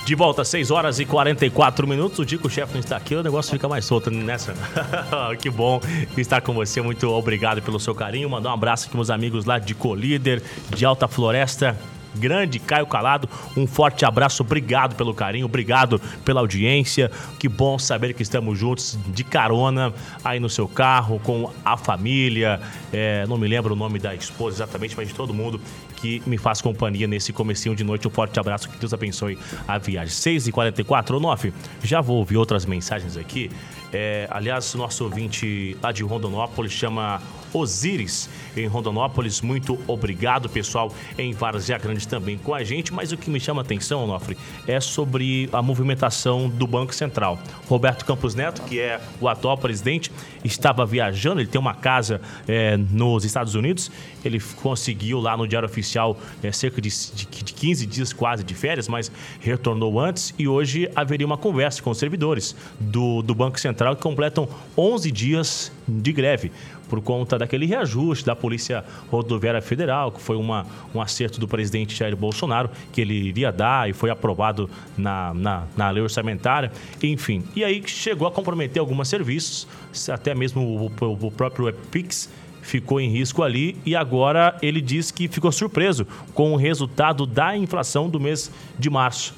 De 0.06 0.14
volta, 0.14 0.44
6 0.44 0.70
horas 0.70 1.00
e 1.00 1.04
44 1.04 1.84
minutos. 1.84 2.20
O 2.20 2.24
Dico 2.24 2.48
Chefe 2.48 2.74
não 2.74 2.78
está 2.78 2.96
aqui, 2.96 3.16
o 3.16 3.24
negócio 3.24 3.50
fica 3.50 3.68
mais 3.68 3.84
solto 3.84 4.08
nessa. 4.08 4.54
que 5.42 5.50
bom 5.50 5.80
estar 6.16 6.40
com 6.42 6.54
você. 6.54 6.80
Muito 6.80 7.10
obrigado 7.10 7.60
pelo 7.60 7.80
seu 7.80 7.92
carinho. 7.92 8.30
Mandar 8.30 8.50
um 8.50 8.54
abraço 8.54 8.86
aqui 8.86 8.94
meus 8.94 9.10
amigos 9.10 9.44
lá 9.44 9.58
de 9.58 9.74
Colíder, 9.74 10.40
de 10.70 10.84
Alta 10.84 11.08
Floresta, 11.08 11.76
grande 12.16 12.58
Caio 12.58 12.86
Calado. 12.86 13.28
Um 13.56 13.66
forte 13.66 14.04
abraço, 14.04 14.42
obrigado 14.42 14.94
pelo 14.96 15.14
carinho, 15.14 15.46
obrigado 15.46 16.00
pela 16.24 16.40
audiência. 16.40 17.10
Que 17.38 17.48
bom 17.48 17.78
saber 17.78 18.14
que 18.14 18.22
estamos 18.22 18.58
juntos 18.58 18.98
de 19.08 19.24
carona 19.24 19.92
aí 20.24 20.40
no 20.40 20.48
seu 20.48 20.66
carro, 20.66 21.20
com 21.20 21.50
a 21.64 21.76
família. 21.76 22.60
É, 22.92 23.26
não 23.26 23.38
me 23.38 23.46
lembro 23.46 23.74
o 23.74 23.76
nome 23.76 23.98
da 23.98 24.14
esposa 24.14 24.56
exatamente, 24.56 24.96
mas 24.96 25.08
de 25.08 25.14
todo 25.14 25.32
mundo 25.32 25.60
que 25.96 26.22
me 26.26 26.38
faz 26.38 26.60
companhia 26.60 27.06
nesse 27.06 27.32
comecinho 27.32 27.74
de 27.74 27.82
noite. 27.82 28.06
Um 28.06 28.10
forte 28.10 28.38
abraço, 28.38 28.68
que 28.68 28.78
Deus 28.78 28.92
abençoe 28.92 29.38
a 29.66 29.78
viagem. 29.78 30.14
6h44, 30.14 31.14
ou 31.14 31.20
9, 31.20 31.52
já 31.82 32.00
vou 32.00 32.18
ouvir 32.18 32.36
outras 32.36 32.66
mensagens 32.66 33.16
aqui. 33.16 33.50
É, 33.98 34.28
aliás, 34.30 34.74
nosso 34.74 35.04
ouvinte 35.04 35.74
lá 35.82 35.90
de 35.90 36.02
Rondonópolis 36.02 36.70
chama 36.70 37.18
Osíris, 37.50 38.28
em 38.54 38.66
Rondonópolis. 38.66 39.40
Muito 39.40 39.78
obrigado, 39.86 40.50
pessoal, 40.50 40.92
em 41.16 41.32
Várzea 41.32 41.78
Grande 41.78 42.06
também 42.06 42.36
com 42.36 42.54
a 42.54 42.62
gente. 42.62 42.92
Mas 42.92 43.10
o 43.10 43.16
que 43.16 43.30
me 43.30 43.40
chama 43.40 43.62
a 43.62 43.64
atenção, 43.64 44.04
Onofre, 44.04 44.36
é 44.66 44.78
sobre 44.80 45.48
a 45.50 45.62
movimentação 45.62 46.46
do 46.46 46.66
Banco 46.66 46.94
Central. 46.94 47.38
Roberto 47.68 48.04
Campos 48.04 48.34
Neto, 48.34 48.60
que 48.62 48.78
é 48.78 49.00
o 49.18 49.28
atual 49.28 49.56
presidente, 49.56 50.12
estava 50.44 50.84
viajando, 50.84 51.40
ele 51.40 51.48
tem 51.48 51.60
uma 51.60 51.74
casa 51.74 52.20
é, 52.46 52.76
nos 52.76 53.24
Estados 53.24 53.54
Unidos. 53.54 53.90
Ele 54.22 54.40
conseguiu 54.60 55.20
lá 55.20 55.36
no 55.36 55.48
Diário 55.48 55.66
Oficial 55.66 56.18
é, 56.42 56.52
cerca 56.52 56.82
de, 56.82 56.90
de, 56.90 57.26
de 57.26 57.52
15 57.54 57.86
dias 57.86 58.12
quase 58.12 58.44
de 58.44 58.54
férias, 58.54 58.88
mas 58.88 59.10
retornou 59.40 59.98
antes 59.98 60.34
e 60.38 60.46
hoje 60.46 60.90
haveria 60.94 61.26
uma 61.26 61.38
conversa 61.38 61.80
com 61.82 61.90
os 61.90 61.98
servidores 61.98 62.54
do, 62.78 63.22
do 63.22 63.34
Banco 63.34 63.58
Central 63.58 63.85
que 63.94 64.02
completam 64.02 64.48
11 64.76 65.12
dias 65.12 65.72
de 65.86 66.12
greve 66.12 66.50
por 66.88 67.00
conta 67.02 67.38
daquele 67.38 67.66
reajuste 67.66 68.24
da 68.24 68.34
Polícia 68.34 68.84
Rodoviária 69.10 69.60
Federal, 69.60 70.12
que 70.12 70.20
foi 70.20 70.36
uma, 70.36 70.66
um 70.94 71.00
acerto 71.00 71.38
do 71.38 71.46
presidente 71.46 71.94
Jair 71.94 72.16
Bolsonaro, 72.16 72.70
que 72.92 73.00
ele 73.00 73.14
iria 73.14 73.52
dar 73.52 73.88
e 73.88 73.92
foi 73.92 74.10
aprovado 74.10 74.70
na, 74.96 75.34
na, 75.34 75.64
na 75.76 75.90
lei 75.90 76.02
orçamentária, 76.02 76.70
enfim. 77.02 77.44
E 77.54 77.64
aí 77.64 77.82
chegou 77.86 78.26
a 78.26 78.30
comprometer 78.30 78.80
alguns 78.80 79.08
serviços, 79.08 79.66
até 80.08 80.34
mesmo 80.34 80.62
o, 80.62 81.04
o, 81.04 81.26
o 81.26 81.30
próprio 81.30 81.68
Epix 81.68 82.28
ficou 82.62 83.00
em 83.00 83.08
risco 83.08 83.44
ali 83.44 83.76
e 83.86 83.94
agora 83.94 84.56
ele 84.60 84.80
diz 84.80 85.12
que 85.12 85.28
ficou 85.28 85.52
surpreso 85.52 86.04
com 86.34 86.52
o 86.52 86.56
resultado 86.56 87.24
da 87.24 87.56
inflação 87.56 88.08
do 88.08 88.18
mês 88.18 88.50
de 88.76 88.90
março. 88.90 89.34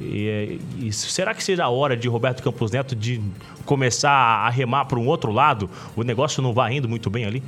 E, 0.00 0.60
e, 0.78 0.92
será 0.92 1.34
que 1.34 1.42
seja 1.42 1.64
a 1.64 1.68
hora 1.70 1.96
de 1.96 2.06
Roberto 2.06 2.42
Campos 2.42 2.70
Neto 2.70 2.94
de 2.94 3.20
começar 3.64 4.10
a 4.10 4.50
remar 4.50 4.84
para 4.84 4.98
um 4.98 5.06
outro 5.06 5.32
lado? 5.32 5.70
O 5.94 6.02
negócio 6.02 6.42
não 6.42 6.52
vai 6.52 6.74
indo 6.76 6.88
muito 6.88 7.08
bem 7.08 7.24
ali? 7.24 7.42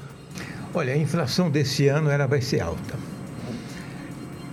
Olha, 0.72 0.94
a 0.94 0.96
inflação 0.96 1.50
desse 1.50 1.88
ano 1.88 2.08
ela 2.10 2.26
vai 2.26 2.40
ser 2.40 2.60
alta. 2.60 2.94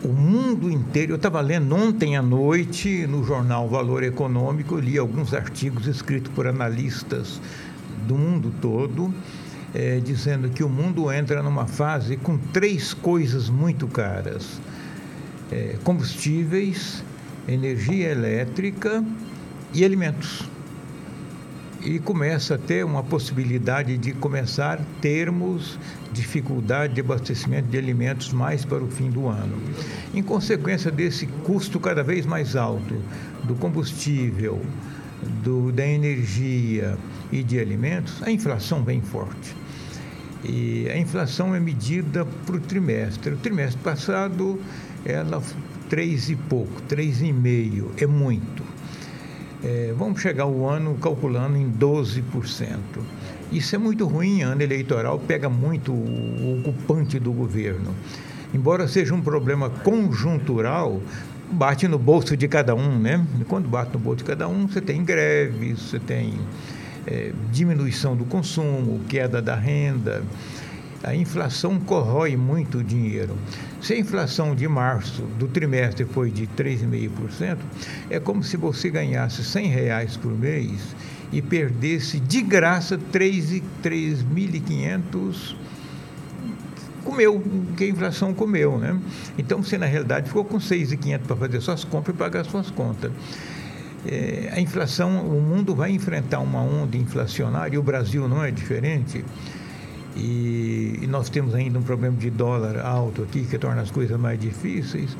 O 0.04 0.10
mundo 0.10 0.70
inteiro, 0.70 1.14
eu 1.14 1.16
estava 1.16 1.42
lendo 1.42 1.74
ontem 1.76 2.16
à 2.16 2.22
noite 2.22 3.08
no 3.08 3.24
jornal 3.24 3.68
Valor 3.68 4.04
Econômico, 4.04 4.78
li 4.78 4.98
alguns 4.98 5.34
artigos 5.34 5.88
escritos 5.88 6.32
por 6.34 6.46
analistas 6.46 7.42
do 8.08 8.16
mundo 8.16 8.54
todo, 8.62 9.14
é, 9.74 10.00
dizendo 10.00 10.50
que 10.50 10.64
o 10.64 10.70
mundo 10.70 11.12
entra 11.12 11.42
numa 11.42 11.66
fase 11.66 12.18
com 12.18 12.38
três 12.38 12.94
coisas 12.94 13.50
muito 13.50 13.88
caras: 13.88 14.60
é, 15.52 15.76
combustíveis, 15.84 17.04
energia 17.48 18.10
elétrica 18.10 19.04
e 19.74 19.84
alimentos. 19.84 20.44
E 21.82 22.00
começa 22.00 22.56
a 22.56 22.58
ter 22.58 22.84
uma 22.84 23.04
possibilidade 23.04 23.96
de 23.98 24.12
começar 24.14 24.82
termos 25.02 25.78
dificuldade 26.12 26.96
de 26.96 27.02
abastecimento 27.02 27.68
de 27.68 27.78
alimentos 27.78 28.34
mais 28.34 28.66
para 28.66 28.84
o 28.84 28.88
fim 28.88 29.10
do 29.12 29.28
ano. 29.28 29.56
Em 30.14 30.24
consequência 30.24 30.90
desse 30.90 31.28
custo 31.28 31.80
cada 31.80 32.02
vez 32.02 32.26
mais 32.26 32.56
alto 32.56 32.96
do 33.44 33.54
combustível, 33.56 34.60
do, 35.44 35.72
da 35.72 35.86
energia 35.86 36.98
e 37.32 37.44
de 37.44 37.60
alimentos, 37.60 38.24
a 38.24 38.32
inflação 38.32 38.84
vem 38.84 39.02
forte. 39.02 39.56
E 40.44 40.88
a 40.90 40.98
inflação 40.98 41.54
é 41.54 41.60
medida 41.60 42.26
por 42.46 42.60
trimestre. 42.62 43.34
O 43.34 43.38
trimestre 43.38 43.82
passado, 43.82 44.60
ela 45.04 45.42
três 45.90 46.30
e 46.30 46.36
pouco, 46.36 46.82
três 46.84 47.22
e 47.22 47.32
meio, 47.32 47.92
é 47.98 48.06
muito. 48.06 48.64
É, 49.64 49.94
vamos 49.98 50.22
chegar 50.22 50.46
o 50.46 50.68
ano 50.68 50.96
calculando 50.96 51.58
em 51.58 51.72
12%. 51.72 52.22
Isso 53.52 53.76
é 53.76 53.78
muito 53.78 54.06
ruim, 54.06 54.42
ano 54.42 54.62
eleitoral 54.62 55.18
pega 55.20 55.50
muito 55.50 55.92
o 55.92 56.60
ocupante 56.60 57.20
do 57.20 57.32
governo. 57.32 57.96
Embora 58.54 58.88
seja 58.88 59.14
um 59.14 59.22
problema 59.22 59.70
conjuntural, 59.70 61.02
bate 61.52 61.88
no 61.88 61.98
bolso 61.98 62.36
de 62.36 62.48
cada 62.48 62.76
um, 62.76 63.00
né? 63.00 63.26
Quando 63.48 63.68
bate 63.68 63.94
no 63.94 64.00
bolso 64.00 64.18
de 64.18 64.24
cada 64.26 64.48
um, 64.48 64.68
você 64.68 64.82
tem 64.82 65.04
greves, 65.04 65.80
você 65.80 66.00
tem 66.00 66.34
é, 67.08 67.32
diminuição 67.52 68.16
do 68.16 68.26
consumo, 68.26 69.02
queda 69.08 69.42
da 69.42 69.56
renda 69.56 70.24
a 71.06 71.16
inflação 71.16 71.80
corrói 71.80 72.36
muito 72.36 72.80
o 72.80 72.84
dinheiro. 72.84 73.38
Se 73.82 73.94
a 73.94 74.00
inflação 74.00 74.54
de 74.56 74.68
março 74.68 75.22
do 75.38 75.48
trimestre 75.48 76.04
foi 76.06 76.32
de 76.32 76.48
3,5%, 76.48 77.58
é 78.10 78.20
como 78.20 78.44
se 78.44 78.58
você 78.58 78.90
ganhasse 78.90 79.44
100 79.44 79.68
reais 79.68 80.18
por 80.18 80.32
mês 80.32 80.96
e 81.32 81.40
perdesse 81.42 82.20
de 82.20 82.42
graça 82.42 82.98
3.500 82.98 85.56
comeu, 87.04 87.44
que 87.78 87.84
a 87.84 87.88
inflação 87.88 88.34
comeu, 88.34 88.80
né? 88.80 89.00
Então 89.38 89.62
você 89.62 89.78
na 89.78 89.86
realidade 89.86 90.28
ficou 90.28 90.44
com 90.44 90.58
6.500 90.58 91.20
para 91.20 91.36
fazer 91.36 91.62
suas 91.62 91.84
compras 91.84 92.16
e 92.16 92.18
pagar 92.18 92.44
suas 92.46 92.72
contas. 92.72 93.12
É, 94.08 94.52
a 94.54 94.60
inflação, 94.60 95.22
o 95.22 95.40
mundo 95.42 95.76
vai 95.76 95.92
enfrentar 95.92 96.40
uma 96.40 96.62
onda 96.62 96.98
inflacionária 96.98 97.76
e 97.76 97.78
o 97.78 97.84
Brasil 97.84 98.28
não 98.28 98.44
é 98.44 98.50
diferente. 98.52 99.24
E, 100.16 101.00
e, 101.02 101.08
nós 101.08 101.30
temos 101.30 101.54
ainda 101.54 101.78
um 101.78 101.84
problema 101.84 102.16
de 102.16 102.30
dólar 102.30 102.80
alto 102.80 103.24
aqui 103.24 103.44
que 103.44 103.58
torna 103.58 103.82
as 103.82 103.92
coisas 103.92 104.18
mais 104.20 104.40
difíceis. 104.40 105.16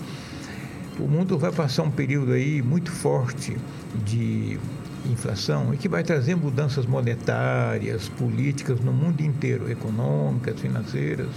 O 0.98 1.08
mundo 1.08 1.38
vai 1.38 1.52
passar 1.52 1.84
um 1.84 1.92
período 1.92 2.32
aí 2.32 2.62
muito 2.62 2.90
forte 2.92 3.58
de 4.06 4.58
inflação 5.06 5.74
e 5.74 5.78
que 5.78 5.90
vai 5.90 6.04
trazer 6.04 6.36
mudanças 6.36 6.86
monetárias, 6.86 8.08
políticas 8.10 8.80
no 8.80 8.94
mundo 8.94 9.22
inteiro, 9.22 9.70
econômicas, 9.70 10.60
financeiras, 10.60 11.30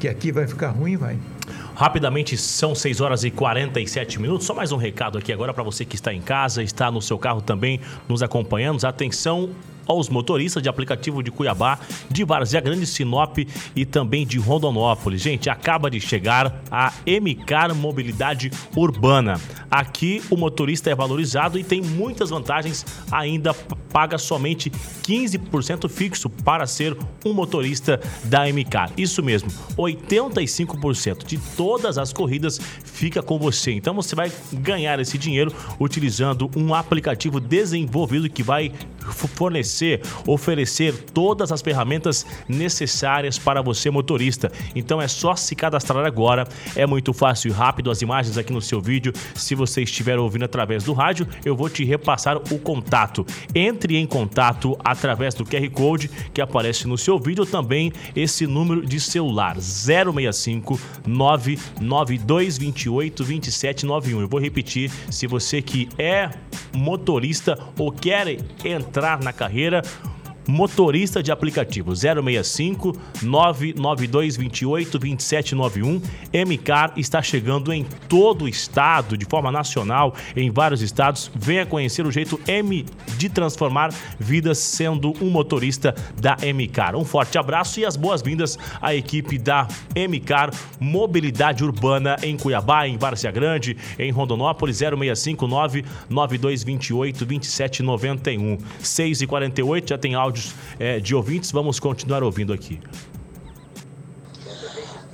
que 0.00 0.08
aqui 0.08 0.32
vai 0.32 0.46
ficar 0.46 0.70
ruim, 0.70 0.96
vai. 0.96 1.16
Rapidamente, 1.76 2.38
são 2.38 2.74
6 2.74 3.02
horas 3.02 3.22
e 3.22 3.30
47 3.30 4.18
minutos. 4.18 4.46
Só 4.46 4.54
mais 4.54 4.72
um 4.72 4.78
recado 4.78 5.18
aqui 5.18 5.30
agora 5.30 5.52
para 5.52 5.62
você 5.62 5.84
que 5.84 5.94
está 5.94 6.10
em 6.10 6.22
casa, 6.22 6.62
está 6.62 6.90
no 6.90 7.02
seu 7.02 7.18
carro 7.18 7.42
também 7.42 7.82
nos 8.08 8.22
acompanhando. 8.22 8.82
Atenção, 8.86 9.50
aos 9.86 10.08
motoristas 10.08 10.62
de 10.62 10.68
aplicativo 10.68 11.22
de 11.22 11.30
Cuiabá, 11.30 11.78
de 12.10 12.24
Várzea 12.24 12.60
Grande, 12.60 12.86
Sinop 12.86 13.38
e 13.74 13.84
também 13.84 14.26
de 14.26 14.38
Rondonópolis. 14.38 15.22
Gente, 15.22 15.48
acaba 15.48 15.90
de 15.90 16.00
chegar 16.00 16.62
a 16.70 16.92
MCAR 17.06 17.74
Mobilidade 17.74 18.50
Urbana. 18.74 19.40
Aqui 19.70 20.22
o 20.30 20.36
motorista 20.36 20.90
é 20.90 20.94
valorizado 20.94 21.58
e 21.58 21.64
tem 21.64 21.80
muitas 21.80 22.30
vantagens, 22.30 22.84
ainda 23.10 23.54
paga 23.92 24.18
somente 24.18 24.70
15% 24.70 25.88
fixo 25.88 26.28
para 26.28 26.66
ser 26.66 26.96
um 27.24 27.32
motorista 27.32 28.00
da 28.24 28.44
MCAR. 28.46 28.90
Isso 28.96 29.22
mesmo, 29.22 29.50
85% 29.76 31.24
de 31.24 31.36
todas 31.66 31.98
as 31.98 32.12
corridas 32.12 32.60
fica 32.84 33.20
com 33.20 33.40
você. 33.40 33.72
Então 33.72 33.92
você 33.92 34.14
vai 34.14 34.30
ganhar 34.52 35.00
esse 35.00 35.18
dinheiro 35.18 35.52
utilizando 35.80 36.48
um 36.54 36.72
aplicativo 36.72 37.40
desenvolvido 37.40 38.30
que 38.30 38.40
vai 38.40 38.70
fornecer, 39.00 40.00
oferecer 40.26 40.94
todas 41.12 41.50
as 41.50 41.60
ferramentas 41.60 42.24
necessárias 42.48 43.36
para 43.36 43.62
você 43.62 43.90
motorista. 43.90 44.50
Então 44.76 45.02
é 45.02 45.08
só 45.08 45.34
se 45.34 45.56
cadastrar 45.56 46.06
agora. 46.06 46.46
É 46.76 46.86
muito 46.86 47.12
fácil 47.12 47.48
e 47.48 47.52
rápido 47.52 47.90
as 47.90 48.00
imagens 48.00 48.38
aqui 48.38 48.52
no 48.52 48.62
seu 48.62 48.80
vídeo. 48.80 49.12
Se 49.34 49.56
você 49.56 49.82
estiver 49.82 50.20
ouvindo 50.20 50.44
através 50.44 50.84
do 50.84 50.92
rádio, 50.92 51.26
eu 51.44 51.56
vou 51.56 51.68
te 51.68 51.84
repassar 51.84 52.36
o 52.36 52.58
contato. 52.60 53.26
Entre 53.52 53.96
em 53.96 54.06
contato 54.06 54.78
através 54.84 55.34
do 55.34 55.44
QR 55.44 55.68
Code 55.70 56.08
que 56.32 56.40
aparece 56.40 56.86
no 56.86 56.96
seu 56.96 57.18
vídeo 57.18 57.44
também 57.44 57.92
esse 58.14 58.46
número 58.46 58.86
de 58.86 59.00
celular 59.00 59.56
065 59.56 60.78
992 61.04 61.55
28 62.58 63.24
2791. 63.24 64.20
Eu 64.20 64.28
vou 64.28 64.40
repetir, 64.40 64.90
se 65.10 65.26
você 65.26 65.60
que 65.62 65.88
é 65.98 66.30
motorista 66.72 67.58
ou 67.78 67.90
quer 67.90 68.38
entrar 68.64 69.22
na 69.22 69.32
carreira, 69.32 69.82
motorista 70.46 71.22
de 71.22 71.32
aplicativo 71.32 71.94
065 71.94 72.96
992 73.22 74.36
28 74.36 74.98
2791. 74.98 76.00
MCAR 76.32 76.92
está 76.96 77.22
chegando 77.22 77.72
em 77.72 77.84
todo 78.08 78.44
o 78.44 78.48
estado, 78.48 79.16
de 79.16 79.24
forma 79.24 79.50
nacional, 79.50 80.14
em 80.36 80.50
vários 80.50 80.82
estados. 80.82 81.30
Venha 81.34 81.66
conhecer 81.66 82.06
o 82.06 82.12
jeito 82.12 82.40
M 82.46 82.84
de 83.16 83.28
transformar 83.28 83.92
vidas 84.18 84.58
sendo 84.58 85.12
um 85.20 85.30
motorista 85.30 85.94
da 86.20 86.36
MCAR. 86.36 86.96
Um 86.96 87.04
forte 87.04 87.38
abraço 87.38 87.80
e 87.80 87.84
as 87.84 87.96
boas-vindas 87.96 88.58
à 88.80 88.94
equipe 88.94 89.38
da 89.38 89.66
MCAR 89.94 90.50
Mobilidade 90.78 91.64
Urbana 91.64 92.16
em 92.22 92.36
Cuiabá, 92.36 92.86
em 92.86 92.96
Várzea 92.96 93.30
Grande, 93.30 93.76
em 93.98 94.10
Rondonópolis 94.10 94.78
065 94.78 95.46
992 95.46 96.62
28 96.62 97.24
2791. 97.24 98.58
6 98.78 99.22
e 99.22 99.26
48 99.26 99.88
já 99.88 99.98
tem 99.98 100.14
áudio 100.14 100.35
áudios 100.36 100.54
é, 100.78 101.00
de 101.00 101.14
ouvintes. 101.14 101.50
Vamos 101.50 101.80
continuar 101.80 102.22
ouvindo 102.22 102.52
aqui. 102.52 102.78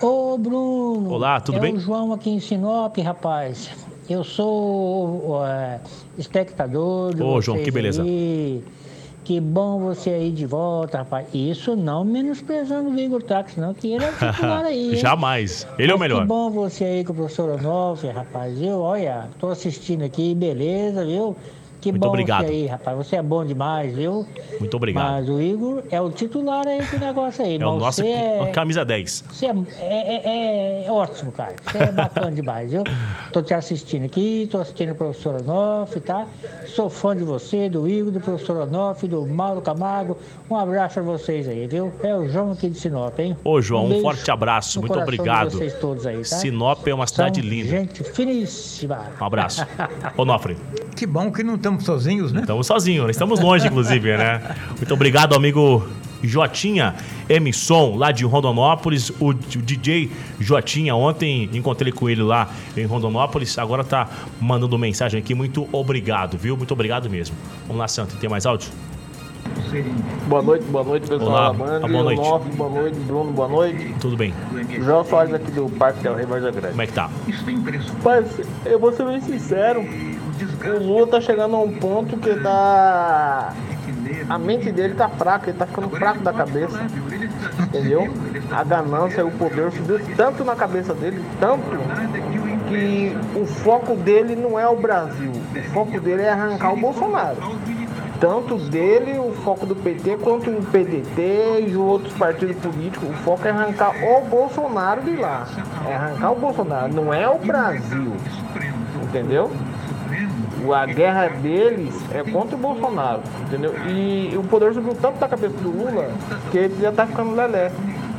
Ô, 0.01 0.37
Bruno. 0.37 1.11
Olá, 1.11 1.41
tudo 1.41 1.59
é 1.59 1.61
bem? 1.61 1.75
O 1.75 1.81
João 1.81 2.12
aqui 2.12 2.31
em 2.31 2.41
Sinop, 2.41 2.97
rapaz. 2.99 3.70
Eu 4.11 4.25
sou 4.25 5.47
é, 5.47 5.81
espectador 6.18 7.14
de 7.14 7.23
Ô, 7.23 7.41
João, 7.41 7.62
que 7.62 7.70
beleza. 7.70 8.03
Aí. 8.03 8.64
Que 9.25 9.39
bom 9.39 9.79
você 9.79 10.11
aí 10.11 10.33
de 10.33 10.45
volta, 10.45 10.99
rapaz. 10.99 11.29
Isso 11.33 11.77
não 11.77 12.05
menosprezando 12.05 12.91
o 12.91 12.99
Igor 12.99 13.23
Táxi, 13.23 13.61
não, 13.61 13.73
que 13.73 13.93
ele 13.93 14.05
é 14.05 14.11
o 14.11 14.12
titular 14.12 14.64
aí. 14.66 14.97
Jamais. 14.97 15.64
Ele 15.79 15.87
Mas 15.87 15.91
é 15.93 15.95
o 15.95 15.99
melhor. 16.01 16.23
Que 16.23 16.27
bom 16.27 16.51
você 16.51 16.85
aí 16.85 17.05
com 17.05 17.12
o 17.12 17.16
professor 17.16 17.51
Onofre, 17.51 18.11
rapaz. 18.11 18.61
Eu, 18.61 18.81
olha, 18.81 19.29
tô 19.39 19.51
assistindo 19.51 20.03
aqui, 20.03 20.35
beleza, 20.35 21.05
viu? 21.05 21.37
Que 21.83 21.91
Muito 21.91 22.03
bom 22.03 22.11
obrigado. 22.11 22.45
aí, 22.45 22.66
rapaz. 22.68 22.97
Você 22.97 23.16
é 23.16 23.22
bom 23.22 23.45
demais, 23.45 23.93
viu? 23.93 24.24
Muito 24.61 24.76
obrigado. 24.76 25.05
Mas 25.05 25.28
o 25.28 25.43
Igor 25.43 25.83
é 25.91 26.01
o 26.01 26.11
titular 26.12 26.64
aí 26.64 26.80
do 26.80 26.97
negócio 26.97 27.45
aí. 27.45 27.57
É 27.61 27.66
o 27.66 27.76
nosso 27.76 28.05
é... 28.05 28.53
camisa 28.53 28.85
10. 28.85 29.24
Você 29.28 29.47
é, 29.47 29.51
é, 29.80 30.87
é, 30.87 30.93
ótimo, 30.93 31.33
cara. 31.33 31.57
Você 31.64 31.78
é 31.78 31.91
bacana 31.91 32.30
demais, 32.33 32.70
viu? 32.70 32.85
Tô 33.33 33.43
te 33.43 33.53
assistindo 33.53 34.05
aqui, 34.05 34.49
tô 34.49 34.59
assistindo 34.59 34.93
o 34.93 34.95
professor 34.95 35.43
Onoff, 35.43 35.99
tá? 35.99 36.24
Sou 36.66 36.89
fã 36.89 37.16
de 37.16 37.24
você, 37.24 37.68
do 37.68 37.89
Igor, 37.89 38.12
do 38.12 38.20
professor 38.20 38.59
Onoff, 38.59 39.09
do 39.09 39.26
Mauro 39.26 39.61
Camargo. 39.61 40.16
Um 40.49 40.55
abraço 40.55 40.95
pra 40.95 41.03
vocês 41.03 41.49
aí, 41.49 41.66
viu? 41.66 41.93
É 42.05 42.14
o 42.14 42.28
João 42.28 42.53
aqui 42.53 42.70
de 42.70 42.78
Sinop, 42.78 43.18
hein? 43.18 43.37
Ô, 43.43 43.61
João, 43.61 43.87
um, 43.87 43.99
um 43.99 44.03
forte 44.03 44.30
abraço. 44.30 44.78
Muito 44.78 44.97
obrigado. 44.97 45.51
De 45.51 45.57
vocês 45.57 45.74
todos 45.74 46.07
aí, 46.07 46.18
tá? 46.18 46.37
Sinop 46.37 46.87
é 46.87 46.95
uma 46.95 47.09
cidade 47.09 47.41
São 47.41 47.51
linda. 47.51 47.68
Gente 47.68 48.05
finíssima. 48.05 49.07
Um 49.20 49.24
abraço. 49.24 49.66
Onofre. 50.16 50.57
Que 50.95 51.07
bom 51.07 51.33
que 51.33 51.43
não 51.43 51.57
estamos 51.57 51.72
sozinhos, 51.81 52.33
né? 52.33 52.41
Estamos 52.41 52.66
sozinhos, 52.66 53.11
estamos 53.11 53.41
longe, 53.41 53.66
inclusive, 53.66 54.16
né? 54.16 54.41
Muito 54.77 54.95
obrigado, 54.95 55.35
amigo 55.35 55.87
Jotinha 56.23 56.95
Emisson, 57.29 57.97
lá 57.97 58.12
de 58.12 58.25
Rondonópolis. 58.25 59.11
O 59.20 59.33
DJ 59.33 60.11
Jotinha, 60.39 60.95
ontem 60.95 61.49
encontrei 61.53 61.93
com 61.93 62.09
ele 62.09 62.23
lá 62.23 62.49
em 62.77 62.85
Rondonópolis, 62.85 63.59
agora 63.59 63.85
tá 63.85 64.09
mandando 64.41 64.79
mensagem 64.79 65.20
aqui. 65.20 65.35
Muito 65.35 65.68
obrigado, 65.73 66.39
viu? 66.39 66.57
Muito 66.57 66.73
obrigado 66.73 67.11
mesmo. 67.11 67.37
Vamos 67.66 67.81
lá, 67.81 67.89
Santo, 67.89 68.16
tem 68.16 68.31
mais 68.31 68.47
áudio? 68.47 68.70
Boa 70.29 70.43
noite, 70.43 70.64
boa 70.66 70.85
noite, 70.85 71.09
pessoal 71.09 71.31
Olá, 71.31 71.53
da 71.53 71.53
Band. 71.53 71.89
boa 71.89 72.05
noite. 72.05 72.20
Nove, 72.20 72.51
boa 72.51 72.70
noite, 72.70 72.99
Bruno, 73.01 73.33
boa 73.33 73.49
noite. 73.49 73.95
Tudo 74.01 74.16
bem. 74.16 74.33
João 74.81 75.05
Soares 75.05 75.35
aqui 75.35 75.51
do 75.51 75.68
Parque 75.70 76.03
Del 76.03 76.14
Varza 76.27 76.51
Grande. 76.51 76.68
Como 76.68 76.83
é 76.83 76.87
que 76.87 76.93
tá? 76.93 77.11
Mas, 78.05 78.41
eu 78.64 78.79
vou 78.79 78.93
ser 78.93 79.07
bem 79.07 79.20
sincero, 79.20 79.83
o 80.45 80.78
Lula 80.78 81.07
tá 81.07 81.20
chegando 81.20 81.57
a 81.57 81.61
um 81.61 81.72
ponto 81.72 82.16
que 82.16 82.34
tá... 82.40 83.53
A 84.28 84.38
mente 84.38 84.70
dele 84.70 84.95
tá 84.95 85.09
fraca, 85.09 85.51
ele 85.51 85.59
tá 85.59 85.66
ficando 85.66 85.90
fraco 85.90 86.20
da 86.20 86.32
cabeça. 86.32 86.80
Entendeu? 87.61 88.12
A 88.51 88.62
ganância, 88.62 89.24
o 89.24 89.30
poder 89.32 89.70
subiu 89.72 90.01
tanto 90.16 90.45
na 90.45 90.55
cabeça 90.55 90.95
dele, 90.95 91.22
tanto 91.40 91.64
que 92.68 93.16
o 93.36 93.47
foco 93.47 93.97
dele 93.97 94.36
não 94.36 94.59
é 94.59 94.68
o 94.68 94.76
Brasil. 94.76 95.32
O 95.55 95.62
foco 95.72 96.01
dele 96.01 96.22
é 96.22 96.30
arrancar 96.30 96.72
o 96.72 96.76
Bolsonaro 96.76 97.36
tanto 98.22 98.57
dele, 98.57 99.18
o 99.18 99.32
foco 99.43 99.66
do 99.66 99.74
PT, 99.74 100.18
quanto 100.18 100.49
o 100.49 100.62
PDT 100.62 101.66
e 101.66 101.70
os 101.70 101.74
outros 101.74 102.12
partidos 102.14 102.55
políticos. 102.59 103.09
O 103.09 103.12
foco 103.14 103.49
é 103.49 103.51
arrancar 103.51 103.93
o 104.01 104.20
Bolsonaro 104.20 105.03
de 105.03 105.16
lá. 105.16 105.45
É 105.88 105.97
arrancar 105.97 106.30
o 106.30 106.36
Bolsonaro, 106.36 106.95
não 106.95 107.12
é 107.12 107.28
o 107.28 107.38
Brasil. 107.40 108.12
Entendeu? 109.03 109.51
A 110.70 110.86
guerra 110.86 111.28
deles 111.28 111.94
é 112.12 112.22
contra 112.22 112.56
o 112.56 112.58
Bolsonaro, 112.58 113.22
entendeu? 113.46 113.74
E 113.88 114.36
o 114.36 114.42
poder 114.44 114.74
subiu 114.74 114.94
tanto 114.94 115.18
da 115.18 115.28
cabeça 115.28 115.56
do 115.58 115.70
Lula 115.70 116.10
que 116.50 116.58
ele 116.58 116.80
já 116.80 116.92
tá 116.92 117.06
ficando 117.06 117.34
lelé. 117.34 117.72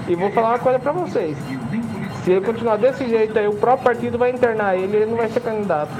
E 0.08 0.16
vou 0.16 0.32
falar 0.32 0.50
uma 0.50 0.60
coisa 0.60 0.80
pra 0.80 0.92
vocês. 0.92 1.38
Se 2.24 2.32
ele 2.32 2.42
continuar 2.42 2.78
desse 2.78 3.08
jeito 3.08 3.38
aí, 3.38 3.48
o 3.48 3.56
próprio 3.56 3.84
partido 3.84 4.18
vai 4.18 4.32
internar 4.32 4.78
ele 4.78 4.94
e 4.94 5.02
ele 5.02 5.12
não 5.12 5.18
vai 5.18 5.30
ser 5.30 5.42
candidato. 5.42 5.92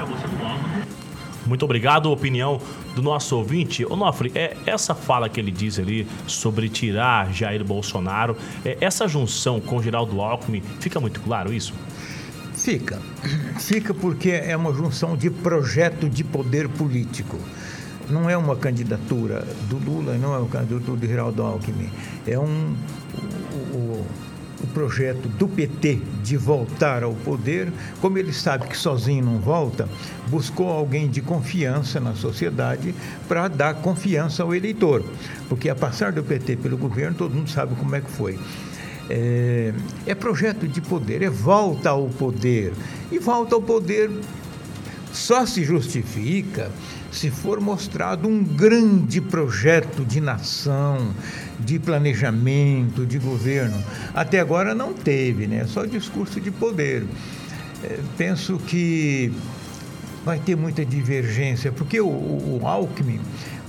Muito 1.46 1.64
obrigado. 1.64 2.10
Opinião 2.10 2.60
do 2.94 3.02
nosso 3.02 3.36
ouvinte. 3.36 3.84
Onofre, 3.84 4.32
é, 4.34 4.56
essa 4.66 4.94
fala 4.94 5.28
que 5.28 5.38
ele 5.38 5.50
diz 5.50 5.78
ali 5.78 6.06
sobre 6.26 6.68
tirar 6.68 7.32
Jair 7.32 7.64
Bolsonaro, 7.64 8.36
é, 8.64 8.78
essa 8.80 9.06
junção 9.06 9.60
com 9.60 9.82
Geraldo 9.82 10.20
Alckmin, 10.20 10.62
fica 10.80 10.98
muito 11.00 11.20
claro 11.20 11.52
isso? 11.52 11.74
Fica. 12.64 12.98
Fica 13.58 13.92
porque 13.92 14.30
é 14.30 14.56
uma 14.56 14.72
junção 14.72 15.14
de 15.18 15.28
projeto 15.28 16.08
de 16.08 16.24
poder 16.24 16.66
político. 16.66 17.38
Não 18.08 18.30
é 18.30 18.34
uma 18.38 18.56
candidatura 18.56 19.46
do 19.68 19.76
Lula, 19.76 20.16
não 20.16 20.34
é 20.34 20.38
uma 20.38 20.48
candidatura 20.48 20.98
do 20.98 21.06
Geraldo 21.06 21.42
Alckmin. 21.42 21.90
É 22.26 22.38
um. 22.38 22.74
O, 23.52 23.76
o, 23.76 24.06
o 24.62 24.66
projeto 24.68 25.28
do 25.28 25.46
PT 25.46 26.00
de 26.22 26.38
voltar 26.38 27.02
ao 27.02 27.12
poder, 27.12 27.70
como 28.00 28.16
ele 28.16 28.32
sabe 28.32 28.66
que 28.66 28.78
sozinho 28.78 29.22
não 29.22 29.38
volta, 29.38 29.86
buscou 30.28 30.70
alguém 30.70 31.06
de 31.06 31.20
confiança 31.20 32.00
na 32.00 32.14
sociedade 32.14 32.94
para 33.28 33.46
dar 33.46 33.74
confiança 33.74 34.42
ao 34.42 34.54
eleitor. 34.54 35.04
Porque 35.50 35.68
a 35.68 35.74
passar 35.74 36.12
do 36.12 36.24
PT 36.24 36.56
pelo 36.56 36.78
governo, 36.78 37.14
todo 37.14 37.34
mundo 37.34 37.50
sabe 37.50 37.74
como 37.74 37.94
é 37.94 38.00
que 38.00 38.10
foi. 38.10 38.38
É, 39.10 39.72
é 40.06 40.14
projeto 40.14 40.66
de 40.66 40.80
poder, 40.80 41.22
é 41.22 41.30
volta 41.30 41.90
ao 41.90 42.08
poder. 42.08 42.72
E 43.12 43.18
volta 43.18 43.54
ao 43.54 43.62
poder 43.62 44.10
só 45.12 45.46
se 45.46 45.62
justifica 45.62 46.70
se 47.12 47.30
for 47.30 47.60
mostrado 47.60 48.26
um 48.26 48.42
grande 48.42 49.20
projeto 49.20 50.04
de 50.04 50.20
nação, 50.20 51.14
de 51.60 51.78
planejamento, 51.78 53.06
de 53.06 53.18
governo. 53.18 53.80
Até 54.12 54.40
agora 54.40 54.74
não 54.74 54.92
teve, 54.92 55.46
né? 55.46 55.64
Só 55.66 55.84
discurso 55.84 56.40
de 56.40 56.50
poder. 56.50 57.04
É, 57.84 58.00
penso 58.18 58.58
que 58.58 59.32
vai 60.24 60.38
ter 60.38 60.56
muita 60.56 60.84
divergência, 60.84 61.70
porque 61.70 62.00
o, 62.00 62.06
o, 62.06 62.60
Alckmin 62.64 63.20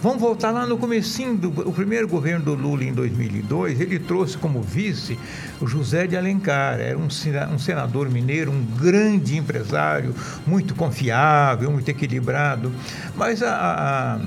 Vamos 0.02 0.22
voltar 0.22 0.52
lá 0.52 0.68
no 0.68 0.78
comecinho 0.78 1.36
do 1.36 1.50
o 1.68 1.74
primeiro 1.74 2.08
governo 2.08 2.46
do 2.46 2.54
Lula 2.54 2.84
em 2.84 2.94
2002, 2.94 3.82
ele 3.82 3.98
trouxe 3.98 4.38
como 4.38 4.62
vice 4.62 5.18
o 5.60 5.66
José 5.66 6.06
de 6.06 6.16
Alencar, 6.16 6.80
era 6.80 6.96
um, 6.96 7.08
um 7.08 7.60
senador 7.60 8.08
mineiro, 8.10 8.52
um 8.52 8.64
grande 8.80 9.36
empresário, 9.36 10.14
muito 10.46 10.76
confiável, 10.76 11.72
muito 11.72 11.90
equilibrado, 11.90 12.72
mas 13.16 13.42
a, 13.42 13.56
a 13.56 14.20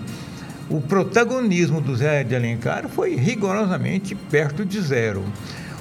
o 0.70 0.83
protagonismo 0.83 1.81
do 1.81 1.97
Zé 1.97 2.22
de 2.22 2.37
Alencar 2.37 2.89
foi 2.89 3.14
rigorosamente 3.16 4.14
perto 4.14 4.66
de 4.66 4.81
zero. 4.81 5.24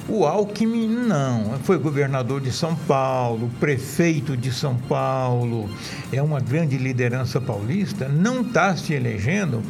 O 0.10 0.26
Alckmin 0.26 0.88
não, 0.88 1.60
foi 1.64 1.78
governador 1.78 2.39
de 2.39 2.49
São 2.49 2.74
Paulo, 2.76 3.51
prefeito 3.60 4.38
de 4.38 4.53
São 4.53 4.78
Paulo, 4.78 5.70
é 6.14 6.22
uma 6.22 6.39
grande 6.39 6.78
liderança 6.78 7.41
paulista, 7.41 8.08
não 8.08 8.39
está 8.39 8.76
se 8.78 8.93
elegendo 8.93 9.62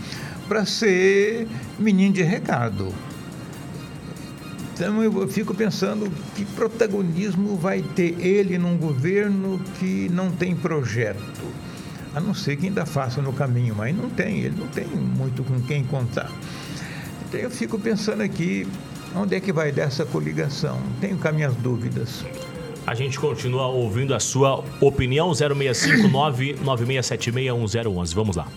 para 0.48 0.64
ser 0.64 1.48
menino 1.80 2.14
de 2.14 2.22
recado. 2.22 2.94
Então 4.74 5.02
eu 5.02 5.28
fico 5.28 5.56
pensando 5.56 6.08
que 6.36 6.46
protagonismo 6.46 7.56
vai 7.56 7.82
ter 7.82 8.16
ele 8.20 8.60
num 8.60 8.78
governo 8.78 9.60
que 9.80 10.08
não 10.10 10.32
tem 10.32 10.56
projeto. 10.56 11.18
A 12.14 12.20
não 12.20 12.36
ser 12.36 12.58
que 12.58 12.68
ainda 12.68 12.86
faça 12.86 13.24
no 13.24 13.34
caminho, 13.34 13.74
mas 13.76 13.96
não 13.96 14.08
tem, 14.08 14.42
ele 14.42 14.56
não 14.56 14.68
tem 14.68 14.86
muito 14.86 15.44
com 15.44 15.60
quem 15.62 15.84
contar. 15.84 16.32
Então 17.28 17.40
eu 17.40 17.50
fico 17.50 17.80
pensando 17.80 18.22
aqui, 18.22 18.68
onde 19.16 19.36
é 19.36 19.40
que 19.40 19.52
vai 19.52 19.72
dessa 19.72 20.06
coligação? 20.06 20.80
Tenho 21.00 21.18
cá 21.18 21.32
minhas 21.32 21.56
dúvidas. 21.56 22.24
A 22.86 22.96
gente 22.96 23.20
continua 23.20 23.68
ouvindo 23.68 24.16
a 24.16 24.20
sua 24.20 24.64
opinião, 24.80 25.34
0659 25.34 26.58
9676 26.64 28.14
Vamos 28.14 28.36
lá. 28.36 28.48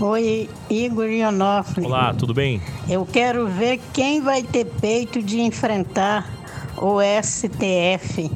Oi, 0.00 0.50
Igor 0.68 1.08
Ionofre. 1.08 1.86
Olá, 1.86 2.12
tudo 2.12 2.34
bem? 2.34 2.60
Eu 2.88 3.06
quero 3.06 3.46
ver 3.46 3.80
quem 3.94 4.20
vai 4.20 4.42
ter 4.42 4.66
peito 4.66 5.22
de 5.22 5.40
enfrentar 5.40 6.28
o 6.76 6.98
STF. 7.22 8.30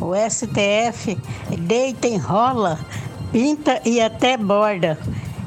O 0.00 0.12
STF 0.14 1.16
deita, 1.58 2.08
enrola, 2.08 2.78
pinta 3.30 3.80
e 3.86 4.00
até 4.00 4.36
borda. 4.36 4.98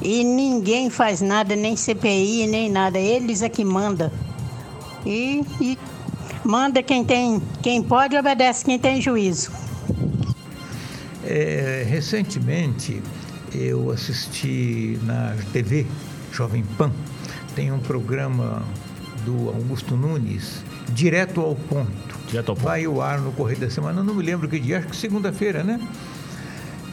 E 0.02 0.24
ninguém 0.24 0.90
faz 0.90 1.22
nada, 1.22 1.56
nem 1.56 1.76
CPI, 1.76 2.48
nem 2.48 2.70
nada. 2.70 2.98
Eles 2.98 3.42
é 3.42 3.50
que 3.50 3.66
manda. 3.66 4.12
E, 5.06 5.44
e 5.62 5.78
manda 6.44 6.82
quem 6.82 7.04
tem, 7.04 7.42
quem 7.62 7.84
pode 7.84 8.18
obedece 8.18 8.66
quem 8.66 8.80
tem 8.80 9.02
juízo. 9.02 9.52
É, 11.24 11.86
recentemente 11.88 13.02
eu 13.54 13.90
assisti 13.92 15.00
na 15.04 15.36
TV 15.52 15.86
Jovem 16.32 16.64
Pan, 16.78 16.92
tem 17.56 17.72
um 17.72 17.80
programa 17.80 18.64
do 19.24 19.50
Augusto 19.50 19.96
Nunes, 19.96 20.64
direto 20.90 21.42
ao 21.42 21.56
ponto. 21.56 22.16
Direto 22.28 22.50
ao 22.50 22.56
ponto. 22.56 22.66
Vai 22.66 22.86
ao 22.86 23.02
ar 23.02 23.20
no 23.20 23.32
Correio 23.32 23.60
da 23.60 23.70
Semana, 23.70 24.04
não 24.04 24.14
me 24.14 24.24
lembro 24.24 24.48
que 24.48 24.60
dia, 24.60 24.80
acho 24.80 24.88
que 24.88 24.96
segunda-feira, 24.96 25.64
né? 25.64 25.80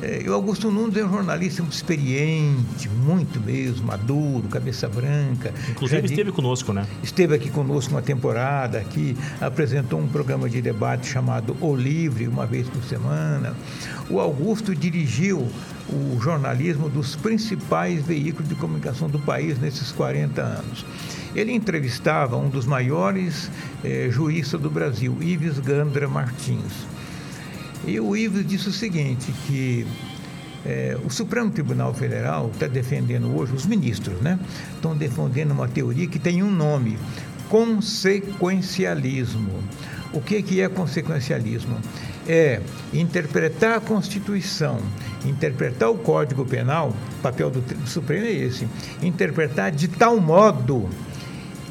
É, 0.03 0.28
o 0.28 0.34
Augusto 0.34 0.68
Nunes 0.68 0.96
é 0.96 1.05
um 1.05 1.12
jornalista 1.12 1.62
muito 1.62 1.74
experiente, 1.74 2.88
muito 2.88 3.40
mesmo, 3.40 3.86
maduro, 3.86 4.48
cabeça 4.48 4.88
branca. 4.88 5.55
Inclusive 5.70 6.07
esteve 6.07 6.32
conosco, 6.32 6.72
né? 6.72 6.84
Esteve 7.05 7.36
aqui 7.36 7.48
conosco 7.48 7.94
uma 7.94 8.03
temporada, 8.03 8.78
aqui 8.78 9.16
apresentou 9.40 10.00
um 10.00 10.09
programa 10.09 10.50
de 10.50 10.61
debate 10.61 11.07
chamado 11.07 11.57
O 11.61 11.76
Livre, 11.76 12.26
uma 12.26 12.44
vez 12.44 12.68
por 12.68 12.82
semana. 12.82 13.55
O 14.11 14.18
Augusto 14.18 14.74
dirigiu 14.74 15.48
o 15.88 16.20
jornalismo 16.20 16.88
dos 16.88 17.14
principais 17.14 18.05
veículos 18.05 18.48
de 18.48 18.57
comunicação 18.57 19.09
do 19.09 19.20
país 19.20 19.57
nesses 19.61 19.92
40 19.92 20.42
anos. 20.42 20.84
Ele 21.34 21.53
entrevistava 21.53 22.36
um 22.36 22.48
dos 22.48 22.66
maiores 22.66 23.50
eh, 23.84 24.09
juízes 24.11 24.53
do 24.53 24.68
Brasil, 24.68 25.16
Ives 25.20 25.61
Gandra 25.61 26.09
Martins. 26.09 26.91
E 27.87 27.99
o 27.99 28.14
Ives 28.16 28.47
disse 28.47 28.68
o 28.68 28.72
seguinte, 28.72 29.33
que 29.47 29.87
é, 30.64 30.97
o 31.05 31.11
Supremo 31.11 31.51
Tribunal 31.51 31.93
Federal 31.93 32.49
está 32.53 32.68
defendendo 32.68 33.37
hoje, 33.37 33.53
os 33.53 33.66
ministros, 33.66 34.20
né? 34.20 34.39
Estão 34.74 34.97
defendendo 34.97 35.51
uma 35.51 35.66
teoria 35.66 36.07
que 36.07 36.18
tem 36.18 36.43
um 36.43 36.51
nome, 36.51 36.99
consequencialismo. 37.49 39.62
O 40.12 40.20
que, 40.20 40.43
que 40.43 40.61
é 40.61 40.68
consequencialismo? 40.68 41.76
É 42.28 42.61
interpretar 42.93 43.78
a 43.78 43.80
Constituição, 43.80 44.78
interpretar 45.24 45.91
o 45.91 45.99
Código 45.99 46.45
Penal, 46.45 46.91
o 46.91 47.22
papel 47.22 47.51
do, 47.51 47.61
do 47.61 47.89
Supremo 47.89 48.26
é 48.26 48.30
esse, 48.30 48.68
interpretar 49.03 49.72
de 49.72 49.89
tal 49.89 50.20
modo 50.20 50.89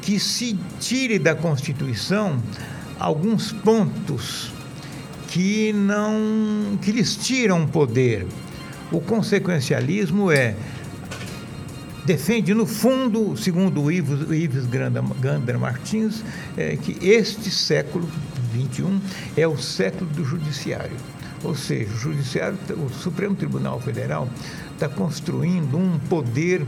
que 0.02 0.20
se 0.20 0.58
tire 0.78 1.18
da 1.18 1.34
Constituição 1.34 2.38
alguns 2.98 3.52
pontos 3.52 4.52
que 5.32 5.72
não 5.72 6.78
que 6.82 6.92
lhes 6.92 7.16
tiram 7.16 7.66
poder. 7.66 8.26
O 8.90 9.00
consequencialismo 9.00 10.30
é 10.30 10.54
defende 12.04 12.52
no 12.52 12.66
fundo, 12.66 13.34
segundo 13.36 13.82
o 13.82 13.90
Ives, 13.90 14.30
Ives 14.30 14.66
Gander 14.66 15.58
Martins, 15.58 16.22
é, 16.54 16.76
que 16.76 16.98
este 17.00 17.50
século 17.50 18.06
21 18.52 19.00
é 19.34 19.48
o 19.48 19.56
século 19.56 20.10
do 20.10 20.22
judiciário. 20.22 20.96
Ou 21.42 21.54
seja, 21.54 21.90
o 21.90 21.96
judiciário, 21.96 22.58
o 22.76 22.90
Supremo 22.90 23.34
Tribunal 23.34 23.80
Federal 23.80 24.28
está 24.74 24.86
construindo 24.86 25.78
um 25.78 25.98
poder 26.10 26.62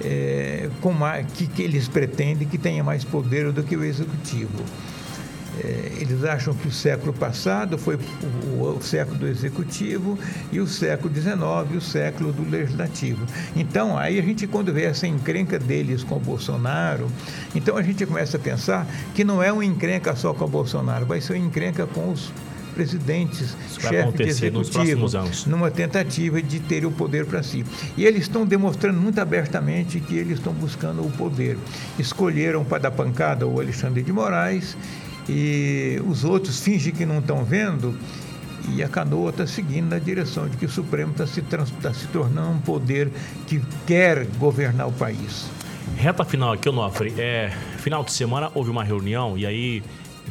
é, 0.00 0.68
com 0.80 0.92
mais, 0.92 1.24
que, 1.32 1.46
que 1.46 1.62
eles 1.62 1.86
pretendem 1.86 2.48
que 2.48 2.58
tenha 2.58 2.82
mais 2.82 3.04
poder 3.04 3.52
do 3.52 3.62
que 3.62 3.76
o 3.76 3.84
executivo. 3.84 4.64
É, 5.60 5.92
eles 6.00 6.24
acham 6.24 6.54
que 6.54 6.66
o 6.66 6.70
século 6.70 7.12
passado 7.12 7.76
foi 7.76 7.96
o, 7.96 8.76
o, 8.76 8.82
século 8.82 9.18
do 9.18 9.28
executivo 9.28 10.18
e 10.50 10.58
o 10.60 10.66
século 10.66 11.12
XIX 11.14 11.32
o 11.76 11.80
século 11.80 12.32
do 12.32 12.48
legislativo. 12.48 13.26
Então, 13.54 13.98
aí 13.98 14.18
a 14.18 14.22
gente, 14.22 14.46
quando 14.46 14.72
vê 14.72 14.84
essa 14.84 15.06
encrenca 15.06 15.58
deles 15.58 16.02
com 16.02 16.16
o 16.16 16.20
Bolsonaro, 16.20 17.06
então 17.54 17.76
a 17.76 17.82
gente 17.82 18.06
começa 18.06 18.38
a 18.38 18.40
pensar 18.40 18.86
que 19.14 19.24
não 19.24 19.42
é 19.42 19.52
uma 19.52 19.64
encrenca 19.64 20.16
só 20.16 20.32
com 20.32 20.44
o 20.44 20.48
Bolsonaro, 20.48 21.04
vai 21.04 21.20
ser 21.20 21.34
uma 21.34 21.46
encrenca 21.46 21.86
com 21.86 22.10
os 22.10 22.32
presidentes, 22.74 23.54
chefes 23.78 24.14
de 24.14 24.22
executivo, 24.22 25.06
numa 25.46 25.70
tentativa 25.70 26.40
de 26.42 26.58
ter 26.60 26.86
o 26.86 26.90
poder 26.90 27.26
para 27.26 27.42
si. 27.42 27.64
E 27.96 28.06
eles 28.06 28.22
estão 28.22 28.46
demonstrando 28.46 28.98
muito 28.98 29.18
abertamente 29.20 30.00
que 30.00 30.16
eles 30.16 30.38
estão 30.38 30.52
buscando 30.54 31.04
o 31.04 31.10
poder. 31.10 31.58
Escolheram 31.98 32.64
para 32.64 32.78
dar 32.78 32.90
pancada 32.90 33.46
o 33.46 33.60
Alexandre 33.60 34.02
de 34.02 34.12
Moraes 34.12 34.76
e 35.28 36.00
os 36.06 36.24
outros 36.24 36.60
fingem 36.60 36.92
que 36.92 37.06
não 37.06 37.18
estão 37.18 37.44
vendo 37.44 37.96
e 38.68 38.82
a 38.82 38.88
canoa 38.88 39.30
está 39.30 39.46
seguindo 39.46 39.88
na 39.88 39.98
direção 39.98 40.48
de 40.48 40.56
que 40.56 40.66
o 40.66 40.68
Supremo 40.68 41.12
está 41.12 41.26
se, 41.26 41.42
tá 41.42 41.92
se 41.92 42.06
tornando 42.08 42.50
um 42.50 42.60
poder 42.60 43.10
que 43.46 43.60
quer 43.86 44.26
governar 44.38 44.88
o 44.88 44.92
país. 44.92 45.48
Reta 45.96 46.24
final 46.24 46.52
aqui, 46.52 46.68
Onofre. 46.68 47.12
É, 47.18 47.50
final 47.78 48.04
de 48.04 48.12
semana 48.12 48.50
houve 48.54 48.70
uma 48.70 48.84
reunião 48.84 49.36
e 49.36 49.46
aí 49.46 49.82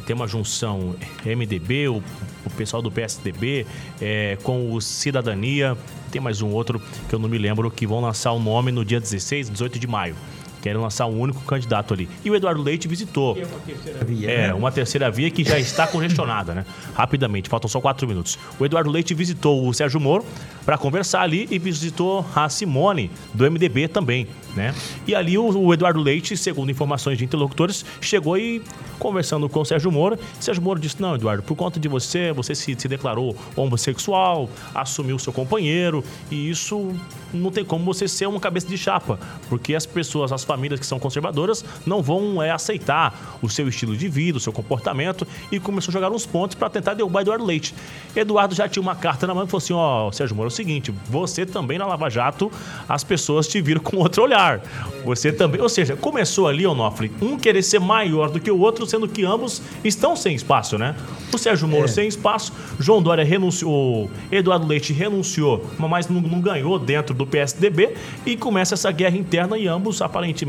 tem 0.06 0.16
uma 0.16 0.26
junção 0.26 0.96
MDB, 1.24 1.88
o, 1.88 2.02
o 2.44 2.50
pessoal 2.56 2.82
do 2.82 2.90
PSDB, 2.90 3.66
é, 4.00 4.36
com 4.42 4.72
o 4.72 4.80
Cidadania, 4.80 5.76
tem 6.10 6.20
mais 6.20 6.42
um 6.42 6.48
outro 6.48 6.80
que 7.08 7.14
eu 7.14 7.18
não 7.18 7.28
me 7.28 7.38
lembro, 7.38 7.70
que 7.70 7.86
vão 7.86 8.00
lançar 8.00 8.32
o 8.32 8.40
nome 8.40 8.72
no 8.72 8.84
dia 8.84 8.98
16, 8.98 9.50
18 9.50 9.78
de 9.78 9.86
maio. 9.86 10.16
Querem 10.62 10.80
lançar 10.80 11.06
um 11.06 11.18
único 11.18 11.42
candidato 11.42 11.92
ali. 11.92 12.08
E 12.24 12.30
o 12.30 12.36
Eduardo 12.36 12.62
Leite 12.62 12.86
visitou. 12.86 13.36
E 13.36 13.42
uma 13.42 13.58
terceira 13.58 14.04
via. 14.04 14.30
É, 14.30 14.54
uma 14.54 14.72
terceira 14.72 15.10
via 15.10 15.30
que 15.30 15.44
já 15.44 15.58
está 15.58 15.86
congestionada, 15.86 16.54
né? 16.54 16.64
Rapidamente, 16.94 17.48
faltam 17.48 17.68
só 17.68 17.80
quatro 17.80 18.06
minutos. 18.06 18.38
O 18.58 18.64
Eduardo 18.64 18.88
Leite 18.88 19.12
visitou 19.12 19.66
o 19.66 19.74
Sérgio 19.74 20.00
Moro 20.00 20.24
para 20.64 20.78
conversar 20.78 21.22
ali 21.22 21.48
e 21.50 21.58
visitou 21.58 22.24
a 22.34 22.48
Simone, 22.48 23.10
do 23.34 23.50
MDB 23.50 23.88
também, 23.88 24.28
né? 24.54 24.74
E 25.06 25.14
ali 25.14 25.36
o, 25.36 25.48
o, 25.58 25.74
Eduardo 25.74 26.00
Leite, 26.00 26.36
segundo 26.36 26.70
informações 26.70 27.18
de 27.18 27.24
interlocutores, 27.24 27.84
chegou 28.00 28.38
e 28.38 28.62
conversando 28.98 29.48
com 29.48 29.60
o 29.60 29.64
Sérgio 29.64 29.90
Moro. 29.90 30.18
Sérgio 30.38 30.62
Moro 30.62 30.78
disse: 30.78 31.00
Não, 31.02 31.16
Eduardo, 31.16 31.42
por 31.42 31.56
conta 31.56 31.80
de 31.80 31.88
você, 31.88 32.32
você 32.32 32.54
se, 32.54 32.76
se 32.78 32.88
declarou 32.88 33.36
homossexual, 33.56 34.48
assumiu 34.74 35.18
seu 35.18 35.32
companheiro, 35.32 36.04
e 36.30 36.48
isso 36.48 36.94
não 37.32 37.50
tem 37.50 37.64
como 37.64 37.84
você 37.84 38.06
ser 38.06 38.26
uma 38.26 38.40
cabeça 38.40 38.66
de 38.66 38.78
chapa, 38.78 39.18
porque 39.48 39.74
as 39.74 39.86
pessoas, 39.86 40.30
as 40.32 40.44
famílias 40.52 40.78
que 40.78 40.86
são 40.86 40.98
conservadoras 40.98 41.64
não 41.86 42.02
vão 42.02 42.42
é, 42.42 42.50
aceitar 42.50 43.38
o 43.40 43.48
seu 43.48 43.68
estilo 43.68 43.96
de 43.96 44.06
vida, 44.06 44.36
o 44.36 44.40
seu 44.40 44.52
comportamento 44.52 45.26
e 45.50 45.58
começou 45.58 45.90
a 45.90 45.94
jogar 45.94 46.10
uns 46.10 46.26
pontos 46.26 46.54
para 46.54 46.68
tentar 46.68 46.92
derrubar 46.92 47.22
Eduardo 47.22 47.44
Leite. 47.44 47.74
Eduardo 48.14 48.54
já 48.54 48.68
tinha 48.68 48.82
uma 48.82 48.94
carta 48.94 49.26
na 49.26 49.34
mão 49.34 49.44
e 49.44 49.46
falou 49.46 49.58
assim: 49.58 49.72
Ó, 49.72 50.08
oh, 50.08 50.12
Sérgio 50.12 50.36
Moro, 50.36 50.48
é 50.48 50.52
o 50.52 50.54
seguinte, 50.54 50.94
você 51.08 51.46
também 51.46 51.78
na 51.78 51.86
Lava 51.86 52.10
Jato, 52.10 52.52
as 52.86 53.02
pessoas 53.02 53.48
te 53.48 53.62
viram 53.62 53.80
com 53.80 53.96
outro 53.96 54.22
olhar. 54.22 54.60
Você 55.04 55.32
também, 55.32 55.60
ou 55.60 55.68
seja, 55.68 55.96
começou 55.96 56.46
ali, 56.46 56.66
Onofre, 56.66 57.10
um 57.22 57.38
querer 57.38 57.62
ser 57.62 57.80
maior 57.80 58.30
do 58.30 58.38
que 58.38 58.50
o 58.50 58.58
outro, 58.58 58.86
sendo 58.86 59.08
que 59.08 59.24
ambos 59.24 59.62
estão 59.82 60.14
sem 60.14 60.34
espaço, 60.34 60.76
né? 60.76 60.94
O 61.32 61.38
Sérgio 61.38 61.66
Moro 61.66 61.86
é. 61.86 61.88
sem 61.88 62.06
espaço, 62.06 62.52
João 62.78 63.02
Dória 63.02 63.24
renunciou, 63.24 64.10
Eduardo 64.30 64.66
Leite 64.66 64.92
renunciou, 64.92 65.64
mas 65.78 66.08
não, 66.08 66.20
não 66.20 66.40
ganhou 66.40 66.78
dentro 66.78 67.14
do 67.14 67.26
PSDB 67.26 67.94
e 68.26 68.36
começa 68.36 68.74
essa 68.74 68.92
guerra 68.92 69.16
interna 69.16 69.56
e 69.56 69.66
ambos 69.66 70.02
aparentemente 70.02 70.41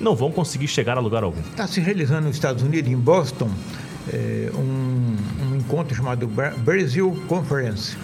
não 0.00 0.14
vão 0.14 0.30
conseguir 0.30 0.68
chegar 0.68 0.96
a 0.96 1.00
lugar 1.00 1.22
algum. 1.22 1.40
Está 1.40 1.66
se 1.66 1.80
realizando 1.80 2.26
nos 2.26 2.36
Estados 2.36 2.62
Unidos, 2.62 2.90
em 2.90 2.96
Boston, 2.96 3.50
é, 4.12 4.50
um, 4.54 5.16
um 5.50 5.56
encontro 5.56 5.94
chamado 5.94 6.28
Brazil 6.58 7.16
Conference 7.28 7.96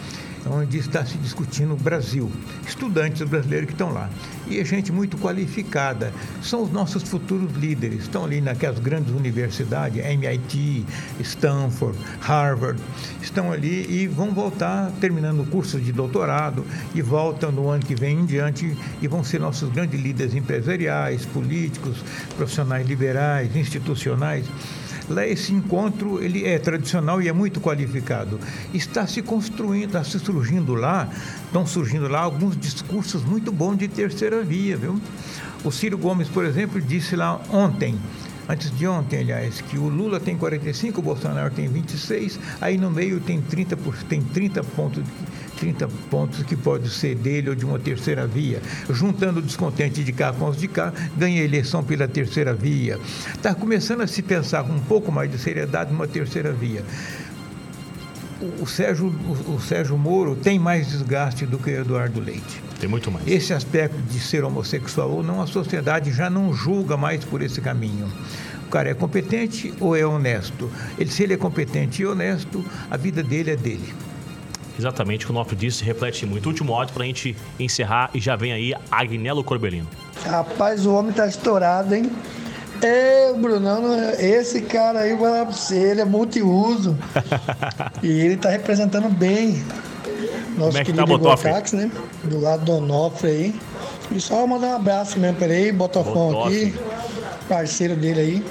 onde 0.48 0.78
está 0.78 1.04
se 1.04 1.16
discutindo 1.18 1.74
o 1.74 1.76
Brasil. 1.76 2.30
Estudantes 2.66 3.22
brasileiros 3.28 3.66
que 3.66 3.72
estão 3.72 3.92
lá. 3.92 4.08
E 4.48 4.58
é 4.58 4.64
gente 4.64 4.92
muito 4.92 5.18
qualificada. 5.18 6.12
São 6.42 6.62
os 6.62 6.70
nossos 6.70 7.02
futuros 7.02 7.52
líderes. 7.54 8.02
Estão 8.02 8.24
ali 8.24 8.40
naquelas 8.40 8.78
grandes 8.78 9.12
universidades, 9.12 10.04
MIT, 10.04 10.86
Stanford, 11.20 11.98
Harvard. 12.20 12.80
Estão 13.20 13.52
ali 13.52 13.86
e 13.88 14.06
vão 14.06 14.32
voltar 14.32 14.92
terminando 15.00 15.40
o 15.40 15.46
curso 15.46 15.80
de 15.80 15.92
doutorado 15.92 16.64
e 16.94 17.02
voltam 17.02 17.50
no 17.50 17.68
ano 17.68 17.84
que 17.84 17.94
vem 17.94 18.20
em 18.20 18.26
diante 18.26 18.76
e 19.02 19.08
vão 19.08 19.24
ser 19.24 19.40
nossos 19.40 19.70
grandes 19.70 20.00
líderes 20.00 20.34
empresariais, 20.34 21.26
políticos, 21.26 22.04
profissionais 22.36 22.86
liberais, 22.86 23.54
institucionais. 23.56 24.46
Lá 25.08 25.26
esse 25.26 25.52
encontro 25.52 26.22
ele 26.22 26.44
é 26.44 26.58
tradicional 26.58 27.22
e 27.22 27.28
é 27.28 27.32
muito 27.32 27.60
qualificado. 27.60 28.40
Está 28.74 29.06
se 29.06 29.22
construindo, 29.22 29.86
está 29.86 30.04
se 30.04 30.18
surgindo 30.18 30.74
lá, 30.74 31.08
estão 31.46 31.66
surgindo 31.66 32.08
lá 32.08 32.20
alguns 32.20 32.56
discursos 32.56 33.24
muito 33.24 33.52
bons 33.52 33.76
de 33.76 33.88
terceira 33.88 34.42
via, 34.42 34.76
viu? 34.76 35.00
O 35.64 35.70
Ciro 35.70 35.96
Gomes, 35.96 36.28
por 36.28 36.44
exemplo, 36.44 36.80
disse 36.80 37.16
lá 37.16 37.40
ontem 37.50 37.96
antes 38.48 38.70
de 38.76 38.86
ontem, 38.86 39.18
aliás, 39.20 39.60
que 39.60 39.76
o 39.76 39.88
Lula 39.88 40.20
tem 40.20 40.36
45, 40.36 41.00
o 41.00 41.02
Bolsonaro 41.02 41.52
tem 41.52 41.68
26, 41.68 42.38
aí 42.60 42.78
no 42.78 42.90
meio 42.90 43.20
tem 43.20 43.40
30, 43.40 43.76
tem 44.08 44.22
30 44.22 44.62
pontos. 44.62 45.02
30 45.56 45.88
pontos 46.10 46.42
que 46.42 46.56
pode 46.56 46.88
ser 46.90 47.14
dele 47.14 47.50
ou 47.50 47.54
de 47.54 47.64
uma 47.64 47.78
terceira 47.78 48.26
via. 48.26 48.60
Juntando 48.90 49.40
o 49.40 49.42
descontente 49.42 50.04
de 50.04 50.12
cá 50.12 50.32
com 50.32 50.48
os 50.48 50.56
de 50.56 50.68
cá, 50.68 50.92
ganha 51.16 51.40
a 51.40 51.44
eleição 51.44 51.82
pela 51.82 52.06
terceira 52.06 52.54
via. 52.54 52.98
Está 53.34 53.54
começando 53.54 54.02
a 54.02 54.06
se 54.06 54.22
pensar 54.22 54.64
com 54.64 54.72
um 54.72 54.80
pouco 54.80 55.10
mais 55.10 55.30
de 55.30 55.38
seriedade 55.38 55.92
numa 55.92 56.06
terceira 56.06 56.52
via. 56.52 56.84
O 58.60 58.66
Sérgio, 58.66 59.06
o, 59.48 59.58
Sérgio 59.58 59.96
Moro 59.96 60.36
tem 60.36 60.58
mais 60.58 60.88
desgaste 60.88 61.46
do 61.46 61.58
que 61.58 61.70
o 61.70 61.80
Eduardo 61.80 62.20
Leite. 62.20 62.62
Tem 62.78 62.88
muito 62.88 63.10
mais. 63.10 63.26
Esse 63.26 63.54
aspecto 63.54 63.96
de 63.96 64.20
ser 64.20 64.44
homossexual 64.44 65.10
ou 65.10 65.22
não, 65.22 65.40
a 65.40 65.46
sociedade 65.46 66.12
já 66.12 66.28
não 66.28 66.52
julga 66.52 66.98
mais 66.98 67.24
por 67.24 67.40
esse 67.40 67.62
caminho. 67.62 68.12
O 68.66 68.68
cara 68.68 68.90
é 68.90 68.94
competente 68.94 69.72
ou 69.80 69.96
é 69.96 70.04
honesto? 70.04 70.70
Ele, 70.98 71.10
se 71.10 71.22
ele 71.22 71.32
é 71.32 71.36
competente 71.38 72.02
e 72.02 72.06
honesto, 72.06 72.62
a 72.90 72.96
vida 72.98 73.22
dele 73.22 73.52
é 73.52 73.56
dele. 73.56 73.94
Exatamente, 74.78 75.24
o 75.24 75.28
que 75.28 75.32
o 75.32 75.34
Nofre 75.34 75.56
disse 75.56 75.84
reflete 75.84 76.26
muito. 76.26 76.46
Último 76.46 76.72
para 76.92 77.02
a 77.02 77.06
gente 77.06 77.36
encerrar 77.58 78.10
e 78.14 78.20
já 78.20 78.36
vem 78.36 78.52
aí 78.52 78.74
Agnello 78.90 79.42
Corbelino. 79.42 79.88
Rapaz, 80.24 80.86
o 80.86 80.94
homem 80.94 81.12
tá 81.12 81.26
estourado, 81.26 81.94
hein? 81.94 82.10
É, 82.82 83.32
Brunão, 83.32 83.82
esse 84.18 84.60
cara 84.60 85.00
aí, 85.00 85.16
ele 85.74 86.00
é 86.02 86.04
multiuso. 86.04 86.96
e 88.02 88.08
ele 88.08 88.36
tá 88.36 88.50
representando 88.50 89.08
bem 89.08 89.64
nosso 90.56 90.70
Como 90.70 90.78
é 90.78 90.84
que 90.84 90.92
tá, 90.92 91.04
querido 91.04 91.18
Gotax, 91.18 91.72
né? 91.72 91.90
Do 92.24 92.40
lado 92.40 92.64
do 92.64 92.72
Onofre 92.72 93.30
aí. 93.30 93.54
E 94.10 94.20
só 94.20 94.46
mandar 94.46 94.68
um 94.68 94.76
abraço 94.76 95.18
mesmo 95.18 95.36
pra 95.36 95.46
ele 95.46 95.54
aí, 95.54 95.72
aqui, 96.44 96.74
parceiro 97.48 97.96
dele 97.96 98.20
aí. 98.20 98.44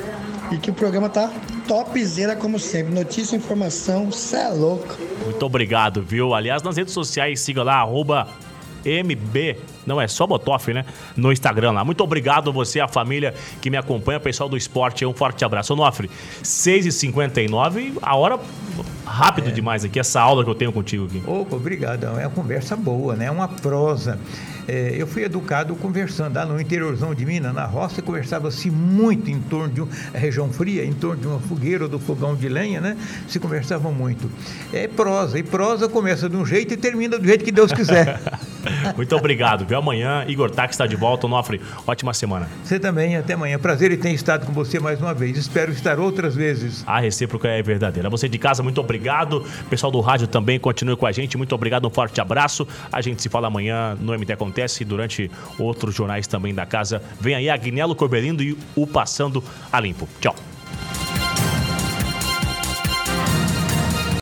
E 0.52 0.58
que 0.58 0.70
o 0.70 0.74
programa 0.74 1.10
tá 1.10 1.32
topzera 1.68 2.36
como 2.36 2.60
sempre. 2.60 2.94
Notícia, 2.94 3.36
informação, 3.36 4.12
cê 4.12 4.38
é 4.38 4.50
louco. 4.50 4.96
Muito 5.24 5.46
obrigado, 5.46 6.02
viu? 6.02 6.34
Aliás, 6.34 6.62
nas 6.62 6.78
redes 6.78 6.94
sociais, 6.94 7.40
siga 7.40 7.64
lá, 7.64 7.76
arroba 7.76 8.28
MB, 8.86 9.58
não 9.86 10.00
é 10.00 10.08
só 10.08 10.28
Botoff, 10.28 10.72
né? 10.72 10.86
No 11.18 11.32
Instagram 11.32 11.72
lá. 11.72 11.84
Muito 11.84 12.04
obrigado 12.04 12.52
a 12.52 12.54
você, 12.54 12.80
a 12.80 12.88
família 12.88 13.34
que 13.60 13.70
me 13.70 13.78
acompanha, 13.78 14.20
pessoal 14.20 14.48
do 14.48 14.56
esporte. 14.56 15.06
Um 15.06 15.14
forte 15.14 15.44
abraço. 15.44 15.74
Onofre, 15.74 16.10
6h59, 16.44 17.94
a 18.02 18.16
hora 18.16 18.40
rápido 19.06 19.50
é. 19.50 19.52
demais 19.52 19.84
aqui, 19.84 20.00
essa 20.00 20.22
aula 20.22 20.44
que 20.44 20.50
eu 20.50 20.56
tenho 20.56 20.72
contigo 20.72 21.06
aqui. 21.06 21.24
Opa, 21.26 21.56
obrigado. 21.56 22.06
É 22.06 22.28
uma 22.28 22.30
conversa 22.30 22.76
boa, 22.76 23.16
né? 23.16 23.26
É 23.26 23.32
uma 23.32 23.48
prosa. 23.48 24.20
É, 24.68 24.96
eu 24.98 25.06
fui 25.06 25.24
educado 25.24 25.76
conversando 25.76 26.36
lá 26.36 26.46
no 26.46 26.60
interiorzão 26.60 27.14
de 27.14 27.26
Minas, 27.26 27.54
na 27.54 27.66
roça, 27.66 28.02
conversava-se 28.02 28.70
muito 28.70 29.30
em 29.30 29.40
torno 29.40 29.74
de 29.74 29.82
uma 29.82 29.90
região 30.14 30.52
fria, 30.52 30.84
em 30.86 30.94
torno 30.94 31.22
de 31.22 31.28
uma 31.28 31.40
fogueira 31.40 31.84
ou 31.84 31.90
do 31.90 32.00
fogão 32.00 32.36
de 32.36 32.50
lenha, 32.50 32.82
né? 32.82 32.98
Se 33.28 33.40
conversava 33.40 33.92
muito. 33.92 34.30
É 34.74 34.88
prosa, 34.88 35.38
e 35.38 35.44
prosa 35.44 35.88
começa 35.88 36.30
de 36.30 36.36
um 36.36 36.46
jeito 36.46 36.74
e 36.74 36.78
termina 36.78 37.18
do 37.18 37.26
jeito 37.26 37.44
que 37.44 37.52
Deus 37.52 37.72
quiser. 37.72 38.20
muito 38.96 39.16
obrigado, 39.16 39.66
viu? 39.66 39.78
Amanhã, 39.78 40.26
Igor 40.28 40.50
Tax 40.50 40.74
está 40.74 40.88
de 40.88 40.96
volta, 40.96 41.28
Onofre. 41.28 41.62
Ótima 41.86 42.14
semana. 42.14 42.50
Você 42.64 42.80
também, 42.80 43.16
até 43.16 43.34
amanhã. 43.34 43.60
Prazer 43.60 43.92
em 43.92 43.98
ter 43.98 44.12
estado 44.12 44.46
com 44.46 44.54
você 44.54 44.80
mais 44.80 45.00
uma 45.00 45.14
vez. 45.14 45.38
Espero 45.38 45.72
estar 45.72 46.00
outras 46.00 46.36
vezes. 46.36 46.84
A 46.88 47.00
recíproca 47.00 47.48
é 47.48 47.62
verdadeira. 47.62 48.10
Você 48.10 48.28
de 48.28 48.38
casa, 48.38 48.64
muito 48.64 48.80
obrigado. 48.82 49.44
Pessoal 49.70 49.92
do 49.92 50.00
rádio 50.00 50.28
também, 50.28 50.60
continue 50.60 50.96
com 50.96 51.06
a 51.06 51.12
gente. 51.12 51.38
Muito 51.38 51.54
obrigado, 51.54 51.88
um 51.88 51.90
forte 51.90 52.20
abraço. 52.20 52.68
A 52.92 53.02
gente 53.02 53.22
se 53.22 53.30
fala 53.30 53.48
amanhã 53.48 53.96
no 54.00 54.14
MT 54.14 54.36
acontece 54.56 54.86
durante 54.86 55.30
outros 55.60 55.94
jornais 55.94 56.26
também 56.28 56.54
da 56.54 56.66
casa. 56.66 57.02
Vem 57.20 57.36
aí 57.36 57.50
Agnello 57.50 57.96
Corbelindo 57.96 58.42
e 58.42 58.58
o 58.76 58.88
Passando 58.88 59.44
a 59.72 59.80
Limpo. 59.80 60.08
Tchau. 60.22 60.55